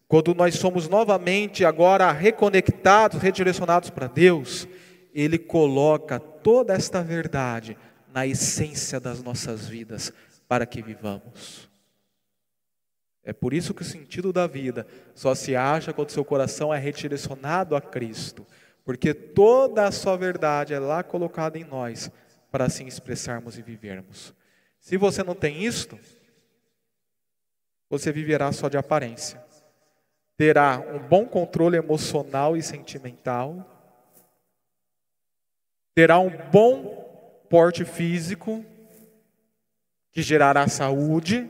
quando 0.07 0.33
nós 0.33 0.55
somos 0.55 0.87
novamente 0.87 1.65
agora 1.65 2.11
reconectados, 2.11 3.21
redirecionados 3.21 3.89
para 3.89 4.07
Deus, 4.07 4.67
Ele 5.13 5.37
coloca 5.37 6.19
toda 6.19 6.73
esta 6.73 7.01
verdade 7.01 7.77
na 8.13 8.25
essência 8.25 8.99
das 8.99 9.21
nossas 9.21 9.67
vidas 9.67 10.13
para 10.47 10.65
que 10.65 10.81
vivamos. 10.81 11.69
É 13.23 13.33
por 13.33 13.53
isso 13.53 13.73
que 13.73 13.81
o 13.81 13.85
sentido 13.85 14.31
da 14.31 14.47
vida 14.47 14.87
só 15.13 15.35
se 15.35 15.55
acha 15.55 15.91
quando 15.91 16.11
seu 16.11 16.23
coração 16.23 16.73
é 16.73 16.79
redirecionado 16.79 17.75
a 17.75 17.81
Cristo 17.81 18.45
porque 18.87 19.13
toda 19.13 19.85
a 19.85 19.91
sua 19.91 20.15
verdade 20.15 20.73
é 20.73 20.79
lá 20.79 21.03
colocada 21.03 21.59
em 21.59 21.65
nós 21.65 22.09
para 22.49 22.63
assim 22.63 22.87
expressarmos 22.87 23.57
e 23.57 23.61
vivermos. 23.61 24.33
Se 24.79 24.95
você 24.95 25.21
não 25.23 25.35
tem 25.35 25.61
isto, 25.61 25.99
você 27.89 28.13
viverá 28.13 28.49
só 28.53 28.69
de 28.69 28.77
aparência. 28.77 29.43
Terá 30.37 30.79
um 30.79 30.99
bom 30.99 31.25
controle 31.25 31.77
emocional 31.77 32.55
e 32.55 32.61
sentimental, 32.61 33.65
terá 35.95 36.19
um 36.19 36.29
bom 36.51 37.43
porte 37.49 37.83
físico, 37.83 38.63
que 40.11 40.21
gerará 40.21 40.67
saúde, 40.67 41.49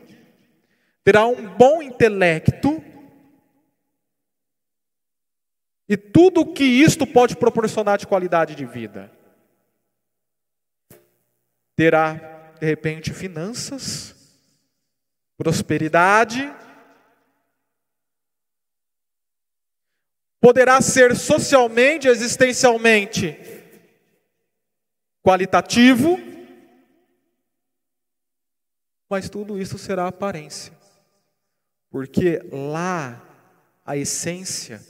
terá 1.04 1.26
um 1.26 1.54
bom 1.54 1.82
intelecto, 1.82 2.82
e 5.86 5.96
tudo 5.96 6.40
o 6.40 6.52
que 6.52 6.64
isto 6.64 7.06
pode 7.06 7.36
proporcionar 7.36 7.98
de 7.98 8.06
qualidade 8.06 8.54
de 8.54 8.64
vida. 8.64 9.10
Terá, 11.74 12.52
de 12.58 12.66
repente, 12.66 13.12
finanças, 13.12 14.14
prosperidade, 15.36 16.52
poderá 20.40 20.80
ser 20.80 21.16
socialmente, 21.16 22.08
existencialmente 22.08 23.36
qualitativo, 25.22 26.18
mas 29.08 29.28
tudo 29.28 29.60
isso 29.60 29.78
será 29.78 30.06
aparência, 30.06 30.72
porque 31.90 32.38
lá 32.52 33.24
a 33.84 33.96
essência 33.96 34.80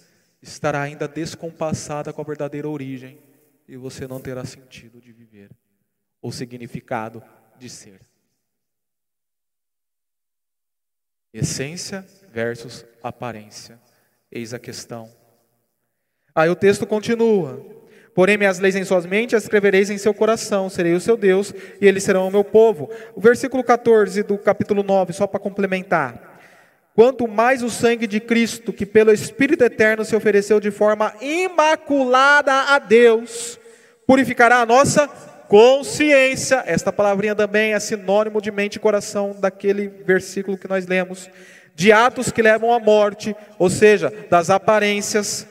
estará 0.43 0.83
ainda 0.83 1.09
descompassada 1.09 2.13
com 2.13 2.21
a 2.21 2.25
verdadeira 2.25 2.69
origem 2.69 3.19
e 3.67 3.77
você 3.77 4.07
não 4.07 4.21
terá 4.21 4.45
sentido 4.45 5.01
de 5.01 5.13
viver 5.13 5.51
ou 6.21 6.33
significado 6.33 7.23
de 7.59 7.69
ser. 7.69 8.01
Essência 11.33 12.03
versus 12.33 12.85
aparência. 13.03 13.81
Eis 14.31 14.55
a 14.55 14.59
questão. 14.59 15.13
Aí 16.35 16.49
o 16.49 16.57
texto 16.57 16.87
continua. 16.87 17.61
Porém, 18.15 18.37
minhas 18.37 18.59
leis 18.59 18.75
em 18.75 18.85
suas 18.85 19.07
mentes 19.07 19.35
as 19.35 19.45
escrevereis 19.45 19.91
em 19.91 19.99
seu 19.99 20.13
coração, 20.13 20.69
serei 20.69 20.93
o 20.93 21.01
seu 21.01 21.17
Deus 21.17 21.55
e 21.81 21.87
eles 21.87 22.03
serão 22.03 22.27
o 22.27 22.31
meu 22.31 22.43
povo. 22.43 22.91
O 23.15 23.21
versículo 23.21 23.63
14 23.63 24.25
do 24.25 24.37
capítulo 24.37 24.83
9, 24.83 25.13
só 25.13 25.27
para 25.27 25.39
complementar. 25.39 26.41
Quanto 26.97 27.29
mais 27.29 27.63
o 27.63 27.71
sangue 27.71 28.09
de 28.09 28.19
Cristo, 28.19 28.73
que 28.73 28.85
pelo 28.85 29.13
Espírito 29.13 29.63
Eterno 29.63 30.05
se 30.05 30.17
ofereceu 30.17 30.59
de 30.59 30.73
forma 30.73 31.15
imaculada 31.21 32.53
a 32.53 32.81
Deus, 32.81 33.57
purificará 34.05 34.57
a 34.57 34.67
nossa 34.67 35.07
consciência. 35.47 36.65
Esta 36.67 36.93
palavrinha 36.93 37.37
também 37.37 37.73
é 37.73 37.79
sinônimo 37.79 38.43
de 38.43 38.51
mente 38.51 38.77
e 38.77 38.81
coração 38.81 39.37
daquele 39.39 39.87
versículo 39.87 40.59
que 40.59 40.67
nós 40.67 40.89
lemos. 40.89 41.31
De 41.73 41.93
atos 41.93 42.33
que 42.33 42.43
levam 42.43 42.73
à 42.73 42.81
morte, 42.81 43.37
ou 43.61 43.71
seja, 43.71 44.13
das 44.29 44.51
aparências, 44.51 45.47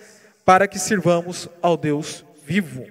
para 0.48 0.66
que 0.66 0.80
sirvamos 0.80 1.50
ao 1.62 1.76
Deus 1.76 2.24
vivo. 2.46 2.88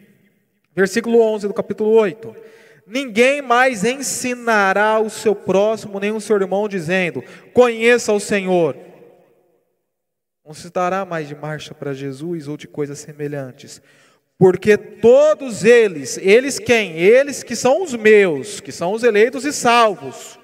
Versículo 0.74 1.22
11 1.22 1.48
do 1.48 1.54
capítulo 1.54 1.88
8. 1.88 2.36
Ninguém 2.86 3.40
mais 3.40 3.82
ensinará 3.82 5.00
o 5.00 5.08
seu 5.08 5.34
próximo, 5.34 5.98
nem 5.98 6.12
o 6.12 6.20
seu 6.20 6.36
irmão, 6.36 6.68
dizendo: 6.68 7.24
Conheça 7.54 8.12
o 8.12 8.20
Senhor. 8.20 8.76
Não 10.44 10.52
se 10.52 10.68
dará 10.68 11.06
mais 11.06 11.28
de 11.28 11.34
marcha 11.34 11.74
para 11.74 11.94
Jesus 11.94 12.46
ou 12.46 12.58
de 12.58 12.68
coisas 12.68 12.98
semelhantes. 12.98 13.80
Porque 14.36 14.76
todos 14.76 15.64
eles, 15.64 16.18
eles 16.18 16.58
quem? 16.58 16.92
Eles 16.92 17.42
que 17.42 17.56
são 17.56 17.82
os 17.82 17.94
meus, 17.94 18.60
que 18.60 18.70
são 18.70 18.92
os 18.92 19.02
eleitos 19.02 19.46
e 19.46 19.52
salvos, 19.52 20.38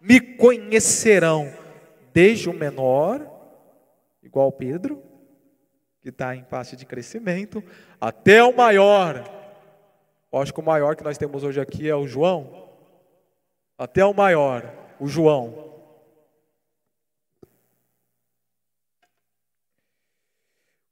me 0.00 0.20
conhecerão, 0.20 1.52
desde 2.14 2.48
o 2.48 2.54
menor, 2.54 3.26
igual 4.22 4.52
Pedro, 4.52 5.10
que 6.02 6.08
está 6.08 6.34
em 6.36 6.44
fase 6.44 6.76
de 6.76 6.84
crescimento, 6.84 7.62
até 8.00 8.42
o 8.42 8.52
maior 8.52 9.42
eu 10.32 10.40
acho 10.40 10.54
que 10.54 10.60
o 10.60 10.64
maior 10.64 10.96
que 10.96 11.04
nós 11.04 11.18
temos 11.18 11.44
hoje 11.44 11.60
aqui 11.60 11.90
é 11.90 11.94
o 11.94 12.06
João. 12.06 12.70
Até 13.76 14.02
o 14.02 14.14
maior, 14.14 14.72
o 14.98 15.06
João. 15.06 15.70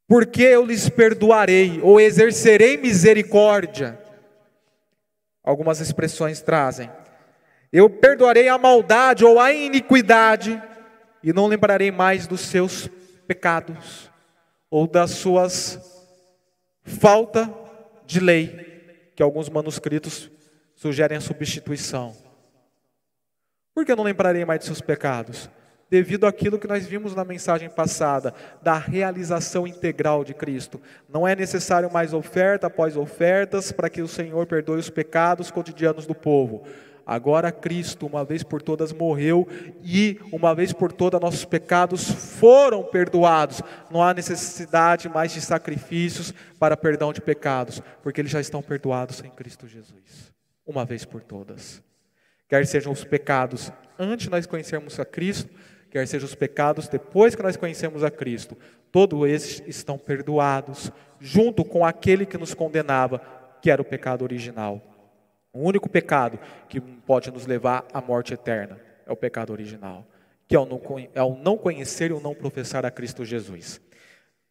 Porque 0.07 0.43
eu 0.43 0.67
lhes 0.67 0.91
perdoarei 0.91 1.81
ou 1.81 1.99
exercerei 1.99 2.77
misericórdia. 2.77 3.99
Algumas 5.43 5.81
expressões 5.81 6.43
trazem. 6.43 6.91
Eu 7.73 7.89
perdoarei 7.89 8.49
a 8.49 8.59
maldade 8.59 9.25
ou 9.25 9.41
a 9.41 9.55
iniquidade 9.55 10.63
e 11.23 11.33
não 11.33 11.47
lembrarei 11.47 11.91
mais 11.91 12.27
dos 12.27 12.41
seus 12.43 12.89
pecados 13.27 14.10
ou 14.71 14.87
das 14.87 15.11
suas 15.11 15.79
falta 16.83 17.53
de 18.07 18.21
lei 18.21 19.13
que 19.15 19.23
alguns 19.23 19.49
manuscritos 19.49 20.31
sugerem 20.75 21.19
a 21.19 21.21
substituição. 21.21 22.17
Por 23.75 23.85
que 23.85 23.93
eu 23.93 23.97
não 23.97 24.05
lembrarei 24.05 24.45
mais 24.45 24.61
de 24.61 24.67
seus 24.67 24.81
pecados? 24.81 25.51
Devido 25.91 26.27
àquilo 26.27 26.59
que 26.59 26.69
nós 26.69 26.87
vimos 26.87 27.15
na 27.15 27.25
mensagem 27.25 27.69
passada, 27.69 28.33
da 28.63 28.79
realização 28.79 29.67
integral 29.67 30.25
de 30.25 30.33
Cristo. 30.33 30.81
Não 31.09 31.27
é 31.27 31.35
necessário 31.35 31.93
mais 31.93 32.15
oferta 32.15 32.69
após 32.69 32.97
ofertas 32.97 33.73
para 33.73 33.91
que 33.91 34.01
o 34.01 34.07
Senhor 34.09 34.47
perdoe 34.47 34.79
os 34.79 34.89
pecados 34.89 35.51
cotidianos 35.51 36.07
do 36.07 36.15
povo. 36.15 36.65
Agora 37.11 37.51
Cristo, 37.51 38.07
uma 38.07 38.25
vez 38.25 38.45
por 38.45 38.63
todas, 38.63 38.93
morreu 38.93 39.45
e, 39.83 40.21
uma 40.31 40.55
vez 40.55 40.73
por 40.73 40.93
todas, 40.93 41.21
nossos 41.21 41.45
pecados 41.45 42.09
foram 42.09 42.85
perdoados. 42.85 43.61
Não 43.91 44.01
há 44.01 44.15
necessidade 44.15 45.09
mais 45.09 45.33
de 45.33 45.41
sacrifícios 45.41 46.33
para 46.57 46.77
perdão 46.77 47.13
de 47.13 47.21
pecados, 47.21 47.83
porque 48.01 48.21
eles 48.21 48.31
já 48.31 48.41
estão 48.41 48.63
perdoados 48.63 49.25
em 49.25 49.31
Cristo 49.31 49.67
Jesus, 49.67 50.33
uma 50.65 50.85
vez 50.85 51.05
por 51.05 51.21
todas. 51.21 51.83
Quer 52.49 52.65
sejam 52.65 52.93
os 52.93 53.03
pecados 53.03 53.73
antes 53.99 54.29
nós 54.29 54.47
conhecermos 54.47 55.01
a 55.01 55.05
Cristo, 55.05 55.51
quer 55.91 56.07
sejam 56.07 56.29
os 56.29 56.37
pecados 56.37 56.87
depois 56.87 57.35
que 57.35 57.43
nós 57.43 57.57
conhecemos 57.57 58.05
a 58.05 58.11
Cristo, 58.13 58.57
todos 58.93 59.29
esses 59.29 59.61
estão 59.67 59.99
perdoados, 59.99 60.93
junto 61.19 61.65
com 61.65 61.85
aquele 61.85 62.25
que 62.25 62.39
nos 62.39 62.55
condenava, 62.55 63.21
que 63.61 63.69
era 63.69 63.83
o 63.83 63.85
pecado 63.85 64.23
original. 64.23 64.90
O 65.53 65.61
único 65.61 65.89
pecado 65.89 66.39
que 66.69 66.81
pode 66.81 67.31
nos 67.31 67.47
levar 67.47 67.85
à 67.93 68.01
morte 68.01 68.35
eterna 68.35 68.79
é 69.07 69.13
o 69.13 69.17
pecado 69.17 69.53
original, 69.53 70.07
que 70.47 70.55
é 70.55 70.59
o 70.59 70.65
não, 70.65 70.81
é 71.15 71.23
o 71.23 71.35
não 71.35 71.57
conhecer 71.57 72.11
e 72.11 72.15
o 72.15 72.21
não 72.21 72.35
professar 72.35 72.87
a 72.87 72.91
Cristo 72.91 73.25
Jesus. 73.25 73.81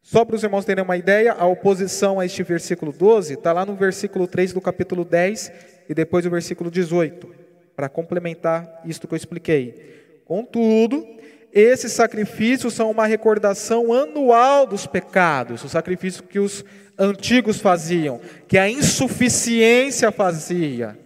Só 0.02 0.26
para 0.26 0.36
os 0.36 0.44
irmãos 0.44 0.66
terem 0.66 0.84
uma 0.84 0.98
ideia, 0.98 1.34
a 1.34 1.46
oposição 1.46 2.20
a 2.20 2.26
este 2.26 2.44
versículo 2.44 2.92
12 2.92 3.34
está 3.34 3.54
lá 3.54 3.66
no 3.66 3.76
versículo 3.76 4.28
3 4.28 4.54
do 4.54 4.62
capítulo 4.62 5.06
10 5.06 5.52
e 5.90 5.94
depois 5.94 6.26
o 6.26 6.30
versículo 6.30 6.70
18, 6.70 7.34
para 7.76 7.88
complementar 7.88 8.82
isto 8.86 9.08
que 9.08 9.14
eu 9.14 9.18
expliquei. 9.18 10.22
Contudo, 10.26 11.06
esses 11.52 11.92
sacrifícios 11.94 12.74
são 12.74 12.92
uma 12.92 13.06
recordação 13.06 13.92
anual 13.92 14.68
dos 14.68 14.86
pecados, 14.86 15.64
os 15.64 15.72
sacrifícios 15.72 16.22
que 16.28 16.40
os 16.40 16.64
antigos 17.00 17.60
faziam, 17.60 18.20
que 18.48 18.58
a 18.58 18.70
insuficiência 18.70 20.12
fazia, 20.12 21.00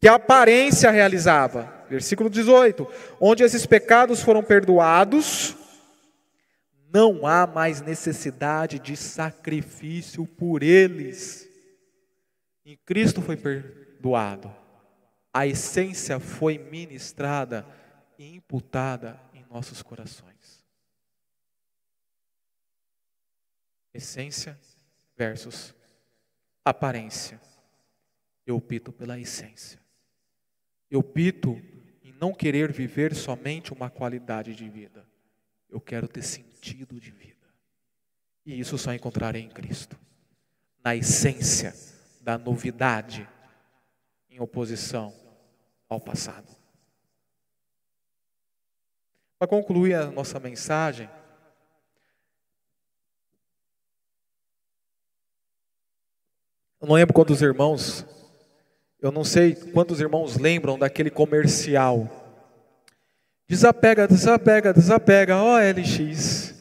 que 0.00 0.08
a 0.08 0.14
aparência 0.14 0.90
realizava. 0.90 1.72
Versículo 1.88 2.28
18: 2.28 2.86
onde 3.20 3.44
esses 3.44 3.64
pecados 3.64 4.20
foram 4.20 4.42
perdoados, 4.42 5.54
não 6.92 7.26
há 7.26 7.46
mais 7.46 7.80
necessidade 7.80 8.78
de 8.78 8.96
sacrifício 8.96 10.26
por 10.26 10.62
eles. 10.62 11.48
Em 12.66 12.76
Cristo 12.84 13.22
foi 13.22 13.36
perdoado, 13.36 14.52
a 15.32 15.46
essência 15.46 16.18
foi 16.18 16.58
ministrada 16.58 17.66
e 18.18 18.36
imputada 18.36 19.20
em 19.34 19.44
nossos 19.50 19.82
corações. 19.82 20.31
Essência 23.92 24.58
versus 25.16 25.74
aparência. 26.64 27.40
Eu 28.46 28.56
opto 28.56 28.92
pela 28.92 29.18
essência. 29.18 29.80
Eu 30.90 31.00
opto 31.00 31.60
em 32.02 32.12
não 32.12 32.32
querer 32.32 32.72
viver 32.72 33.14
somente 33.14 33.72
uma 33.72 33.90
qualidade 33.90 34.54
de 34.54 34.68
vida. 34.68 35.06
Eu 35.68 35.80
quero 35.80 36.08
ter 36.08 36.22
sentido 36.22 37.00
de 37.00 37.10
vida. 37.10 37.46
E 38.44 38.58
isso 38.58 38.76
só 38.76 38.92
encontrarei 38.92 39.42
em 39.42 39.48
Cristo. 39.48 39.98
Na 40.82 40.96
essência 40.96 41.74
da 42.20 42.36
novidade 42.36 43.28
em 44.30 44.40
oposição 44.40 45.14
ao 45.88 46.00
passado. 46.00 46.50
Para 49.38 49.48
concluir 49.48 49.94
a 49.94 50.10
nossa 50.10 50.38
mensagem, 50.38 51.10
Eu 56.82 56.88
não 56.88 56.96
lembro 56.96 57.14
quantos 57.14 57.40
irmãos, 57.40 58.04
eu 59.00 59.12
não 59.12 59.22
sei 59.22 59.54
quantos 59.54 60.00
irmãos 60.00 60.36
lembram 60.36 60.76
daquele 60.76 61.10
comercial. 61.10 62.10
Desapega, 63.48 64.08
desapega, 64.08 64.72
desapega, 64.72 65.36
ó 65.36 65.60
LX. 65.60 66.52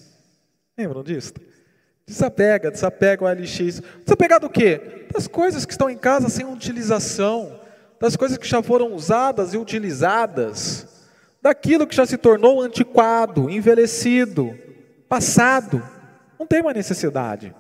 Lembram 0.78 1.02
disso? 1.02 1.34
Desapega, 2.06 2.70
desapega 2.70 3.26
o 3.26 3.28
LX. 3.28 3.82
Desapegar 4.06 4.40
do 4.40 4.48
quê? 4.48 5.08
Das 5.12 5.28
coisas 5.28 5.66
que 5.66 5.72
estão 5.72 5.90
em 5.90 5.98
casa 5.98 6.30
sem 6.30 6.46
utilização, 6.46 7.60
das 8.00 8.16
coisas 8.16 8.38
que 8.38 8.48
já 8.48 8.62
foram 8.62 8.94
usadas 8.94 9.56
e 9.56 9.58
utilizadas, 9.58 10.86
daquilo 11.42 11.88
que 11.88 11.96
já 11.96 12.06
se 12.06 12.16
tornou 12.16 12.62
antiquado, 12.62 13.50
envelhecido, 13.50 14.56
passado. 15.10 15.82
Não 16.38 16.46
tem 16.46 16.62
mais 16.62 16.78
necessidade. 16.78 17.56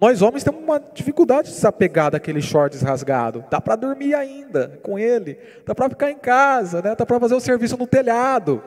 Nós 0.00 0.22
homens 0.22 0.44
temos 0.44 0.62
uma 0.62 0.78
dificuldade 0.78 1.48
de 1.48 1.54
se 1.54 1.66
apegar 1.66 2.10
daquele 2.10 2.40
shorts 2.40 2.82
rasgado. 2.82 3.44
Dá 3.50 3.60
para 3.60 3.74
dormir 3.74 4.14
ainda 4.14 4.78
com 4.82 4.98
ele, 4.98 5.38
dá 5.66 5.74
para 5.74 5.90
ficar 5.90 6.10
em 6.10 6.18
casa, 6.18 6.80
né? 6.80 6.94
dá 6.94 7.04
para 7.04 7.18
fazer 7.18 7.34
o 7.34 7.40
serviço 7.40 7.76
no 7.76 7.86
telhado. 7.86 8.62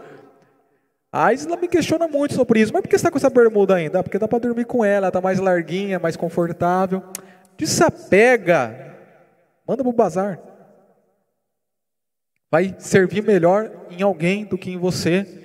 A 1.14 1.34
Isla 1.34 1.58
me 1.58 1.68
questiona 1.68 2.08
muito 2.08 2.34
sobre 2.34 2.62
isso. 2.62 2.72
Mas 2.72 2.82
por 2.82 2.88
que 2.88 2.98
você 2.98 3.02
está 3.02 3.12
com 3.12 3.18
essa 3.18 3.30
bermuda 3.30 3.76
ainda? 3.76 4.00
Ah, 4.00 4.04
porque 4.04 4.18
dá 4.18 4.28
para 4.28 4.40
dormir 4.40 4.66
com 4.66 4.84
ela, 4.84 5.10
está 5.10 5.20
mais 5.20 5.40
larguinha, 5.40 6.00
mais 6.00 6.16
confortável. 6.16 7.04
Desapega. 7.58 8.96
Manda 9.68 9.84
para 9.84 9.90
o 9.90 9.94
bazar. 9.94 10.40
Vai 12.50 12.76
servir 12.80 13.24
melhor 13.24 13.72
em 13.90 14.02
alguém 14.02 14.46
do 14.46 14.58
que 14.58 14.72
em 14.72 14.78
você. 14.78 15.41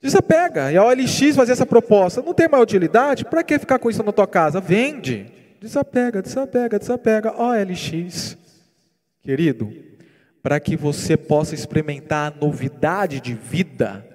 Desapega. 0.00 0.72
E 0.72 0.76
a 0.76 0.84
OLX 0.84 1.36
fazer 1.36 1.52
essa 1.52 1.66
proposta. 1.66 2.22
Não 2.22 2.32
tem 2.32 2.48
mais 2.48 2.62
utilidade? 2.62 3.24
Para 3.24 3.42
que 3.42 3.58
ficar 3.58 3.78
com 3.78 3.90
isso 3.90 4.02
na 4.02 4.12
tua 4.12 4.26
casa? 4.26 4.60
Vende. 4.60 5.26
Desapega, 5.60 6.22
desapega, 6.22 6.78
desapega. 6.78 7.34
OLX. 7.36 8.36
Querido, 9.22 9.70
para 10.42 10.58
que 10.58 10.76
você 10.76 11.16
possa 11.16 11.54
experimentar 11.54 12.32
a 12.32 12.40
novidade 12.40 13.20
de 13.20 13.34
vida, 13.34 14.06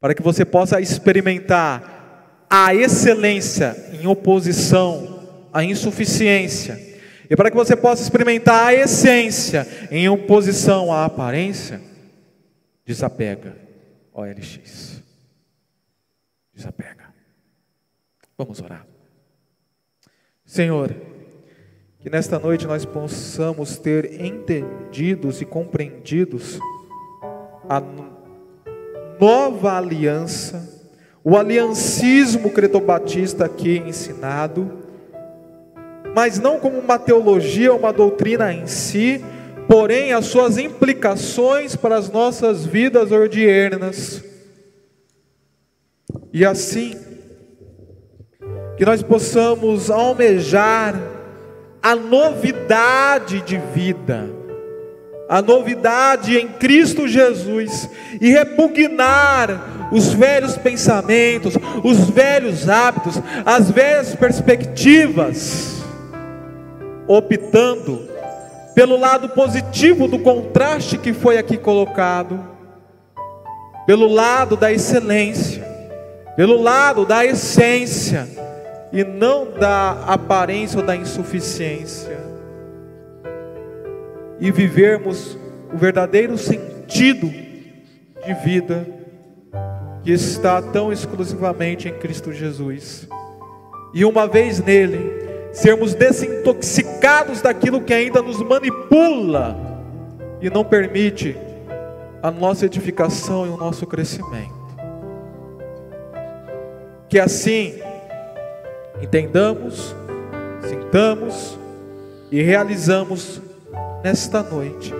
para 0.00 0.14
que 0.14 0.22
você 0.22 0.44
possa 0.44 0.80
experimentar 0.80 2.46
a 2.48 2.72
excelência 2.74 3.76
em 4.00 4.06
oposição 4.06 5.48
à 5.52 5.64
insuficiência, 5.64 6.78
e 7.28 7.34
para 7.34 7.50
que 7.50 7.56
você 7.56 7.74
possa 7.74 8.02
experimentar 8.02 8.66
a 8.66 8.74
essência 8.74 9.66
em 9.90 10.08
oposição 10.08 10.92
à 10.92 11.04
aparência, 11.04 11.80
desapega, 12.86 13.56
OLX. 14.14 15.02
Desapega. 16.54 17.12
Vamos 18.38 18.60
orar. 18.62 18.86
Senhor, 20.44 20.94
que 21.98 22.08
nesta 22.08 22.38
noite 22.38 22.66
nós 22.66 22.84
possamos 22.84 23.76
ter 23.76 24.20
entendidos 24.20 25.40
e 25.40 25.44
compreendidos 25.44 26.58
a 27.68 27.82
nova 29.18 29.76
aliança, 29.76 30.70
o 31.24 31.36
aliancismo 31.36 32.50
cretobatista 32.50 33.46
aqui 33.46 33.78
ensinado, 33.78 34.84
mas 36.14 36.38
não 36.38 36.60
como 36.60 36.78
uma 36.78 36.98
teologia, 36.98 37.74
uma 37.74 37.92
doutrina 37.92 38.52
em 38.52 38.66
si, 38.66 39.24
porém 39.68 40.12
as 40.12 40.26
suas 40.26 40.58
implicações 40.58 41.76
para 41.76 41.96
as 41.96 42.10
nossas 42.10 42.64
vidas 42.64 43.12
ordiernas. 43.12 44.22
E 46.32 46.44
assim, 46.44 46.96
que 48.76 48.84
nós 48.84 49.02
possamos 49.02 49.90
almejar 49.90 50.94
a 51.82 51.94
novidade 51.94 53.40
de 53.42 53.58
vida, 53.74 54.28
a 55.28 55.40
novidade 55.40 56.36
em 56.36 56.48
Cristo 56.48 57.06
Jesus 57.06 57.88
e 58.20 58.30
repugnar 58.30 59.88
os 59.92 60.12
velhos 60.12 60.56
pensamentos, 60.56 61.54
os 61.82 62.10
velhos 62.10 62.68
hábitos, 62.68 63.20
as 63.44 63.70
velhas 63.70 64.14
perspectivas, 64.14 65.84
optando 67.06 68.13
pelo 68.74 68.98
lado 68.98 69.28
positivo 69.28 70.08
do 70.08 70.18
contraste 70.18 70.98
que 70.98 71.12
foi 71.12 71.38
aqui 71.38 71.56
colocado, 71.56 72.44
pelo 73.86 74.08
lado 74.08 74.56
da 74.56 74.72
excelência, 74.72 75.64
pelo 76.36 76.60
lado 76.60 77.06
da 77.06 77.24
essência 77.24 78.28
e 78.92 79.04
não 79.04 79.52
da 79.52 80.04
aparência 80.06 80.80
ou 80.80 80.84
da 80.84 80.96
insuficiência, 80.96 82.18
e 84.40 84.50
vivermos 84.50 85.38
o 85.72 85.76
verdadeiro 85.76 86.36
sentido 86.36 87.28
de 87.28 88.34
vida 88.44 88.86
que 90.02 90.12
está 90.12 90.60
tão 90.60 90.92
exclusivamente 90.92 91.88
em 91.88 91.94
Cristo 91.94 92.32
Jesus. 92.32 93.08
E 93.94 94.04
uma 94.04 94.26
vez 94.26 94.60
nele, 94.60 95.24
sermos 95.54 95.94
desintoxicados 95.94 97.40
daquilo 97.40 97.80
que 97.80 97.94
ainda 97.94 98.20
nos 98.20 98.42
manipula 98.42 99.56
e 100.42 100.50
não 100.50 100.64
permite 100.64 101.36
a 102.20 102.30
nossa 102.30 102.66
edificação 102.66 103.46
e 103.46 103.50
o 103.50 103.56
nosso 103.56 103.86
crescimento. 103.86 104.52
Que 107.08 107.20
assim 107.20 107.78
entendamos, 109.00 109.94
sintamos 110.68 111.56
e 112.32 112.42
realizamos 112.42 113.40
nesta 114.02 114.42
noite, 114.42 114.92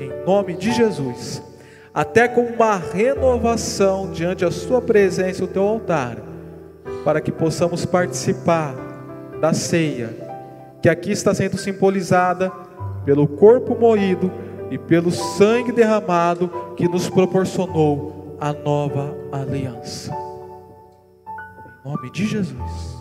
em 0.00 0.26
nome 0.26 0.54
de 0.54 0.72
Jesus, 0.72 1.40
até 1.94 2.26
com 2.26 2.42
uma 2.42 2.76
renovação 2.76 4.10
diante 4.10 4.44
da 4.44 4.50
Sua 4.50 4.82
presença, 4.82 5.44
o 5.44 5.48
Teu 5.48 5.62
altar, 5.62 6.16
para 7.04 7.20
que 7.20 7.30
possamos 7.30 7.86
participar 7.86 8.89
da 9.40 9.52
ceia, 9.52 10.14
que 10.82 10.88
aqui 10.88 11.10
está 11.10 11.34
sendo 11.34 11.56
simbolizada 11.56 12.50
pelo 13.04 13.26
corpo 13.26 13.74
moído 13.74 14.30
e 14.70 14.78
pelo 14.78 15.10
sangue 15.10 15.72
derramado 15.72 16.74
que 16.76 16.86
nos 16.86 17.08
proporcionou 17.08 18.36
a 18.40 18.52
nova 18.52 19.14
aliança. 19.32 20.12
Em 21.84 21.88
nome 21.88 22.10
de 22.10 22.26
Jesus. 22.26 22.99